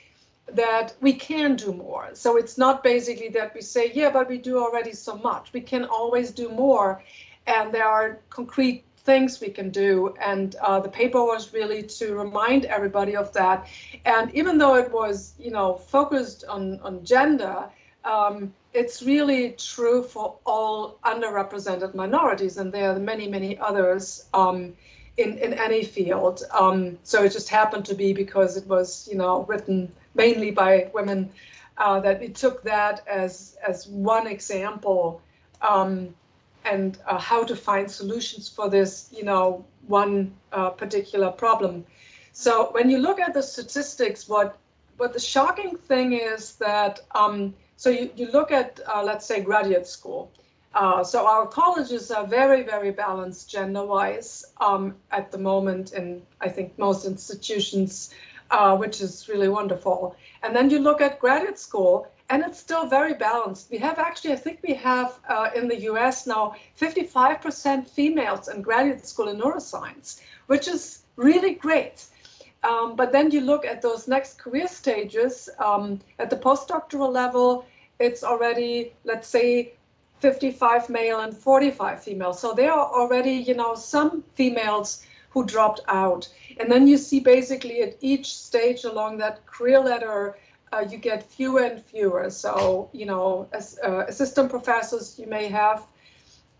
that 0.53 0.95
we 1.01 1.13
can 1.13 1.57
do 1.57 1.73
more. 1.73 2.09
So 2.15 2.37
it's 2.37 2.57
not 2.57 2.83
basically 2.83 3.29
that 3.31 3.55
we 3.55 3.61
say, 3.61 3.93
yeah, 3.95 4.11
but 4.11 4.29
we 4.29 4.39
do 4.39 4.59
already 4.59 4.93
so 4.93 5.17
much. 5.17 5.53
We 5.53 5.61
can 5.61 5.85
always 5.85 6.31
do 6.31 6.49
more. 6.49 7.03
And 7.49 7.73
there 7.73 7.87
are 7.87 8.21
concrete 8.29 8.85
things 8.99 9.41
we 9.41 9.49
can 9.49 9.71
do. 9.71 10.15
And 10.21 10.55
uh, 10.57 10.81
the 10.81 10.89
paper 10.91 11.25
was 11.25 11.53
really 11.55 11.83
to 11.99 12.15
remind 12.15 12.67
everybody 12.67 13.17
of 13.17 13.33
that. 13.33 13.67
And 14.05 14.33
even 14.35 14.59
though 14.59 14.77
it 14.77 14.93
was, 14.93 15.35
you 15.39 15.51
know, 15.51 15.75
focused 15.75 16.45
on, 16.45 16.79
on 16.81 17.05
gender, 17.05 17.65
um, 18.05 18.53
it's 18.75 19.03
really 19.03 19.53
true 19.53 20.03
for 20.03 20.37
all 20.45 20.99
underrepresented 21.05 21.95
minorities. 21.95 22.59
And 22.59 22.71
there 22.71 22.93
are 22.93 22.99
many, 22.99 23.27
many 23.27 23.59
others. 23.59 24.29
Um, 24.35 24.75
in, 25.17 25.37
in 25.39 25.53
any 25.55 25.83
field. 25.83 26.45
Um, 26.53 26.97
so 27.03 27.25
it 27.25 27.33
just 27.33 27.49
happened 27.49 27.85
to 27.87 27.95
be 27.95 28.13
because 28.13 28.57
it 28.57 28.65
was, 28.69 29.09
you 29.11 29.19
know, 29.19 29.43
written 29.47 29.93
mainly 30.15 30.53
by 30.53 30.91
women 30.95 31.29
uh, 31.77 31.99
that 32.01 32.21
we 32.21 32.29
took 32.29 32.63
that 32.63 33.03
as 33.09 33.57
as 33.67 33.89
one 33.89 34.27
example 34.27 35.21
um, 35.61 36.15
and 36.69 36.99
uh, 37.07 37.19
how 37.19 37.45
to 37.45 37.57
find 37.57 37.91
solutions 37.91 38.49
for 38.49 38.69
this, 38.69 39.09
you 39.13 39.25
know, 39.25 39.65
one 39.87 40.33
uh, 40.53 40.71
particular 40.71 41.31
problem. 41.31 41.85
So 42.33 42.71
when 42.73 42.91
you 42.91 42.99
look 42.99 43.19
at 43.21 43.35
the 43.35 43.43
statistics, 43.43 44.29
what 44.29 44.57
what 44.99 45.13
the 45.13 45.21
shocking 45.21 45.77
thing 45.77 46.13
is 46.13 46.55
that 46.57 47.01
um, 47.15 47.55
so 47.77 47.89
you, 47.91 48.11
you 48.17 48.31
look 48.33 48.51
at 48.51 48.81
uh, 48.93 49.03
let's 49.03 49.25
say 49.27 49.41
graduate 49.41 49.87
school 49.87 50.31
uh, 50.75 51.03
so 51.03 51.27
our 51.27 51.47
colleges 51.47 52.11
are 52.11 52.27
very, 52.27 52.63
very 52.63 52.91
balanced 52.91 53.51
gender-wise 53.51 54.45
um, 54.61 54.95
at 55.11 55.33
the 55.33 55.39
moment, 55.39 55.93
and 55.93 56.23
I 56.41 56.49
think 56.49 56.79
most 56.79 57.07
institutions, 57.07 58.15
uh, 58.51 58.77
which 58.77 59.01
is 59.01 59.29
really 59.29 59.49
wonderful. 59.49 60.15
And 60.43 60.55
then 60.55 60.71
you 60.71 60.79
look 60.79 61.01
at 61.01 61.21
graduate 61.21 61.59
school, 61.59 62.07
and 62.31 62.43
it's 62.43 62.59
still 62.59 62.87
very 62.87 63.15
balanced. 63.15 63.71
We 63.71 63.79
have 63.79 63.99
actually, 63.99 64.33
I 64.33 64.37
think 64.37 64.61
we 64.63 64.75
have 64.75 65.19
uh, 65.29 65.51
in 65.55 65.69
the 65.69 65.81
US 65.93 66.27
now 66.27 66.55
55% 66.79 67.89
females 67.89 68.49
in 68.49 68.63
graduate 68.63 69.07
school 69.07 69.29
in 69.29 69.39
neuroscience, 69.39 70.21
which 70.47 70.69
is 70.69 71.05
really 71.17 71.55
great. 71.55 72.07
Um, 72.65 72.97
but 72.97 73.13
then 73.13 73.31
you 73.31 73.41
look 73.41 73.65
at 73.65 73.81
those 73.83 74.09
next 74.09 74.39
career 74.39 74.69
stages 74.69 75.49
um, 75.59 76.01
at 76.19 76.29
the 76.29 76.37
postdoctoral 76.37 77.13
level, 77.13 77.65
it's 77.99 78.23
already, 78.25 78.93
let's 79.05 79.29
say, 79.29 79.73
55 80.21 80.89
male 80.89 81.21
and 81.21 81.37
45 81.37 82.03
female. 82.03 82.33
So 82.33 82.53
there 82.53 82.73
are 82.73 82.93
already, 82.93 83.33
you 83.33 83.55
know, 83.55 83.75
some 83.75 84.25
females 84.35 85.05
who 85.31 85.45
dropped 85.45 85.81
out. 85.89 86.29
And 86.59 86.71
then 86.71 86.89
you 86.89 86.97
see 86.97 87.21
basically 87.21 87.83
at 87.83 87.97
each 88.01 88.35
stage 88.35 88.85
along 88.85 89.19
that 89.19 89.47
career 89.47 89.81
ladder, 89.81 90.37
uh, 90.73 90.85
you 90.89 90.99
get 90.99 91.23
fewer 91.23 91.63
and 91.63 91.83
fewer. 91.83 92.31
So, 92.31 92.91
you 92.93 93.07
know, 93.07 93.49
as 93.53 93.79
uh, 93.85 94.05
assistant 94.09 94.51
professors, 94.51 95.19
you 95.19 95.27
may 95.27 95.49
have, 95.49 95.87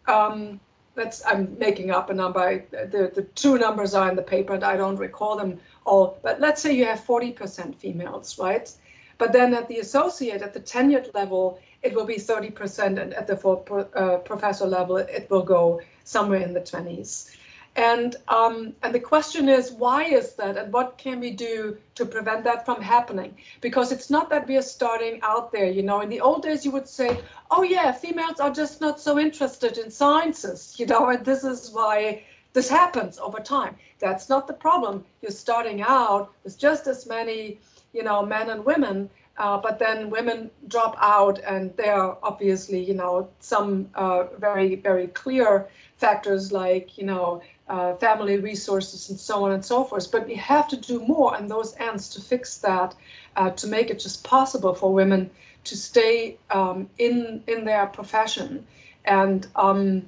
um, 0.07 0.61
that's, 0.95 1.25
I'm 1.27 1.57
making 1.59 1.91
up 1.91 2.11
a 2.11 2.15
number. 2.15 2.65
The, 2.71 3.13
the 3.15 3.23
two 3.35 3.59
numbers 3.59 3.95
are 3.95 4.09
in 4.09 4.17
the 4.17 4.23
paper 4.23 4.55
and 4.55 4.65
I 4.65 4.77
don't 4.77 4.97
recall 4.97 5.37
them 5.37 5.59
all, 5.85 6.19
but 6.23 6.41
let's 6.41 6.61
say 6.61 6.75
you 6.75 6.87
have 6.87 7.01
40% 7.01 7.75
females, 7.75 8.39
right? 8.39 8.71
But 9.19 9.33
then 9.33 9.53
at 9.53 9.69
the 9.69 9.81
associate, 9.81 10.43
at 10.43 10.55
the 10.55 10.61
tenured 10.61 11.13
level, 11.15 11.61
it 11.83 11.95
will 11.95 12.05
be 12.05 12.17
30%, 12.17 13.01
and 13.01 13.15
at 13.15 13.27
the 13.27 13.37
full 13.37 13.57
pro, 13.57 13.81
uh, 13.95 14.19
professor 14.19 14.67
level, 14.67 14.97
it 14.97 15.29
will 15.31 15.43
go 15.43 15.81
somewhere 16.05 16.41
in 16.41 16.53
the 16.53 16.61
20s. 16.61 17.37
And 17.79 18.17
um, 18.27 18.75
and 18.83 18.93
the 18.93 18.99
question 18.99 19.49
is, 19.49 19.71
why 19.71 20.03
is 20.03 20.35
that, 20.35 20.57
and 20.57 20.73
what 20.73 20.99
can 20.99 21.21
we 21.21 21.31
do 21.31 21.79
to 21.95 22.05
prevent 22.05 22.43
that 22.43 22.67
from 22.67 22.83
happening? 22.83 23.37
Because 23.61 23.93
it's 23.93 24.11
not 24.11 24.29
that 24.31 24.49
we 24.49 24.57
are 24.57 24.63
starting 24.63 25.21
out 25.23 25.53
there. 25.53 25.71
You 25.71 25.85
know, 25.85 26.01
in 26.01 26.09
the 26.09 26.21
old 26.21 26.43
days, 26.43 26.65
you 26.65 26.73
would 26.73 26.89
say, 26.89 27.21
"Oh 27.53 27.63
yeah, 27.63 27.93
females 27.93 28.41
are 28.41 28.51
just 28.51 28.81
not 28.81 28.99
so 29.01 29.17
interested 29.17 29.79
in 29.79 29.93
sciences," 29.93 30.75
you 30.81 30.87
know, 30.87 31.09
and 31.09 31.25
this 31.25 31.45
is 31.45 31.71
why 31.71 32.25
this 32.53 32.69
happens 32.69 33.17
over 33.21 33.39
time. 33.39 33.77
That's 34.01 34.29
not 34.29 34.49
the 34.49 34.55
problem. 34.55 35.05
You're 35.23 35.31
starting 35.31 35.81
out 35.81 36.33
with 36.43 36.59
just 36.59 36.89
as 36.89 37.07
many, 37.07 37.61
you 37.93 38.03
know, 38.03 38.27
men 38.27 38.51
and 38.51 38.65
women, 38.65 39.09
uh, 39.37 39.57
but 39.57 39.79
then 39.79 40.11
women 40.11 40.51
drop 40.67 40.97
out, 41.01 41.39
and 41.47 41.77
there 41.77 41.95
are 41.95 42.19
obviously, 42.25 42.83
you 42.83 42.95
know, 42.95 43.29
some 43.39 43.89
uh, 43.95 44.25
very, 44.37 44.75
very 44.75 45.07
clear 45.07 45.69
factors 45.97 46.51
like, 46.53 46.99
you 46.99 47.05
know, 47.05 47.41
uh, 47.69 47.95
family 47.97 48.39
resources 48.39 49.11
and 49.11 49.19
so 49.19 49.45
on 49.45 49.53
and 49.53 49.65
so 49.65 49.85
forth. 49.85 50.11
But 50.11 50.27
we 50.27 50.35
have 50.35 50.69
to 50.69 50.77
do 50.77 51.01
more 51.01 51.37
on 51.37 51.49
those 51.49 51.75
ends 51.79 52.09
to 52.11 52.21
fix 52.21 52.59
that, 52.59 52.95
uh, 53.37 53.51
to 53.51 53.67
make 53.67 53.91
it 53.91 53.99
just 53.99 54.25
possible 54.25 54.75
for 54.75 54.93
women 54.93 55.31
to 55.65 55.77
stay 55.77 56.39
um, 56.51 56.89
in 56.99 57.43
in 57.47 57.65
their 57.65 57.87
profession. 57.87 58.67
And 59.05 59.47
um, 59.57 60.03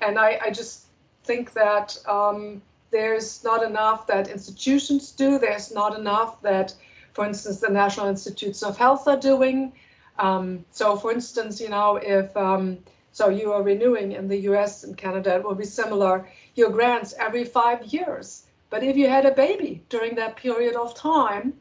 and 0.00 0.18
I, 0.18 0.38
I 0.46 0.50
just 0.50 0.86
think 1.24 1.52
that 1.54 1.98
um, 2.06 2.62
there's 2.90 3.44
not 3.44 3.62
enough 3.62 4.06
that 4.06 4.28
institutions 4.28 5.12
do. 5.12 5.38
There's 5.38 5.72
not 5.72 5.98
enough 5.98 6.40
that 6.42 6.74
for 7.18 7.26
instance, 7.26 7.58
the 7.58 7.68
National 7.68 8.06
Institutes 8.06 8.62
of 8.62 8.78
Health 8.78 9.08
are 9.08 9.16
doing. 9.16 9.72
Um, 10.20 10.64
so, 10.70 10.94
for 10.94 11.10
instance, 11.10 11.60
you 11.60 11.68
know, 11.68 11.96
if 11.96 12.36
um, 12.36 12.78
so, 13.10 13.28
you 13.28 13.50
are 13.52 13.60
renewing 13.60 14.12
in 14.12 14.28
the 14.28 14.36
U.S. 14.50 14.84
and 14.84 14.96
Canada, 14.96 15.34
it 15.34 15.42
will 15.42 15.56
be 15.56 15.64
similar. 15.64 16.28
Your 16.58 16.70
grants 16.70 17.14
every 17.20 17.44
five 17.44 17.84
years, 17.86 18.46
but 18.68 18.82
if 18.82 18.96
you 18.96 19.08
had 19.08 19.24
a 19.24 19.30
baby 19.30 19.80
during 19.88 20.16
that 20.16 20.36
period 20.36 20.74
of 20.74 20.92
time, 20.92 21.54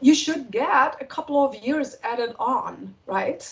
you 0.00 0.14
should 0.14 0.50
get 0.50 0.96
a 0.98 1.04
couple 1.04 1.44
of 1.44 1.54
years 1.56 1.96
added 2.02 2.34
on, 2.38 2.94
right? 3.06 3.46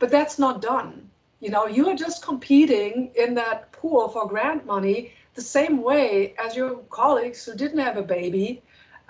But 0.00 0.10
that's 0.10 0.36
not 0.36 0.60
done. 0.60 1.08
You 1.38 1.50
know, 1.50 1.66
you 1.68 1.88
are 1.88 1.94
just 1.94 2.24
competing 2.24 3.12
in 3.14 3.34
that 3.34 3.70
pool 3.70 4.08
for 4.08 4.26
grant 4.26 4.66
money 4.66 5.12
the 5.34 5.40
same 5.40 5.82
way 5.82 6.34
as 6.44 6.56
your 6.56 6.78
colleagues 6.90 7.44
who 7.44 7.54
didn't 7.54 7.78
have 7.78 7.96
a 7.96 8.02
baby 8.02 8.60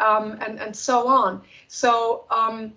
um, 0.00 0.36
and, 0.42 0.60
and 0.60 0.76
so 0.76 1.08
on. 1.08 1.40
So 1.68 2.26
um, 2.30 2.74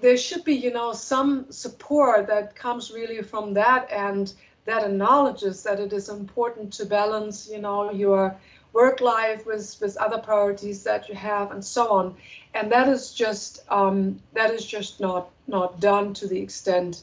there 0.00 0.16
should 0.16 0.44
be, 0.44 0.54
you 0.54 0.72
know, 0.72 0.94
some 0.94 1.52
support 1.52 2.26
that 2.28 2.56
comes 2.56 2.90
really 2.90 3.22
from 3.22 3.52
that 3.52 3.90
and 3.92 4.32
that 4.66 4.84
acknowledges 4.84 5.62
that 5.62 5.80
it 5.80 5.92
is 5.92 6.08
important 6.08 6.72
to 6.74 6.84
balance, 6.84 7.48
you 7.50 7.60
know, 7.60 7.90
your 7.90 8.36
work 8.72 9.00
life 9.00 9.46
with, 9.46 9.76
with 9.80 9.96
other 9.96 10.18
priorities 10.18 10.82
that 10.84 11.08
you 11.08 11.14
have 11.14 11.50
and 11.52 11.64
so 11.64 11.88
on. 11.90 12.14
And 12.54 12.70
that 12.70 12.88
is 12.88 13.12
just 13.12 13.64
um, 13.70 14.20
that 14.34 14.50
is 14.50 14.64
just 14.64 15.00
not 15.00 15.30
not 15.46 15.80
done 15.80 16.12
to 16.14 16.26
the 16.26 16.38
extent 16.38 17.02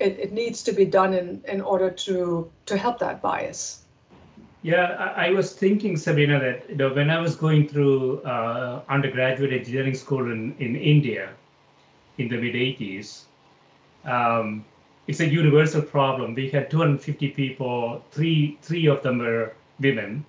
it, 0.00 0.18
it 0.18 0.32
needs 0.32 0.62
to 0.64 0.72
be 0.72 0.84
done 0.84 1.14
in, 1.14 1.42
in 1.46 1.60
order 1.60 1.90
to 1.90 2.50
to 2.66 2.76
help 2.76 2.98
that 2.98 3.22
bias. 3.22 3.84
Yeah, 4.62 5.12
I, 5.16 5.30
was 5.30 5.54
thinking, 5.54 5.96
Sabine, 5.96 6.38
that 6.38 6.68
you 6.68 6.76
know, 6.76 6.92
when 6.92 7.08
I 7.08 7.18
was 7.18 7.34
going 7.34 7.66
through 7.66 8.20
uh, 8.24 8.82
undergraduate 8.90 9.54
engineering 9.54 9.94
school 9.94 10.30
in, 10.30 10.54
in 10.58 10.76
India 10.76 11.30
in 12.18 12.28
the 12.28 12.36
mid 12.36 12.54
80s, 12.54 13.22
um, 14.04 14.62
it's 15.06 15.20
a 15.20 15.26
universal 15.26 15.82
problem. 15.82 16.34
We 16.34 16.50
had 16.50 16.70
250 16.70 17.28
people, 17.30 18.04
three 18.10 18.58
three 18.62 18.86
of 18.86 19.02
them 19.02 19.18
were 19.18 19.54
women. 19.80 20.24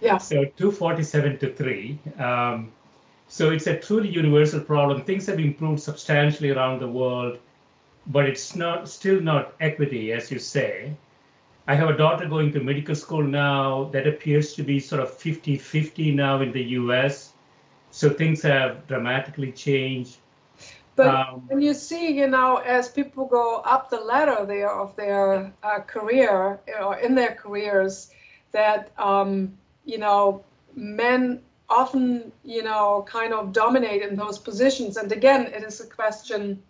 Yeah. 0.00 0.18
So 0.18 0.44
247 0.44 1.38
to 1.38 1.52
three. 1.54 1.98
Um, 2.18 2.72
so 3.28 3.50
it's 3.50 3.66
a 3.66 3.76
truly 3.78 4.08
universal 4.08 4.60
problem. 4.60 5.02
Things 5.02 5.26
have 5.26 5.40
improved 5.40 5.80
substantially 5.80 6.50
around 6.50 6.80
the 6.80 6.88
world, 6.88 7.38
but 8.06 8.26
it's 8.26 8.54
not 8.54 8.88
still 8.88 9.20
not 9.20 9.54
equity, 9.60 10.12
as 10.12 10.30
you 10.30 10.38
say. 10.38 10.94
I 11.68 11.74
have 11.74 11.88
a 11.88 11.96
daughter 11.96 12.28
going 12.28 12.52
to 12.52 12.60
medical 12.60 12.94
school 12.94 13.24
now. 13.24 13.84
That 13.92 14.06
appears 14.06 14.54
to 14.54 14.62
be 14.62 14.78
sort 14.78 15.02
of 15.02 15.12
50 15.12 15.56
50 15.56 16.12
now 16.12 16.40
in 16.40 16.52
the 16.52 16.62
US. 16.80 17.32
So 17.90 18.10
things 18.10 18.42
have 18.42 18.86
dramatically 18.86 19.52
changed. 19.52 20.18
But 20.96 21.14
um, 21.14 21.42
when 21.48 21.60
you 21.60 21.74
see, 21.74 22.10
you 22.10 22.26
know, 22.26 22.56
as 22.56 22.88
people 22.88 23.26
go 23.26 23.56
up 23.64 23.90
the 23.90 24.00
ladder 24.00 24.44
there 24.46 24.70
of 24.70 24.96
their 24.96 25.52
uh, 25.62 25.80
career 25.80 26.58
or 26.80 26.96
in 26.98 27.14
their 27.14 27.34
careers, 27.34 28.10
that, 28.52 28.90
um, 28.98 29.56
you 29.84 29.98
know, 29.98 30.42
men 30.74 31.42
often, 31.68 32.32
you 32.44 32.62
know, 32.62 33.04
kind 33.08 33.34
of 33.34 33.52
dominate 33.52 34.02
in 34.02 34.16
those 34.16 34.38
positions. 34.38 34.96
And 34.96 35.12
again, 35.12 35.46
it 35.46 35.62
is 35.62 35.80
a 35.80 35.86
question, 35.86 36.62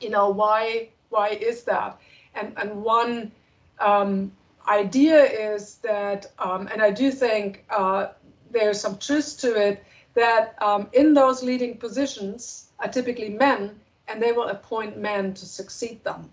you 0.00 0.10
know, 0.10 0.28
why 0.28 0.90
why 1.10 1.30
is 1.30 1.64
that? 1.64 1.98
And, 2.34 2.54
and 2.56 2.82
one 2.82 3.32
um, 3.80 4.32
idea 4.68 5.24
is 5.24 5.76
that, 5.76 6.26
um, 6.38 6.68
and 6.72 6.80
I 6.80 6.90
do 6.90 7.10
think 7.10 7.64
uh, 7.70 8.08
there's 8.50 8.80
some 8.80 8.96
truth 8.98 9.38
to 9.40 9.54
it, 9.54 9.84
that 10.20 10.54
um, 10.62 10.88
in 10.92 11.14
those 11.14 11.42
leading 11.42 11.76
positions 11.76 12.70
are 12.78 12.88
typically 12.88 13.30
men, 13.30 13.78
and 14.08 14.22
they 14.22 14.32
will 14.32 14.48
appoint 14.48 14.98
men 14.98 15.34
to 15.34 15.46
succeed 15.46 16.02
them. 16.04 16.30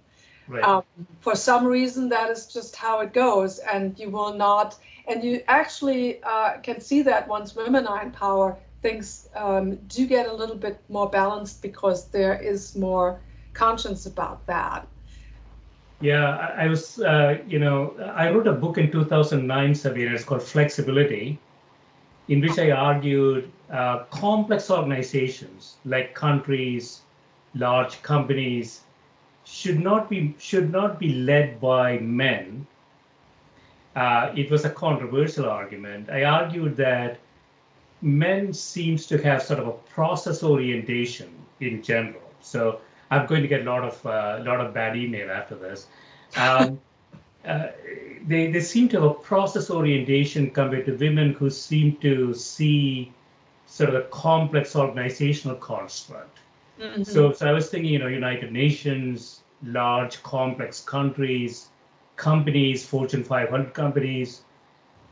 Right. 0.47 0.63
Um, 0.63 0.83
for 1.19 1.35
some 1.35 1.65
reason, 1.65 2.09
that 2.09 2.29
is 2.29 2.47
just 2.47 2.75
how 2.75 2.99
it 3.01 3.13
goes, 3.13 3.59
and 3.59 3.97
you 3.99 4.09
will 4.09 4.33
not. 4.33 4.77
And 5.07 5.23
you 5.23 5.41
actually 5.47 6.21
uh, 6.23 6.57
can 6.59 6.79
see 6.79 7.01
that 7.03 7.27
once 7.27 7.55
women 7.55 7.88
are 7.88 8.01
in 8.03 8.11
power, 8.11 8.57
things 8.81 9.29
um, 9.35 9.75
do 9.88 10.05
get 10.07 10.27
a 10.27 10.33
little 10.33 10.55
bit 10.55 10.79
more 10.89 11.09
balanced 11.09 11.61
because 11.61 12.07
there 12.07 12.35
is 12.35 12.75
more 12.75 13.19
conscience 13.53 14.05
about 14.05 14.45
that. 14.47 14.88
Yeah, 15.99 16.38
I, 16.38 16.65
I 16.65 16.67
was, 16.67 16.99
uh, 16.99 17.39
you 17.47 17.59
know, 17.59 17.95
I 18.15 18.29
wrote 18.29 18.47
a 18.47 18.53
book 18.53 18.77
in 18.77 18.91
2009, 18.91 19.75
Sabine. 19.75 20.13
It's 20.13 20.23
called 20.23 20.43
Flexibility, 20.43 21.39
in 22.28 22.41
which 22.41 22.59
I 22.59 22.71
argued 22.71 23.51
uh, 23.71 24.03
complex 24.05 24.69
organizations 24.69 25.75
like 25.86 26.13
countries, 26.13 27.01
large 27.55 28.01
companies 28.01 28.82
should 29.43 29.80
not 29.80 30.09
be 30.09 30.36
should 30.38 30.71
not 30.71 30.99
be 30.99 31.13
led 31.13 31.59
by 31.59 31.99
men. 31.99 32.67
Uh, 33.95 34.32
it 34.36 34.51
was 34.51 34.65
a 34.65 34.69
controversial 34.69 35.49
argument. 35.49 36.09
I 36.09 36.23
argued 36.23 36.75
that 36.78 37.19
men 38.01 38.53
seems 38.53 39.07
to 39.07 39.17
have 39.23 39.41
sort 39.41 39.59
of 39.59 39.67
a 39.67 39.71
process 39.71 40.43
orientation 40.43 41.30
in 41.61 41.82
general. 41.82 42.21
So 42.41 42.82
I'm 43.09 43.25
going 43.25 43.41
to 43.41 43.47
get 43.47 43.61
a 43.61 43.63
lot 43.63 43.84
of 43.84 44.05
a 44.05 44.09
uh, 44.09 44.43
lot 44.45 44.59
of 44.61 44.73
bad 44.73 44.95
email 44.95 45.32
after 45.32 45.55
this. 45.55 45.88
Um, 46.36 46.80
uh, 47.45 47.67
they 48.27 48.51
they 48.51 48.61
seem 48.61 48.89
to 48.89 49.01
have 49.01 49.11
a 49.11 49.13
process 49.13 49.69
orientation 49.69 50.51
compared 50.51 50.85
to 50.85 50.93
women 50.93 51.33
who 51.33 51.49
seem 51.49 51.95
to 51.97 52.33
see 52.33 53.13
sort 53.65 53.89
of 53.89 53.95
a 53.95 54.01
complex 54.09 54.75
organizational 54.75 55.55
construct. 55.57 56.39
Mm-hmm. 56.79 57.03
So 57.03 57.31
so 57.31 57.47
I 57.47 57.51
was 57.51 57.69
thinking, 57.69 57.91
you 57.93 57.99
know, 57.99 58.07
United 58.07 58.51
Nations, 58.51 59.41
large 59.63 60.21
complex 60.23 60.81
countries, 60.81 61.69
companies, 62.15 62.85
Fortune 62.85 63.23
500 63.23 63.73
companies, 63.73 64.43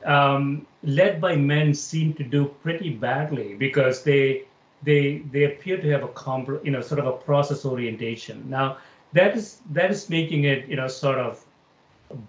um, 0.05 0.67
led 0.83 1.21
by 1.21 1.35
men 1.35 1.73
seem 1.73 2.13
to 2.13 2.23
do 2.23 2.45
pretty 2.63 2.89
badly 2.89 3.55
because 3.55 4.03
they 4.03 4.43
they 4.83 5.23
they 5.31 5.45
appear 5.45 5.77
to 5.81 5.89
have 5.89 6.03
a 6.03 6.07
comp, 6.09 6.49
you 6.63 6.71
know 6.71 6.81
sort 6.81 6.99
of 6.99 7.07
a 7.07 7.13
process 7.13 7.65
orientation. 7.65 8.43
Now 8.49 8.77
that 9.13 9.35
is 9.35 9.61
that 9.71 9.91
is 9.91 10.09
making 10.09 10.43
it 10.43 10.67
you 10.67 10.75
know 10.75 10.87
sort 10.87 11.17
of 11.17 11.44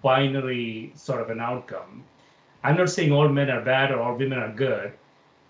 binary 0.01 0.91
sort 0.95 1.21
of 1.21 1.29
an 1.29 1.39
outcome. 1.39 2.03
I'm 2.63 2.77
not 2.77 2.89
saying 2.89 3.11
all 3.11 3.29
men 3.29 3.49
are 3.49 3.61
bad 3.61 3.91
or 3.91 4.01
all 4.01 4.15
women 4.15 4.39
are 4.39 4.51
good, 4.51 4.93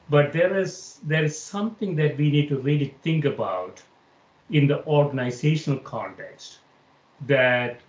but 0.09 0.33
there 0.33 0.57
is 0.57 0.99
there 1.03 1.23
is 1.23 1.39
something 1.39 1.95
that 1.95 2.17
we 2.17 2.29
need 2.31 2.49
to 2.49 2.59
really 2.59 2.93
think 3.01 3.25
about 3.25 3.81
in 4.49 4.67
the 4.67 4.85
organizational 4.85 5.79
context 5.79 6.59
that 7.25 7.81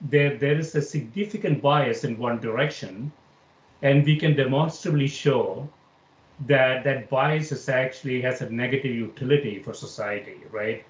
there 0.00 0.36
there 0.36 0.58
is 0.58 0.74
a 0.74 0.82
significant 0.82 1.62
bias 1.62 2.04
in 2.04 2.18
one 2.18 2.38
direction 2.40 3.12
and 3.82 4.04
we 4.04 4.16
can 4.16 4.34
demonstrably 4.34 5.06
show 5.06 5.68
that 6.46 6.84
that 6.84 7.08
bias 7.08 7.52
is 7.52 7.68
actually 7.68 8.20
has 8.20 8.42
a 8.42 8.50
negative 8.50 8.94
utility 8.94 9.58
for 9.58 9.72
society, 9.72 10.40
right? 10.50 10.84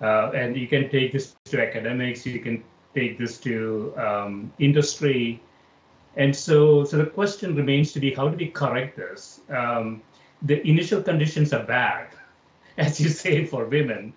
Uh, 0.00 0.30
and 0.34 0.56
you 0.56 0.66
can 0.66 0.88
take 0.90 1.12
this 1.12 1.36
to 1.44 1.60
academics, 1.60 2.26
you 2.26 2.40
can 2.40 2.62
take 2.96 3.18
this 3.18 3.38
to 3.38 3.92
um, 3.96 4.52
industry, 4.58 5.40
and 6.16 6.34
so 6.34 6.84
so 6.84 6.96
the 6.96 7.06
question 7.06 7.54
remains 7.54 7.92
to 7.92 8.00
be 8.00 8.14
how 8.14 8.28
do 8.28 8.36
we 8.36 8.48
correct 8.48 8.96
this? 8.96 9.40
Um, 9.50 10.02
the 10.42 10.66
initial 10.66 11.02
conditions 11.02 11.52
are 11.52 11.64
bad, 11.64 12.08
as 12.78 13.00
you 13.00 13.08
say 13.08 13.44
for 13.44 13.66
women, 13.66 14.12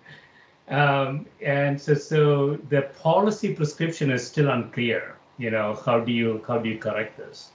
um, 0.68 1.26
and 1.42 1.80
so 1.80 1.94
so 1.94 2.56
the 2.70 2.82
policy 3.02 3.54
prescription 3.54 4.10
is 4.10 4.26
still 4.26 4.50
unclear. 4.50 5.16
You 5.38 5.50
know 5.50 5.78
how 5.86 6.00
do 6.00 6.12
you 6.12 6.42
how 6.48 6.58
do 6.58 6.68
you 6.68 6.78
correct 6.78 7.18
this? 7.18 7.50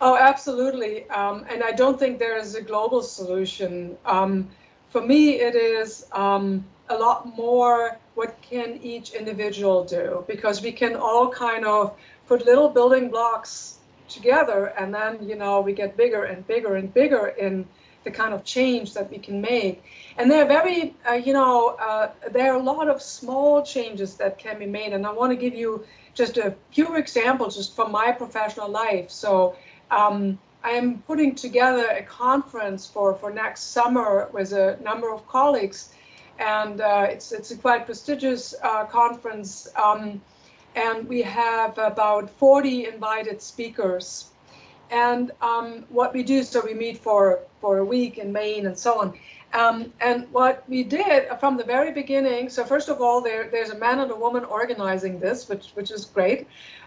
Oh, 0.00 0.16
absolutely. 0.16 1.08
Um, 1.10 1.44
and 1.50 1.62
I 1.62 1.72
don't 1.72 1.98
think 1.98 2.18
there 2.18 2.38
is 2.38 2.54
a 2.54 2.62
global 2.62 3.02
solution. 3.02 3.96
Um, 4.04 4.48
for 4.90 5.02
me, 5.02 5.40
it 5.40 5.56
is 5.56 6.06
um, 6.12 6.64
a 6.90 6.96
lot 6.96 7.36
more 7.36 7.98
what 8.14 8.40
can 8.42 8.78
each 8.82 9.12
individual 9.12 9.84
do 9.84 10.24
because 10.26 10.62
we 10.62 10.72
can 10.72 10.96
all 10.96 11.30
kind 11.30 11.64
of 11.64 11.96
put 12.26 12.44
little 12.44 12.68
building 12.68 13.10
blocks 13.10 13.78
together 14.08 14.66
and 14.78 14.94
then, 14.94 15.18
you 15.28 15.36
know, 15.36 15.60
we 15.60 15.72
get 15.72 15.96
bigger 15.96 16.24
and 16.24 16.46
bigger 16.46 16.76
and 16.76 16.92
bigger 16.92 17.28
in 17.28 17.66
the 18.04 18.10
kind 18.10 18.32
of 18.32 18.44
change 18.44 18.94
that 18.94 19.10
we 19.10 19.18
can 19.18 19.40
make. 19.40 19.82
And 20.16 20.30
there 20.30 20.42
are 20.44 20.48
very, 20.48 20.94
uh, 21.08 21.14
you 21.14 21.32
know, 21.32 21.76
uh, 21.80 22.10
there 22.30 22.52
are 22.52 22.58
a 22.58 22.62
lot 22.62 22.88
of 22.88 23.02
small 23.02 23.62
changes 23.62 24.14
that 24.16 24.38
can 24.38 24.58
be 24.58 24.66
made. 24.66 24.92
And 24.92 25.06
I 25.06 25.12
want 25.12 25.30
to 25.32 25.36
give 25.36 25.54
you 25.54 25.84
just 26.14 26.38
a 26.38 26.54
few 26.72 26.96
examples 26.96 27.56
just 27.56 27.76
from 27.76 27.92
my 27.92 28.12
professional 28.12 28.68
life. 28.68 29.10
So 29.10 29.56
um, 29.90 30.38
I 30.64 30.70
am 30.70 30.98
putting 31.06 31.34
together 31.34 31.86
a 31.90 32.02
conference 32.02 32.86
for, 32.86 33.14
for 33.14 33.30
next 33.30 33.72
summer 33.72 34.28
with 34.32 34.52
a 34.52 34.78
number 34.82 35.12
of 35.12 35.26
colleagues, 35.28 35.92
and 36.38 36.80
uh, 36.80 37.06
it's, 37.08 37.32
it's 37.32 37.50
a 37.50 37.56
quite 37.56 37.86
prestigious 37.86 38.54
uh, 38.62 38.84
conference. 38.84 39.68
Um, 39.76 40.20
and 40.74 41.08
we 41.08 41.22
have 41.22 41.76
about 41.78 42.30
40 42.30 42.86
invited 42.86 43.42
speakers. 43.42 44.30
And 44.90 45.32
um, 45.42 45.84
what 45.88 46.14
we 46.14 46.22
do, 46.22 46.42
so 46.42 46.64
we 46.64 46.74
meet 46.74 46.98
for, 46.98 47.40
for 47.60 47.78
a 47.78 47.84
week 47.84 48.18
in 48.18 48.32
Maine 48.32 48.66
and 48.66 48.78
so 48.78 49.00
on. 49.00 49.18
Um, 49.54 49.92
and 50.00 50.30
what 50.30 50.62
we 50.68 50.84
did 50.84 51.28
from 51.40 51.56
the 51.56 51.64
very 51.64 51.90
beginning, 51.90 52.48
so 52.48 52.64
first 52.64 52.88
of 52.88 53.00
all, 53.00 53.20
there, 53.20 53.48
there's 53.50 53.70
a 53.70 53.78
man 53.78 53.98
and 53.98 54.10
a 54.10 54.16
woman 54.16 54.44
organizing 54.44 55.18
this, 55.18 55.48
which, 55.48 55.70
which 55.70 55.90
is 55.90 56.04
great. 56.04 56.46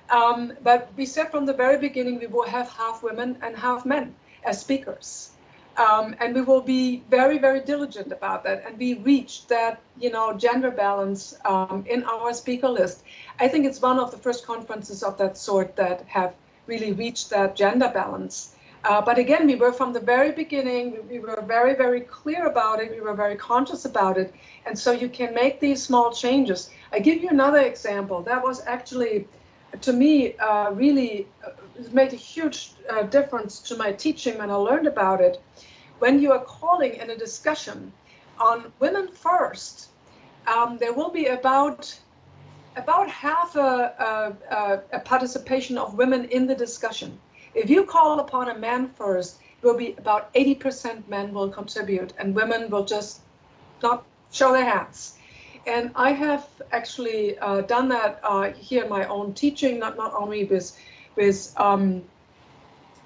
Um, 0.09 0.53
but 0.63 0.89
we 0.95 1.05
said 1.05 1.31
from 1.31 1.45
the 1.45 1.53
very 1.53 1.77
beginning 1.77 2.19
we 2.19 2.27
will 2.27 2.47
have 2.47 2.69
half 2.69 3.01
women 3.01 3.37
and 3.41 3.55
half 3.55 3.85
men 3.85 4.13
as 4.45 4.61
speakers. 4.61 5.31
Um, 5.77 6.15
and 6.19 6.35
we 6.35 6.41
will 6.41 6.61
be 6.61 7.03
very, 7.09 7.37
very 7.37 7.61
diligent 7.61 8.11
about 8.11 8.43
that. 8.43 8.63
And 8.65 8.77
we 8.77 8.95
reached 8.95 9.47
that, 9.49 9.81
you 9.99 10.11
know, 10.11 10.33
gender 10.33 10.69
balance 10.69 11.35
um, 11.45 11.85
in 11.87 12.03
our 12.03 12.33
speaker 12.33 12.67
list. 12.67 13.03
I 13.39 13.47
think 13.47 13.65
it's 13.65 13.81
one 13.81 13.97
of 13.97 14.11
the 14.11 14.17
first 14.17 14.45
conferences 14.45 15.01
of 15.01 15.17
that 15.17 15.37
sort 15.37 15.75
that 15.77 16.03
have 16.07 16.33
really 16.67 16.91
reached 16.91 17.29
that 17.29 17.55
gender 17.55 17.89
balance. 17.93 18.55
Uh, 18.83 18.99
but 18.99 19.17
again, 19.17 19.47
we 19.47 19.55
were 19.55 19.71
from 19.71 19.93
the 19.93 19.99
very 19.99 20.31
beginning, 20.31 20.91
we, 20.91 20.99
we 20.99 21.19
were 21.19 21.41
very, 21.47 21.75
very 21.75 22.01
clear 22.01 22.47
about 22.47 22.81
it. 22.81 22.91
We 22.91 22.99
were 22.99 23.13
very 23.13 23.35
conscious 23.35 23.85
about 23.85 24.17
it. 24.17 24.33
And 24.65 24.77
so 24.77 24.91
you 24.91 25.07
can 25.07 25.33
make 25.33 25.59
these 25.59 25.81
small 25.81 26.11
changes. 26.11 26.69
I 26.91 26.99
give 26.99 27.21
you 27.23 27.29
another 27.29 27.59
example. 27.61 28.21
That 28.23 28.43
was 28.43 28.65
actually 28.65 29.27
to 29.79 29.93
me, 29.93 30.35
uh, 30.37 30.71
really 30.71 31.27
uh, 31.81 31.93
made 31.93 32.13
a 32.13 32.17
huge 32.17 32.71
uh, 32.89 33.03
difference 33.03 33.59
to 33.59 33.77
my 33.77 33.91
teaching 33.91 34.37
when 34.37 34.49
I 34.49 34.55
learned 34.55 34.87
about 34.87 35.21
it. 35.21 35.41
When 35.99 36.21
you 36.21 36.31
are 36.31 36.43
calling 36.43 36.95
in 36.95 37.09
a 37.09 37.17
discussion 37.17 37.91
on 38.39 38.71
women 38.79 39.07
first, 39.09 39.89
um, 40.47 40.77
there 40.77 40.93
will 40.93 41.11
be 41.11 41.27
about 41.27 41.99
about 42.77 43.09
half 43.09 43.55
a, 43.55 44.33
a, 44.49 44.95
a, 44.95 44.99
participation 45.01 45.77
of 45.77 45.95
women 45.95 46.25
in 46.25 46.47
the 46.47 46.55
discussion. 46.55 47.19
If 47.53 47.69
you 47.69 47.83
call 47.83 48.19
upon 48.21 48.49
a 48.49 48.57
man 48.57 48.87
first, 48.87 49.41
it 49.61 49.65
will 49.65 49.77
be 49.77 49.93
about 49.97 50.33
80% 50.33 51.07
men 51.09 51.33
will 51.33 51.49
contribute 51.49 52.13
and 52.17 52.33
women 52.33 52.69
will 52.69 52.85
just 52.85 53.19
not 53.83 54.05
show 54.31 54.53
their 54.53 54.63
hands. 54.63 55.17
And 55.67 55.91
I 55.95 56.11
have 56.13 56.47
actually 56.71 57.37
uh, 57.39 57.61
done 57.61 57.89
that 57.89 58.19
uh, 58.23 58.51
here 58.51 58.83
in 58.83 58.89
my 58.89 59.05
own 59.05 59.33
teaching, 59.33 59.77
not, 59.77 59.97
not 59.97 60.13
only 60.15 60.45
with, 60.45 60.75
with, 61.15 61.53
um, 61.57 62.03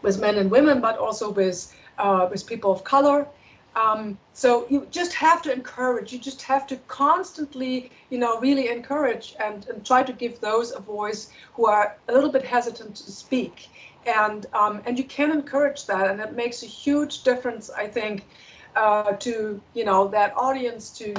with 0.01 0.19
men 0.19 0.37
and 0.37 0.49
women, 0.51 0.81
but 0.81 0.97
also 0.97 1.31
with, 1.31 1.75
uh, 1.97 2.27
with 2.29 2.45
people 2.45 2.71
of 2.71 2.83
color. 2.83 3.27
Um, 3.75 4.17
so 4.33 4.65
you 4.69 4.87
just 4.89 5.13
have 5.13 5.41
to 5.41 5.51
encourage, 5.51 6.13
you 6.13 6.19
just 6.19 6.41
have 6.43 6.65
to 6.67 6.77
constantly, 6.87 7.91
you 8.09 8.17
know, 8.17 8.39
really 8.39 8.69
encourage 8.69 9.35
and, 9.43 9.67
and 9.67 9.85
try 9.85 10.01
to 10.01 10.13
give 10.13 10.39
those 10.39 10.71
a 10.71 10.79
voice 10.79 11.29
who 11.53 11.65
are 11.65 11.97
a 12.07 12.13
little 12.13 12.31
bit 12.31 12.43
hesitant 12.43 12.95
to 12.95 13.11
speak. 13.11 13.69
And, 14.05 14.45
um, 14.53 14.81
and 14.85 14.97
you 14.97 15.03
can 15.03 15.31
encourage 15.31 15.87
that, 15.87 16.09
and 16.09 16.21
it 16.21 16.35
makes 16.35 16.63
a 16.63 16.67
huge 16.67 17.23
difference, 17.23 17.69
I 17.69 17.87
think, 17.87 18.25
uh, 18.75 19.13
to 19.13 19.61
you 19.73 19.85
know 19.85 20.07
that 20.09 20.33
audience, 20.35 20.89
to 20.97 21.13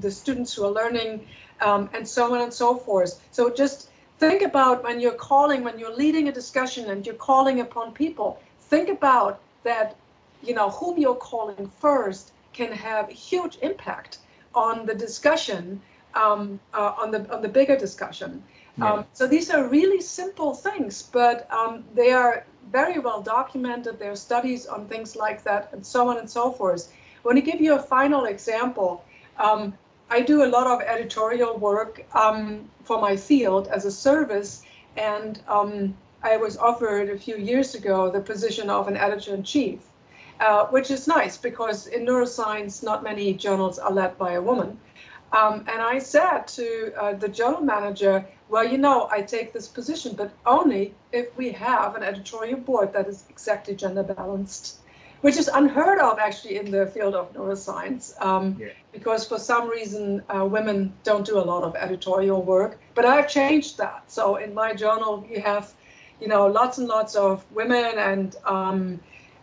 the 0.00 0.10
students 0.10 0.54
who 0.54 0.64
are 0.64 0.70
learning, 0.70 1.26
um, 1.60 1.88
and 1.92 2.06
so 2.06 2.34
on 2.34 2.40
and 2.40 2.52
so 2.52 2.76
forth. 2.76 3.26
So 3.30 3.50
just 3.50 3.90
think 4.18 4.42
about 4.42 4.82
when 4.84 5.00
you're 5.00 5.12
calling, 5.12 5.64
when 5.64 5.78
you're 5.78 5.94
leading 5.94 6.28
a 6.28 6.32
discussion 6.32 6.90
and 6.90 7.04
you're 7.06 7.14
calling 7.14 7.60
upon 7.60 7.92
people, 7.92 8.40
think 8.60 8.88
about 8.88 9.40
that, 9.64 9.96
you 10.42 10.54
know, 10.54 10.70
whom 10.70 10.98
you're 10.98 11.14
calling 11.14 11.70
first 11.80 12.32
can 12.52 12.72
have 12.72 13.08
huge 13.08 13.58
impact 13.62 14.18
on 14.54 14.86
the 14.86 14.94
discussion, 14.94 15.80
um, 16.14 16.60
uh, 16.74 16.92
on 16.98 17.10
the 17.10 17.32
on 17.34 17.42
the 17.42 17.48
bigger 17.48 17.76
discussion. 17.76 18.42
Yeah. 18.78 18.92
Um, 18.92 19.06
so 19.12 19.26
these 19.26 19.50
are 19.50 19.66
really 19.66 20.00
simple 20.00 20.54
things, 20.54 21.02
but 21.02 21.50
um, 21.52 21.84
they 21.94 22.12
are 22.12 22.44
very 22.70 22.98
well 22.98 23.20
documented. 23.22 23.98
There 23.98 24.10
are 24.10 24.16
studies 24.16 24.66
on 24.66 24.86
things 24.88 25.16
like 25.16 25.42
that, 25.44 25.70
and 25.72 25.84
so 25.84 26.08
on 26.08 26.18
and 26.18 26.28
so 26.28 26.50
forth. 26.50 26.92
I 26.92 27.20
want 27.28 27.36
to 27.36 27.42
give 27.42 27.60
you 27.60 27.74
a 27.76 27.82
final 27.82 28.24
example. 28.24 29.04
Um, 29.38 29.74
I 30.12 30.20
do 30.20 30.44
a 30.44 30.50
lot 30.56 30.66
of 30.66 30.82
editorial 30.82 31.56
work 31.56 32.04
um, 32.14 32.68
for 32.84 33.00
my 33.00 33.16
field 33.16 33.68
as 33.68 33.86
a 33.86 33.90
service, 33.90 34.62
and 34.94 35.40
um, 35.48 35.96
I 36.22 36.36
was 36.36 36.58
offered 36.58 37.08
a 37.08 37.16
few 37.16 37.38
years 37.38 37.74
ago 37.74 38.10
the 38.10 38.20
position 38.20 38.68
of 38.68 38.88
an 38.88 38.96
editor 38.98 39.34
in 39.34 39.42
chief, 39.42 39.78
uh, 40.38 40.66
which 40.66 40.90
is 40.90 41.08
nice 41.08 41.38
because 41.38 41.86
in 41.86 42.04
neuroscience, 42.04 42.82
not 42.82 43.02
many 43.02 43.32
journals 43.32 43.78
are 43.78 43.90
led 43.90 44.18
by 44.18 44.32
a 44.32 44.42
woman. 44.42 44.78
Um, 45.32 45.64
and 45.66 45.80
I 45.80 45.98
said 45.98 46.40
to 46.58 46.92
uh, 47.00 47.14
the 47.14 47.28
journal 47.28 47.62
manager, 47.62 48.22
well, 48.50 48.68
you 48.68 48.76
know, 48.76 49.08
I 49.10 49.22
take 49.22 49.54
this 49.54 49.66
position, 49.66 50.14
but 50.14 50.30
only 50.44 50.94
if 51.12 51.34
we 51.38 51.52
have 51.52 51.94
an 51.94 52.02
editorial 52.02 52.60
board 52.60 52.92
that 52.92 53.08
is 53.08 53.24
exactly 53.30 53.74
gender 53.74 54.02
balanced, 54.02 54.81
which 55.22 55.36
is 55.36 55.48
unheard 55.48 55.98
of 55.98 56.18
actually 56.18 56.56
in 56.56 56.70
the 56.70 56.86
field 56.86 57.14
of 57.14 57.32
neuroscience, 57.32 58.20
um, 58.20 58.56
yeah. 58.60 58.68
because 58.92 59.26
for 59.26 59.38
some 59.38 59.68
reason 59.68 60.22
uh, 60.28 60.44
women 60.44 60.92
don't 61.04 61.24
do 61.24 61.38
a 61.38 61.46
lot 61.52 61.62
of 61.62 61.74
editorial 61.76 62.42
work. 62.42 62.78
But 62.94 63.04
I've 63.06 63.28
changed 63.28 63.78
that. 63.78 64.10
So 64.10 64.36
in 64.36 64.52
my 64.52 64.74
journal, 64.74 65.26
we 65.28 65.38
have, 65.40 65.72
you 66.20 66.28
know, 66.28 66.46
lots 66.46 66.78
and 66.78 66.88
lots 66.88 67.14
of 67.14 67.44
women, 67.52 67.98
and 67.98 68.36
um, 68.44 69.00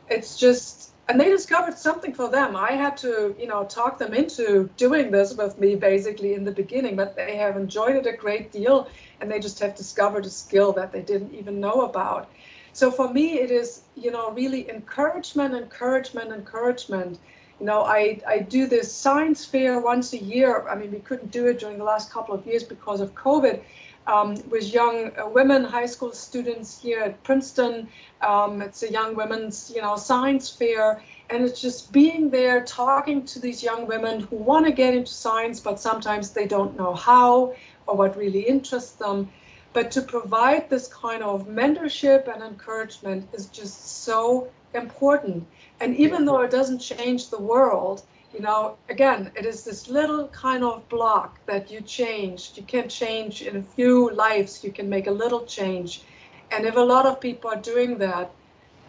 it's 0.09 0.37
just 0.37 0.89
and 1.09 1.19
they 1.19 1.29
discovered 1.29 1.75
something 1.75 2.13
for 2.13 2.29
them. 2.29 2.55
I 2.55 2.73
had 2.73 2.95
to, 2.97 3.35
you 3.39 3.47
know, 3.47 3.63
talk 3.63 3.97
them 3.97 4.13
into 4.13 4.69
doing 4.77 5.09
this 5.09 5.33
with 5.33 5.59
me 5.59 5.75
basically 5.75 6.35
in 6.35 6.43
the 6.43 6.51
beginning, 6.51 6.95
but 6.95 7.15
they 7.15 7.35
have 7.35 7.57
enjoyed 7.57 7.95
it 7.95 8.05
a 8.05 8.15
great 8.15 8.51
deal 8.51 8.87
and 9.19 9.29
they 9.31 9.39
just 9.39 9.59
have 9.59 9.73
discovered 9.73 10.27
a 10.27 10.29
skill 10.29 10.71
that 10.73 10.91
they 10.91 11.01
didn't 11.01 11.33
even 11.33 11.59
know 11.59 11.81
about. 11.81 12.29
So 12.73 12.91
for 12.91 13.11
me, 13.11 13.39
it 13.39 13.51
is, 13.51 13.83
you 13.95 14.11
know, 14.11 14.31
really 14.31 14.69
encouragement, 14.69 15.53
encouragement, 15.53 16.31
encouragement. 16.31 17.19
You 17.59 17.65
know, 17.65 17.83
I, 17.83 18.21
I 18.27 18.39
do 18.39 18.67
this 18.67 18.91
science 18.91 19.43
fair 19.43 19.79
once 19.81 20.13
a 20.13 20.23
year. 20.23 20.67
I 20.69 20.75
mean, 20.75 20.91
we 20.91 20.99
couldn't 20.99 21.31
do 21.31 21.47
it 21.47 21.59
during 21.59 21.77
the 21.77 21.83
last 21.83 22.11
couple 22.11 22.33
of 22.33 22.45
years 22.45 22.63
because 22.63 23.01
of 23.01 23.13
COVID, 23.15 23.61
um, 24.07 24.35
with 24.49 24.73
young 24.73 25.11
uh, 25.17 25.27
women, 25.27 25.63
high 25.63 25.85
school 25.85 26.13
students 26.13 26.81
here 26.81 27.01
at 27.01 27.21
Princeton. 27.23 27.87
Um, 28.21 28.61
it's 28.61 28.83
a 28.83 28.91
young 28.91 29.15
women's, 29.15 29.71
you 29.75 29.81
know, 29.81 29.97
science 29.97 30.49
fair, 30.49 31.03
and 31.29 31.43
it's 31.43 31.61
just 31.61 31.91
being 31.91 32.29
there, 32.29 32.63
talking 32.63 33.25
to 33.25 33.39
these 33.39 33.61
young 33.61 33.87
women 33.87 34.21
who 34.21 34.37
want 34.37 34.65
to 34.65 34.71
get 34.71 34.93
into 34.93 35.11
science, 35.11 35.59
but 35.59 35.79
sometimes 35.79 36.31
they 36.31 36.47
don't 36.47 36.77
know 36.77 36.93
how 36.93 37.53
or 37.87 37.95
what 37.95 38.15
really 38.15 38.41
interests 38.41 38.93
them. 38.93 39.29
But 39.73 39.91
to 39.91 40.01
provide 40.01 40.69
this 40.69 40.87
kind 40.87 41.23
of 41.23 41.47
mentorship 41.47 42.33
and 42.33 42.41
encouragement 42.43 43.29
is 43.33 43.45
just 43.47 44.03
so 44.03 44.49
important. 44.73 45.45
And 45.79 45.95
even 45.95 46.25
though 46.25 46.41
it 46.41 46.51
doesn't 46.51 46.79
change 46.79 47.29
the 47.29 47.41
world, 47.41 48.03
you 48.33 48.41
know, 48.41 48.77
again, 48.89 49.31
it 49.35 49.45
is 49.45 49.63
this 49.63 49.89
little 49.89 50.27
kind 50.29 50.63
of 50.63 50.87
block 50.89 51.39
that 51.45 51.71
you 51.71 51.81
change. 51.81 52.51
You 52.55 52.63
can 52.63 52.87
change 52.87 53.41
in 53.41 53.57
a 53.57 53.63
few 53.63 54.11
lives, 54.11 54.63
you 54.63 54.71
can 54.71 54.89
make 54.89 55.07
a 55.07 55.11
little 55.11 55.45
change. 55.45 56.03
And 56.51 56.65
if 56.65 56.75
a 56.75 56.81
lot 56.81 57.05
of 57.05 57.19
people 57.19 57.49
are 57.51 57.61
doing 57.61 57.97
that, 57.99 58.31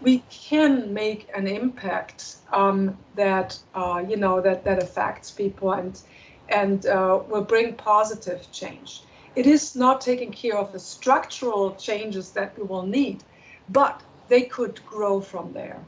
we 0.01 0.23
can 0.31 0.93
make 0.95 1.29
an 1.35 1.47
impact 1.47 2.37
um, 2.53 2.97
that, 3.17 3.59
uh, 3.75 4.03
you 4.07 4.17
know, 4.17 4.41
that, 4.41 4.65
that 4.65 4.83
affects 4.83 5.31
people 5.31 5.73
and, 5.73 6.01
and 6.49 6.87
uh, 6.87 7.21
will 7.29 7.45
bring 7.45 7.75
positive 7.75 8.51
change. 8.51 9.03
It 9.37 9.47
is 9.47 9.77
not 9.77 10.01
taking 10.01 10.33
care 10.33 10.57
of 10.57 10.73
the 10.73 10.79
structural 10.79 11.75
changes 11.77 12.33
that 12.33 12.57
we 12.59 12.65
will 12.65 12.87
need, 12.87 13.23
but 13.69 14.03
they 14.29 14.43
could 14.43 14.85
grow 14.87 15.21
from 15.21 15.53
there 15.53 15.81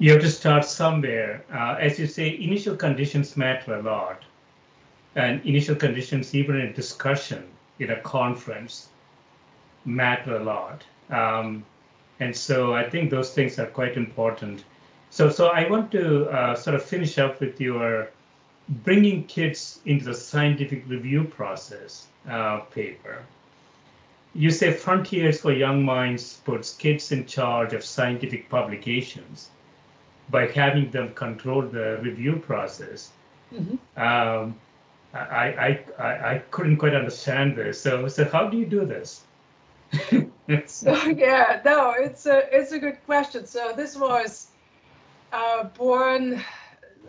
you 0.00 0.10
have 0.12 0.22
to 0.22 0.30
start 0.30 0.64
somewhere. 0.64 1.44
Uh, 1.52 1.76
as 1.78 1.98
you 1.98 2.06
say, 2.06 2.38
initial 2.40 2.74
conditions 2.74 3.36
matter 3.36 3.74
a 3.74 3.82
lot. 3.82 4.22
And 5.14 5.44
initial 5.44 5.76
conditions, 5.76 6.34
even 6.34 6.56
in 6.56 6.72
discussion 6.72 7.44
in 7.78 7.90
a 7.90 8.00
conference, 8.00 8.88
matter 9.84 10.36
a 10.36 10.42
lot. 10.42 10.84
Um, 11.10 11.64
and 12.18 12.34
so 12.34 12.74
I 12.74 12.88
think 12.88 13.10
those 13.10 13.34
things 13.34 13.58
are 13.58 13.66
quite 13.66 13.96
important. 13.96 14.64
So, 15.10 15.28
so 15.28 15.48
I 15.48 15.68
want 15.68 15.92
to 15.92 16.30
uh, 16.30 16.54
sort 16.54 16.76
of 16.76 16.82
finish 16.82 17.18
up 17.18 17.38
with 17.38 17.60
your 17.60 18.08
bringing 18.84 19.24
kids 19.24 19.80
into 19.84 20.06
the 20.06 20.14
scientific 20.14 20.88
review 20.88 21.24
process 21.24 22.06
uh, 22.28 22.60
paper. 22.70 23.24
You 24.34 24.50
say 24.50 24.72
Frontiers 24.72 25.40
for 25.40 25.52
Young 25.52 25.84
Minds 25.84 26.40
puts 26.44 26.74
kids 26.74 27.10
in 27.10 27.26
charge 27.26 27.72
of 27.72 27.84
scientific 27.84 28.48
publications 28.48 29.50
by 30.30 30.46
having 30.46 30.90
them 30.90 31.12
control 31.14 31.62
the 31.62 31.98
review 32.02 32.36
process. 32.36 33.10
Mm-hmm. 33.52 34.00
Um, 34.00 34.54
I, 35.12 35.18
I, 35.18 35.84
I, 35.98 36.34
I 36.34 36.42
couldn't 36.52 36.76
quite 36.76 36.94
understand 36.94 37.56
this. 37.56 37.80
So, 37.80 38.06
so 38.06 38.24
how 38.24 38.46
do 38.46 38.56
you 38.56 38.66
do 38.66 38.84
this? 38.84 39.22
so, 40.66 40.94
yeah, 41.06 41.60
no, 41.64 41.94
it's 41.98 42.26
a, 42.26 42.56
it's 42.56 42.70
a 42.70 42.78
good 42.78 43.04
question. 43.06 43.46
So 43.46 43.72
this 43.76 43.96
was 43.96 44.48
uh, 45.32 45.64
born 45.64 46.40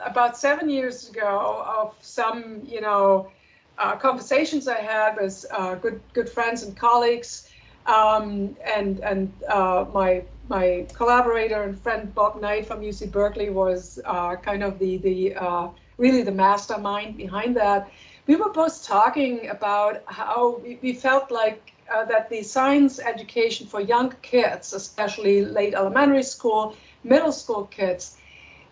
about 0.04 0.36
seven 0.38 0.70
years 0.70 1.10
ago 1.10 1.64
of 1.68 1.96
some, 2.02 2.62
you 2.66 2.82
know, 2.82 3.32
uh, 3.78 3.96
conversations 3.96 4.68
I 4.68 4.80
had 4.80 5.18
with 5.18 5.46
uh, 5.52 5.76
good, 5.76 6.02
good 6.14 6.30
friends 6.30 6.64
and 6.64 6.76
colleagues 6.76 7.50
um, 7.86 8.56
and, 8.66 9.00
and 9.00 9.32
uh, 9.50 9.86
my 9.94 10.24
my 10.48 10.86
collaborator 10.94 11.64
and 11.64 11.80
friend 11.80 12.14
Bob 12.14 12.42
Knight 12.42 12.66
from 12.68 12.82
UC 12.82 13.10
Berkeley 13.12 13.50
was 13.50 14.00
uh, 14.06 14.36
kind 14.36 14.64
of 14.64 14.78
the 14.80 14.98
the 14.98 15.36
uh, 15.36 15.70
really 15.98 16.24
the 16.24 16.32
mastermind 16.32 17.18
behind 17.18 17.56
that. 17.56 17.90
We 18.28 18.36
were 18.36 18.52
both 18.52 18.84
talking 18.84 19.48
about 19.48 20.04
how 20.06 20.58
we, 20.58 20.78
we 20.82 20.94
felt 20.94 21.32
like 21.32 21.74
uh, 21.94 22.06
that 22.06 22.30
the 22.30 22.44
science 22.44 23.00
education 23.00 23.66
for 23.68 23.80
young 23.82 24.14
kids, 24.22 24.74
especially 24.74 25.46
late 25.46 25.74
elementary 25.74 26.24
school, 26.24 26.76
middle 27.04 27.32
school 27.32 27.66
kids, 27.66 28.18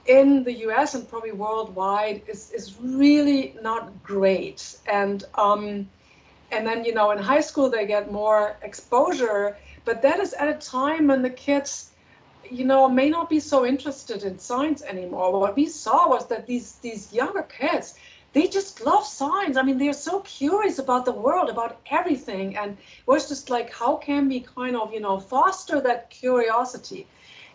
in 0.06 0.44
the 0.44 0.54
U.S. 0.68 0.96
and 0.96 1.08
probably 1.08 1.32
worldwide, 1.32 2.22
is 2.28 2.52
is 2.52 2.78
really 2.82 3.56
not 3.62 4.04
great. 4.04 4.78
And 4.88 5.24
um, 5.36 5.90
and 6.52 6.66
then 6.66 6.84
you 6.86 6.94
know 6.94 7.12
in 7.12 7.18
high 7.18 7.42
school 7.42 7.70
they 7.70 7.86
get 7.86 8.12
more 8.12 8.58
exposure 8.62 9.58
but 9.90 10.04
that 10.04 10.20
is 10.20 10.34
at 10.34 10.48
a 10.48 10.54
time 10.54 11.08
when 11.08 11.24
the 11.24 11.32
kids, 11.32 11.92
you 12.48 12.64
know, 12.64 12.88
may 12.88 13.10
not 13.10 13.28
be 13.28 13.40
so 13.40 13.66
interested 13.66 14.24
in 14.24 14.38
science 14.38 14.84
anymore. 14.84 15.32
What 15.40 15.56
we 15.56 15.66
saw 15.66 16.08
was 16.08 16.28
that 16.28 16.46
these 16.46 16.76
these 16.76 17.12
younger 17.12 17.42
kids, 17.42 17.96
they 18.34 18.48
just 18.48 18.86
love 18.86 19.04
science. 19.04 19.58
I 19.58 19.64
mean, 19.64 19.80
they're 19.80 19.94
so 19.94 20.20
curious 20.20 20.78
about 20.78 21.06
the 21.06 21.12
world, 21.12 21.50
about 21.50 21.80
everything, 21.90 22.56
and 22.56 22.74
it 22.74 23.08
was 23.08 23.28
just 23.28 23.50
like, 23.50 23.74
how 23.74 23.96
can 23.96 24.30
we 24.30 24.42
kind 24.42 24.76
of, 24.76 24.94
you 24.94 25.00
know, 25.00 25.20
foster 25.20 25.82
that 25.82 26.12
curiosity? 26.12 27.08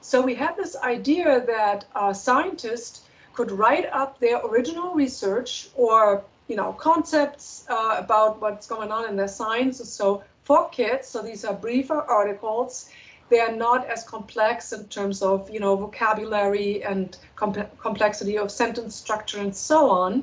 So 0.04 0.20
we 0.20 0.34
had 0.34 0.54
this 0.54 0.76
idea 0.76 1.40
that 1.46 1.86
uh, 1.94 2.12
scientists 2.12 3.04
could 3.32 3.50
write 3.50 3.86
up 3.90 4.20
their 4.20 4.38
original 4.44 4.92
research 4.92 5.70
or 5.74 6.22
you 6.46 6.56
know 6.56 6.74
concepts 6.74 7.64
uh, 7.70 7.96
about 7.98 8.38
what's 8.42 8.66
going 8.66 8.92
on 8.92 9.08
in 9.08 9.16
their 9.16 9.32
science. 9.40 9.76
So 9.88 10.22
for 10.44 10.68
kids. 10.68 11.08
So 11.08 11.22
these 11.22 11.42
are 11.46 11.54
briefer 11.54 12.02
articles. 12.02 12.90
They 13.30 13.40
are 13.40 13.56
not 13.56 13.86
as 13.86 14.04
complex 14.04 14.74
in 14.74 14.84
terms 14.88 15.22
of, 15.22 15.48
you 15.48 15.58
know, 15.58 15.74
vocabulary 15.74 16.84
and 16.84 17.16
complexity 17.36 18.36
of 18.36 18.50
sentence 18.50 18.94
structure 18.94 19.40
and 19.40 19.56
so 19.56 19.88
on. 19.88 20.22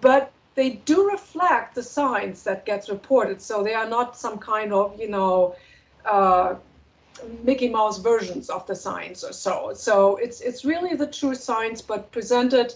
But 0.00 0.30
they 0.54 0.70
do 0.86 1.10
reflect 1.10 1.74
the 1.74 1.82
science 1.82 2.44
that 2.44 2.64
gets 2.64 2.88
reported. 2.88 3.42
So 3.42 3.64
they 3.64 3.74
are 3.74 3.88
not 3.88 4.16
some 4.16 4.38
kind 4.38 4.72
of, 4.72 4.98
you 4.98 5.08
know, 5.08 5.56
uh, 6.04 6.54
Mickey 7.42 7.68
Mouse 7.68 7.98
versions 7.98 8.50
of 8.50 8.66
the 8.66 8.74
science 8.74 9.24
or 9.24 9.32
so. 9.32 9.72
So 9.74 10.16
it's 10.16 10.40
it's 10.40 10.64
really 10.64 10.94
the 10.94 11.06
true 11.06 11.34
science, 11.34 11.82
but 11.82 12.10
presented 12.12 12.74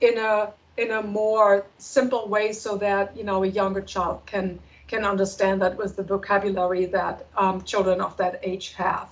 in 0.00 0.18
a 0.18 0.52
in 0.76 0.90
a 0.90 1.02
more 1.02 1.66
simple 1.78 2.28
way, 2.28 2.52
so 2.52 2.76
that 2.76 3.16
you 3.16 3.24
know 3.24 3.44
a 3.44 3.48
younger 3.48 3.82
child 3.82 4.22
can 4.26 4.58
can 4.88 5.04
understand 5.04 5.62
that 5.62 5.76
with 5.76 5.96
the 5.96 6.02
vocabulary 6.02 6.86
that 6.86 7.26
um, 7.36 7.62
children 7.62 8.00
of 8.00 8.16
that 8.16 8.40
age 8.42 8.74
have. 8.74 9.08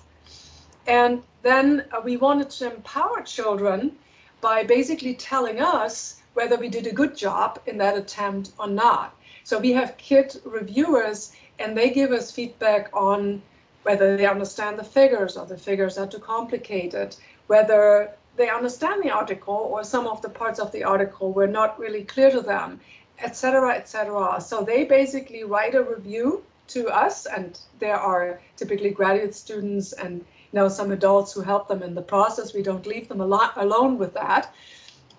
And 0.86 1.22
then 1.42 1.84
uh, 1.92 2.00
we 2.04 2.16
wanted 2.16 2.50
to 2.50 2.74
empower 2.74 3.22
children 3.22 3.92
by 4.40 4.64
basically 4.64 5.14
telling 5.14 5.60
us 5.60 6.20
whether 6.34 6.56
we 6.56 6.68
did 6.68 6.86
a 6.86 6.92
good 6.92 7.16
job 7.16 7.60
in 7.66 7.78
that 7.78 7.96
attempt 7.96 8.52
or 8.58 8.66
not. 8.66 9.14
So 9.44 9.58
we 9.58 9.72
have 9.72 9.96
kid 9.96 10.40
reviewers 10.44 11.34
and 11.58 11.76
they 11.76 11.90
give 11.90 12.10
us 12.10 12.30
feedback 12.30 12.90
on 12.92 13.42
whether 13.82 14.16
they 14.16 14.26
understand 14.26 14.78
the 14.78 14.84
figures 14.84 15.36
or 15.36 15.46
the 15.46 15.56
figures 15.56 15.98
are 15.98 16.06
too 16.06 16.18
complicated, 16.18 17.16
whether 17.46 18.12
they 18.36 18.48
understand 18.48 19.02
the 19.02 19.10
article 19.10 19.68
or 19.72 19.84
some 19.84 20.06
of 20.06 20.22
the 20.22 20.28
parts 20.28 20.58
of 20.58 20.72
the 20.72 20.84
article 20.84 21.32
were 21.32 21.46
not 21.46 21.78
really 21.78 22.04
clear 22.04 22.30
to 22.30 22.40
them 22.40 22.80
etc., 23.22 23.74
etc. 23.74 24.40
So 24.40 24.62
they 24.62 24.84
basically 24.84 25.44
write 25.44 25.74
a 25.74 25.82
review 25.82 26.44
to 26.68 26.88
us, 26.88 27.26
and 27.26 27.58
there 27.78 27.96
are 27.96 28.40
typically 28.56 28.90
graduate 28.90 29.34
students 29.34 29.92
and 29.92 30.18
you 30.18 30.58
know 30.58 30.68
some 30.68 30.90
adults 30.90 31.32
who 31.32 31.40
help 31.40 31.68
them 31.68 31.82
in 31.82 31.94
the 31.94 32.02
process. 32.02 32.54
We 32.54 32.62
don't 32.62 32.86
leave 32.86 33.08
them 33.08 33.20
a 33.20 33.26
lot 33.26 33.52
alone 33.56 33.98
with 33.98 34.14
that. 34.14 34.54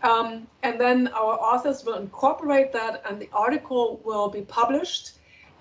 Um, 0.03 0.47
and 0.63 0.79
then 0.79 1.07
our 1.09 1.39
authors 1.39 1.85
will 1.85 1.95
incorporate 1.95 2.73
that, 2.73 3.03
and 3.07 3.19
the 3.21 3.29
article 3.31 4.01
will 4.03 4.29
be 4.29 4.41
published 4.41 5.13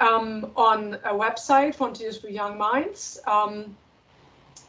um, 0.02 0.50
on 0.56 0.94
a 1.04 1.14
website, 1.14 1.74
Frontiers 1.74 2.18
for 2.18 2.28
Young 2.28 2.58
Minds. 2.58 3.20
Um, 3.26 3.76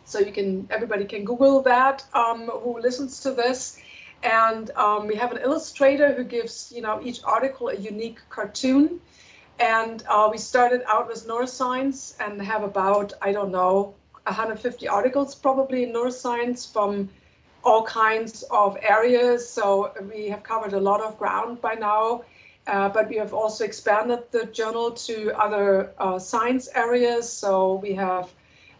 so 0.06 0.20
you 0.20 0.32
can, 0.32 0.68
everybody 0.70 1.06
can 1.06 1.26
Google 1.26 1.62
that 1.64 2.06
um, 2.14 2.48
who 2.48 2.80
listens 2.80 3.20
to 3.22 3.32
this. 3.32 3.80
And 4.22 4.70
um, 4.72 5.08
we 5.08 5.16
have 5.16 5.32
an 5.32 5.40
illustrator 5.40 6.14
who 6.14 6.24
gives, 6.24 6.72
you 6.74 6.82
know, 6.82 7.02
each 7.04 7.22
article 7.24 7.70
a 7.70 7.76
unique 7.76 8.20
cartoon. 8.30 9.02
And 9.60 10.04
uh, 10.08 10.30
we 10.32 10.38
started 10.38 10.84
out 10.88 11.08
with 11.08 11.28
neuroscience 11.28 12.16
and 12.20 12.42
have 12.42 12.64
about, 12.64 13.14
I 13.22 13.32
don't 13.32 13.52
know, 13.52 13.96
150 14.24 14.88
articles 14.88 15.36
probably 15.36 15.84
in 15.84 15.94
neuroscience 15.94 16.72
from 16.72 17.10
all 17.64 17.84
kinds 17.84 18.44
of 18.52 18.78
areas. 18.82 19.48
So 19.48 19.94
we 20.14 20.30
have 20.30 20.44
covered 20.44 20.74
a 20.74 20.80
lot 20.80 21.02
of 21.02 21.18
ground 21.18 21.60
by 21.60 21.74
now. 21.74 22.24
Uh, 22.68 22.88
but 22.88 23.10
we 23.10 23.18
have 23.18 23.34
also 23.34 23.66
expanded 23.66 24.20
the 24.32 24.46
journal 24.46 24.92
to 24.92 25.38
other 25.38 25.92
uh, 25.98 26.18
science 26.18 26.70
areas. 26.76 27.30
So 27.30 27.76
we 27.76 27.94
have 27.94 28.32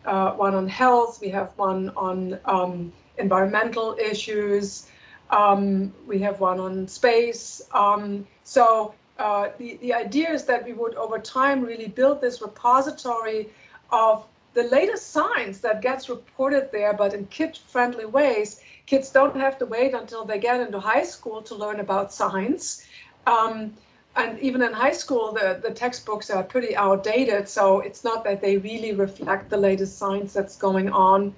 uh, 0.06 0.32
one 0.32 0.56
on 0.56 0.68
health, 0.68 1.20
we 1.22 1.30
have 1.30 1.52
one 1.58 1.92
on 1.96 2.40
um, 2.46 2.94
environmental 3.18 3.98
issues, 4.00 4.88
um, 5.32 5.94
we 6.08 6.20
have 6.20 6.40
one 6.40 6.60
on 6.60 6.88
space. 6.88 7.62
Um, 7.74 8.26
so 8.44 8.94
uh, 9.20 9.50
the, 9.58 9.78
the 9.78 9.94
idea 9.94 10.32
is 10.32 10.46
that 10.46 10.66
we 10.66 10.74
would 10.74 10.96
over 10.96 11.20
time 11.20 11.62
really 11.62 11.88
build 11.88 12.22
this 12.22 12.42
repository 12.42 13.50
of 13.92 14.26
the 14.54 14.64
latest 14.64 15.12
science 15.12 15.60
that 15.60 15.82
gets 15.82 16.10
reported 16.10 16.72
there, 16.72 16.94
but 16.94 17.14
in 17.14 17.26
kid-friendly 17.28 18.06
ways. 18.06 18.62
Kids 18.86 19.10
don't 19.10 19.36
have 19.36 19.58
to 19.60 19.66
wait 19.66 19.94
until 19.94 20.26
they 20.26 20.38
get 20.40 20.62
into 20.62 20.80
high 20.80 21.04
school 21.04 21.42
to 21.42 21.56
learn 21.56 21.80
about 21.80 22.14
science. 22.14 22.86
Um, 23.28 23.74
and 24.16 24.40
even 24.40 24.62
in 24.62 24.74
high 24.74 24.92
school, 24.92 25.32
the, 25.34 25.60
the 25.64 25.74
textbooks 25.74 26.30
are 26.30 26.44
pretty 26.44 26.76
outdated. 26.76 27.50
So 27.50 27.80
it's 27.80 28.04
not 28.04 28.24
that 28.26 28.42
they 28.42 28.58
really 28.58 28.94
reflect 28.94 29.50
the 29.50 29.58
latest 29.58 29.98
science 29.98 30.34
that's 30.34 30.56
going 30.56 30.90
on. 30.90 31.34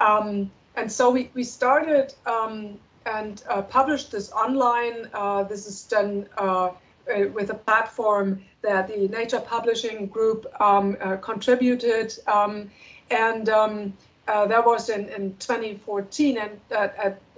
Um, 0.00 0.50
and 0.76 0.90
so 0.90 1.10
we, 1.10 1.30
we 1.34 1.44
started 1.44 2.14
um, 2.26 2.78
and 3.06 3.42
uh, 3.48 3.62
published 3.62 4.10
this 4.10 4.32
online. 4.32 5.08
Uh, 5.14 5.44
this 5.44 5.66
is 5.66 5.82
done 5.84 6.28
uh, 6.38 6.70
uh 7.10 7.26
with 7.32 7.50
a 7.50 7.54
platform 7.54 8.42
that 8.62 8.88
the 8.88 9.08
Nature 9.08 9.40
Publishing 9.40 10.06
Group 10.06 10.46
um, 10.60 10.96
uh, 11.00 11.16
contributed. 11.16 12.12
Um, 12.26 12.70
and 13.10 13.48
um, 13.48 13.92
uh, 14.28 14.46
that 14.46 14.64
was 14.64 14.90
in, 14.90 15.08
in 15.08 15.34
2014, 15.38 16.36
and 16.36 16.60
uh, 16.70 16.88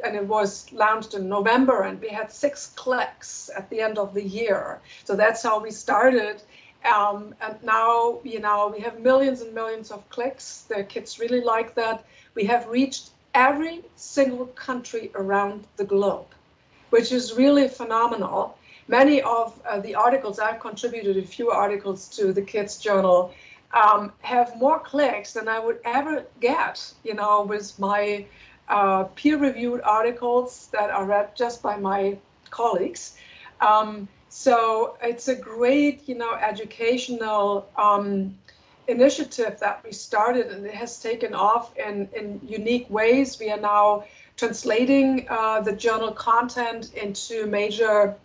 and 0.05 0.17
it 0.17 0.27
was 0.27 0.73
launched 0.73 1.15
in 1.15 1.29
November, 1.29 1.83
and 1.83 2.01
we 2.01 2.09
had 2.09 2.31
six 2.31 2.73
clicks 2.77 3.51
at 3.57 3.69
the 3.71 3.81
end 3.81 3.99
of 3.99 4.15
the 4.15 4.23
year. 4.23 4.81
So 5.05 5.17
that's 5.17 5.43
how 5.43 5.61
we 5.61 5.71
started. 5.71 6.43
Um, 6.85 7.35
and 7.41 7.63
now, 7.63 8.21
you 8.25 8.41
know, 8.41 8.73
we 8.75 8.81
have 8.81 9.01
millions 9.01 9.43
and 9.43 9.55
millions 9.55 9.91
of 9.91 10.09
clicks. 10.09 10.63
The 10.69 10.85
kids 10.85 11.19
really 11.19 11.43
like 11.43 11.75
that. 11.75 12.05
We 12.35 12.45
have 12.45 12.67
reached 12.69 13.11
every 13.35 13.85
single 13.97 14.47
country 14.47 15.11
around 15.15 15.67
the 15.77 15.85
globe, 15.85 16.27
which 16.91 17.13
is 17.13 17.35
really 17.35 17.69
phenomenal. 17.69 18.57
Many 18.89 19.23
of 19.23 19.61
uh, 19.69 19.81
the 19.81 19.95
articles 19.95 20.39
I've 20.39 20.59
contributed 20.59 21.17
a 21.17 21.23
few 21.23 21.51
articles 21.51 22.09
to 22.17 22.33
the 22.33 22.43
Kids 22.43 22.79
Journal 22.79 23.33
um, 23.73 24.13
have 24.23 24.57
more 24.57 24.81
clicks 24.81 25.33
than 25.33 25.49
I 25.49 25.61
would 25.61 25.79
ever 25.85 26.25
get, 26.41 26.93
you 27.05 27.15
know, 27.15 27.43
with 27.43 27.79
my 27.79 28.25
uh, 28.71 29.05
peer-reviewed 29.15 29.81
articles 29.85 30.69
that 30.73 30.91
are 30.91 31.05
read 31.05 31.37
just 31.37 31.63
by 31.63 31.77
my 31.77 32.17
colleagues. 32.51 33.17
Um, 33.61 34.09
so 34.31 34.97
it's 35.03 35.29
a 35.29 35.35
great, 35.35 36.09
you 36.09 36.15
know, 36.15 36.35
educational 36.35 37.69
um, 37.77 38.39
initiative 38.89 39.59
that 39.61 39.83
we 39.85 39.93
started, 39.93 40.47
and 40.47 40.65
it 40.65 40.75
has 40.75 41.03
taken 41.03 41.35
off 41.35 41.77
in, 41.77 42.09
in 42.17 42.41
unique 42.47 42.89
ways. 42.89 43.39
We 43.39 43.51
are 43.51 43.61
now 43.61 44.05
translating 44.37 45.27
uh, 45.29 45.61
the 45.61 45.73
journal 45.73 46.13
content 46.13 46.95
into 46.95 47.47
major 47.47 48.17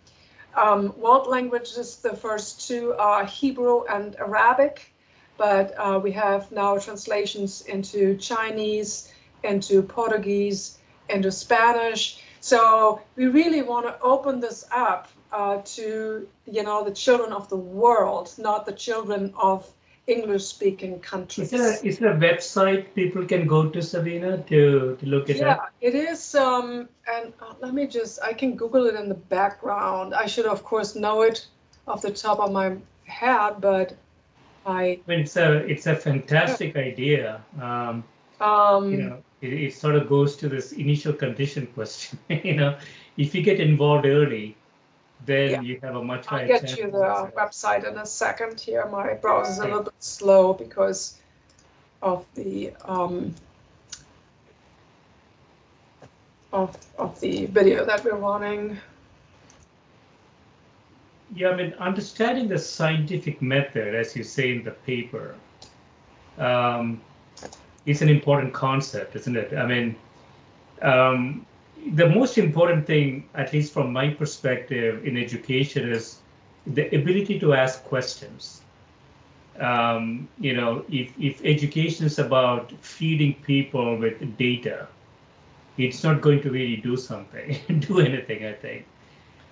um, 0.56 0.94
world 0.96 1.26
languages. 1.26 1.96
The 1.96 2.16
first 2.16 2.66
two 2.66 2.94
are 2.94 3.26
Hebrew 3.26 3.84
and 3.84 4.16
Arabic 4.16 4.92
but 5.36 5.74
uh, 5.78 6.00
we 6.02 6.12
have 6.12 6.50
now 6.52 6.78
translations 6.78 7.62
into 7.62 8.16
Chinese, 8.16 9.12
into 9.44 9.82
Portuguese, 9.82 10.78
into 11.08 11.30
Spanish. 11.30 12.22
So 12.40 13.00
we 13.16 13.26
really 13.26 13.62
want 13.62 13.86
to 13.86 14.00
open 14.00 14.40
this 14.40 14.66
up 14.70 15.08
uh, 15.32 15.60
to, 15.64 16.26
you 16.46 16.62
know, 16.62 16.84
the 16.84 16.92
children 16.92 17.32
of 17.32 17.48
the 17.48 17.56
world, 17.56 18.32
not 18.38 18.66
the 18.66 18.72
children 18.72 19.32
of 19.36 19.70
English-speaking 20.06 21.00
countries. 21.00 21.52
Is 21.52 21.60
there, 21.60 21.72
a, 21.72 21.86
is 21.86 21.98
there 21.98 22.12
a 22.12 22.16
website 22.16 22.94
people 22.94 23.24
can 23.26 23.46
go 23.46 23.68
to, 23.68 23.82
Sabine, 23.82 24.44
to, 24.44 24.96
to 25.00 25.06
look 25.06 25.28
at 25.28 25.36
yeah, 25.36 25.44
that? 25.44 25.72
Yeah, 25.80 25.88
it 25.88 25.94
is. 25.94 26.34
Um, 26.34 26.88
and 27.12 27.32
uh, 27.40 27.54
let 27.60 27.74
me 27.74 27.86
just, 27.88 28.22
I 28.22 28.32
can 28.32 28.54
Google 28.56 28.86
it 28.86 28.94
in 28.94 29.08
the 29.08 29.16
background. 29.16 30.14
I 30.14 30.26
should, 30.26 30.46
of 30.46 30.62
course, 30.62 30.94
know 30.94 31.22
it 31.22 31.46
off 31.88 32.02
the 32.02 32.12
top 32.12 32.38
of 32.38 32.52
my 32.52 32.76
head, 33.04 33.60
but 33.60 33.96
I, 34.64 34.82
I 34.82 35.00
mean, 35.06 35.20
it's 35.20 35.36
a 35.36 35.58
it's 35.58 35.86
a 35.86 35.94
fantastic 35.94 36.74
yeah. 36.74 36.82
idea. 36.82 37.44
Um, 37.62 38.02
um, 38.40 38.90
you 38.90 38.98
know, 38.98 39.22
it, 39.40 39.52
it, 39.52 39.74
sort 39.74 39.94
of 39.94 40.08
goes 40.08 40.36
to 40.36 40.48
this 40.48 40.72
initial 40.72 41.12
condition 41.12 41.66
question. 41.68 42.18
you 42.28 42.54
know, 42.54 42.76
if 43.16 43.34
you 43.34 43.42
get 43.42 43.60
involved 43.60 44.06
early, 44.06 44.56
then 45.24 45.50
yeah. 45.50 45.60
you 45.62 45.78
have 45.82 45.96
a 45.96 46.04
much 46.04 46.26
higher. 46.26 46.42
I'll 46.42 46.60
get 46.60 46.78
you 46.78 46.90
the 46.90 47.32
website 47.36 47.88
in 47.88 47.96
a 47.98 48.06
second. 48.06 48.60
Here, 48.60 48.86
my 48.86 49.14
browser 49.14 49.52
is 49.52 49.58
a 49.58 49.64
little 49.64 49.82
bit 49.84 49.94
slow 50.00 50.52
because 50.52 51.18
of 52.02 52.26
the 52.34 52.72
um, 52.84 53.34
of 56.52 56.76
of 56.98 57.18
the 57.20 57.46
video 57.46 57.84
that 57.84 58.04
we're 58.04 58.16
running. 58.16 58.78
Yeah, 61.34 61.50
I 61.50 61.56
mean, 61.56 61.74
understanding 61.78 62.48
the 62.48 62.58
scientific 62.58 63.42
method, 63.42 63.94
as 63.94 64.14
you 64.14 64.22
say 64.22 64.52
in 64.52 64.62
the 64.62 64.70
paper, 64.70 65.34
um, 66.38 67.00
is 67.86 68.02
an 68.02 68.08
important 68.08 68.52
concept, 68.52 69.16
isn't 69.16 69.36
it? 69.36 69.56
I 69.56 69.66
mean, 69.66 69.96
um, 70.82 71.46
the 71.94 72.08
most 72.08 72.36
important 72.36 72.86
thing, 72.86 73.28
at 73.34 73.52
least 73.52 73.72
from 73.72 73.92
my 73.92 74.10
perspective 74.10 75.06
in 75.06 75.16
education, 75.16 75.90
is 75.90 76.18
the 76.66 76.86
ability 76.94 77.38
to 77.40 77.54
ask 77.54 77.84
questions. 77.84 78.62
Um, 79.58 80.28
you 80.38 80.54
know, 80.54 80.84
if, 80.90 81.12
if 81.18 81.42
education 81.44 82.04
is 82.04 82.18
about 82.18 82.72
feeding 82.82 83.34
people 83.34 83.96
with 83.96 84.36
data, 84.36 84.88
it's 85.78 86.02
not 86.02 86.20
going 86.20 86.42
to 86.42 86.50
really 86.50 86.76
do 86.76 86.96
something, 86.96 87.56
do 87.80 88.00
anything, 88.00 88.44
I 88.44 88.52
think 88.52 88.84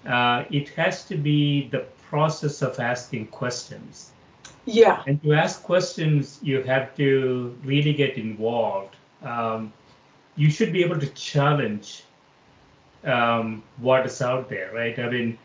uh, 0.06 0.44
it 0.50 0.68
has 0.70 1.04
to 1.06 1.16
be 1.16 1.68
the 1.68 1.80
process 2.08 2.62
of 2.62 2.78
asking 2.78 3.26
questions. 3.28 4.10
Yeah. 4.66 5.02
And 5.06 5.22
to 5.22 5.34
ask 5.34 5.62
questions, 5.62 6.38
you 6.42 6.62
have 6.62 6.96
to 6.96 7.56
really 7.64 7.92
get 7.92 8.16
involved. 8.16 8.96
Um, 9.22 9.72
you 10.36 10.50
should 10.50 10.72
be 10.72 10.82
able 10.82 10.98
to 10.98 11.08
challenge 11.10 12.04
um, 13.04 13.62
what 13.78 14.06
is 14.06 14.22
out 14.22 14.48
there, 14.48 14.72
right? 14.72 14.98
I 14.98 15.08
mean, 15.08 15.38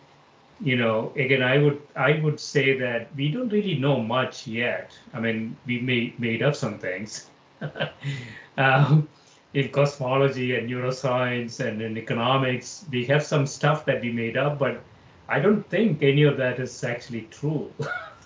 you 0.61 0.75
know, 0.75 1.13
again, 1.15 1.41
I 1.41 1.57
would 1.57 1.81
I 1.95 2.19
would 2.19 2.39
say 2.39 2.77
that 2.79 3.13
we 3.15 3.29
don't 3.31 3.49
really 3.49 3.75
know 3.75 4.01
much 4.01 4.47
yet. 4.47 4.91
I 5.13 5.19
mean, 5.19 5.55
we 5.65 5.79
made 5.79 6.19
made 6.19 6.41
up 6.41 6.55
some 6.55 6.77
things. 6.77 7.27
um, 8.57 9.07
in 9.53 9.69
cosmology 9.69 10.55
and 10.55 10.69
neuroscience 10.69 11.59
and 11.59 11.81
in 11.81 11.97
economics, 11.97 12.85
we 12.91 13.05
have 13.05 13.23
some 13.23 13.47
stuff 13.47 13.85
that 13.85 14.01
we 14.01 14.11
made 14.11 14.37
up, 14.37 14.59
but 14.59 14.81
I 15.27 15.39
don't 15.39 15.67
think 15.69 16.03
any 16.03 16.23
of 16.23 16.37
that 16.37 16.59
is 16.59 16.83
actually 16.83 17.27
true. 17.31 17.71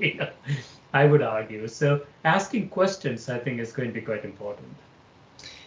I 0.92 1.06
would 1.06 1.22
argue. 1.22 1.68
So 1.68 2.04
asking 2.24 2.70
questions, 2.70 3.28
I 3.28 3.38
think, 3.38 3.60
is 3.60 3.72
going 3.72 3.88
to 3.88 3.94
be 3.94 4.00
quite 4.00 4.24
important. 4.24 4.66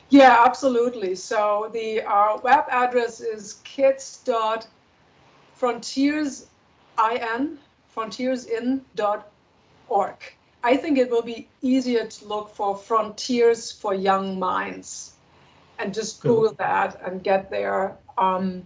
Yeah, 0.10 0.44
absolutely. 0.46 1.16
So 1.16 1.70
the 1.74 2.02
our 2.04 2.38
web 2.40 2.66
address 2.70 3.22
is 3.22 3.62
kids.frontiersin, 3.64 6.48
frontiersin.org. 7.96 10.16
I 10.66 10.78
think 10.78 10.98
it 10.98 11.10
will 11.10 11.22
be 11.22 11.50
easier 11.62 12.06
to 12.06 12.28
look 12.28 12.50
for 12.50 12.78
frontiers 12.78 13.70
for 13.72 13.94
young 13.94 14.40
minds 14.40 15.14
and 15.80 15.94
just 15.94 16.22
Google 16.22 16.54
that 16.54 17.02
and 17.06 17.24
get 17.24 17.50
there. 17.50 17.98
Um, 18.18 18.66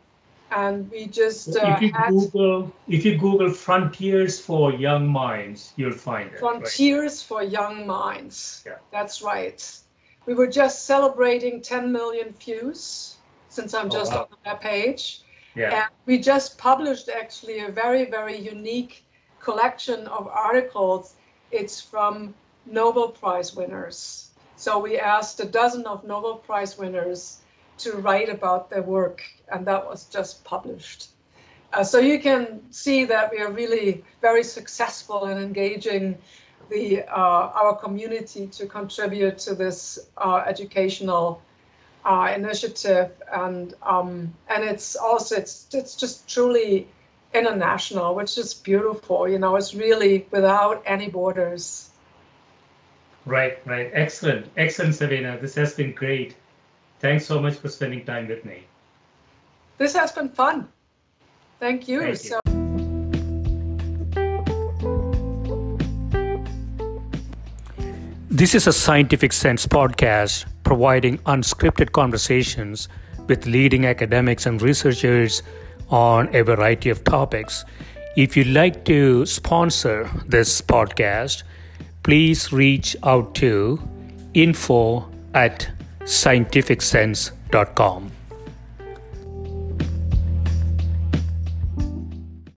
and 0.52 0.90
we 0.92 1.08
just 1.08 1.56
uh, 1.56 1.76
if 1.76 1.82
you 1.82 1.92
had, 1.94 2.10
Google 2.10 2.72
if 2.88 3.06
you 3.06 3.18
Google 3.18 3.52
frontiers 3.52 4.40
for 4.40 4.74
young 4.74 5.08
minds, 5.08 5.74
you'll 5.76 5.92
find 5.92 6.32
it. 6.32 6.40
Frontiers 6.40 7.14
right? 7.22 7.28
for 7.28 7.44
young 7.44 7.86
minds. 7.86 8.64
Yeah, 8.66 8.78
that's 8.92 9.22
right. 9.22 9.60
We 10.26 10.34
were 10.34 10.48
just 10.48 10.86
celebrating 10.86 11.62
10 11.62 11.92
million 11.92 12.34
views 12.34 13.16
since 13.50 13.74
I'm 13.74 13.88
oh, 13.88 13.90
just 13.90 14.12
wow. 14.12 14.28
on 14.32 14.38
that 14.46 14.62
page. 14.62 15.22
Yeah. 15.56 15.84
And 15.84 15.90
we 16.06 16.20
just 16.20 16.58
published 16.58 17.10
actually 17.10 17.60
a 17.60 17.70
very 17.70 18.06
very 18.06 18.38
unique 18.38 19.06
collection 19.40 20.08
of 20.08 20.28
articles. 20.28 21.16
It's 21.52 21.80
from 21.82 22.34
Nobel 22.66 23.10
Prize 23.10 23.56
winners. 23.56 24.32
So 24.58 24.80
we 24.80 24.98
asked 24.98 25.40
a 25.40 25.46
dozen 25.46 25.86
of 25.86 26.04
Nobel 26.04 26.36
Prize 26.36 26.78
winners 26.78 27.42
to 27.80 27.94
write 27.94 28.30
about 28.30 28.70
their 28.70 28.82
work, 28.82 29.24
and 29.52 29.66
that 29.68 29.86
was 29.86 30.06
just 30.06 30.44
published. 30.44 31.10
Uh, 31.74 31.84
so 31.84 32.00
you 32.00 32.20
can 32.20 32.62
see 32.72 33.06
that 33.06 33.32
we 33.32 33.40
are 33.40 33.52
really 33.52 34.04
very 34.22 34.44
successful 34.44 35.26
in 35.26 35.38
engaging 35.38 36.18
the 36.70 37.04
uh, 37.04 37.62
our 37.62 37.76
community 37.76 38.48
to 38.48 38.66
contribute 38.66 39.38
to 39.38 39.56
this 39.56 40.00
uh, 40.18 40.44
educational 40.46 41.42
uh, 42.06 42.34
initiative, 42.36 43.12
and 43.32 43.74
um, 43.84 44.34
and 44.50 44.64
it's 44.64 44.96
also 44.96 45.36
it's 45.36 45.68
it's 45.74 45.96
just 45.96 46.28
truly 46.28 46.88
international, 47.34 48.16
which 48.16 48.38
is 48.38 48.54
beautiful. 48.54 49.28
You 49.28 49.40
know, 49.40 49.56
it's 49.56 49.76
really 49.76 50.26
without 50.32 50.82
any 50.86 51.10
borders. 51.10 51.90
Right, 53.26 53.60
right. 53.66 53.90
Excellent, 53.94 54.48
excellent, 54.56 54.96
Sabine. 54.96 55.38
This 55.42 55.56
has 55.56 55.74
been 55.74 55.92
great. 55.92 56.36
Thanks 57.00 57.26
so 57.26 57.40
much 57.40 57.56
for 57.56 57.70
spending 57.70 58.06
time 58.06 58.28
with 58.28 58.44
me. 58.44 58.64
This 59.78 59.96
has 59.96 60.12
been 60.12 60.30
fun. 60.30 60.68
Thank 61.60 61.88
you. 61.88 62.02
Thank 62.02 62.24
you. 62.24 62.30
So 62.30 62.40
This 68.30 68.54
is 68.54 68.68
a 68.68 68.74
Scientific 68.74 69.34
Sense 69.34 69.66
podcast 69.66 70.46
providing 70.64 71.18
unscripted 71.20 71.92
conversations 71.92 72.88
with 73.28 73.48
leading 73.48 73.86
academics 73.86 74.46
and 74.46 74.62
researchers 74.62 75.42
on 75.90 76.30
a 76.36 76.44
variety 76.44 76.90
of 76.90 77.04
topics. 77.04 77.66
If 78.16 78.38
you'd 78.38 78.54
like 78.54 78.86
to 78.86 79.26
sponsor 79.26 80.10
this 80.28 80.62
podcast, 80.62 81.44
please 82.04 82.54
reach 82.54 82.96
out 83.04 83.34
to 83.36 83.82
info 84.34 85.10
at 85.34 85.72
scientificsense.com. 86.08 88.17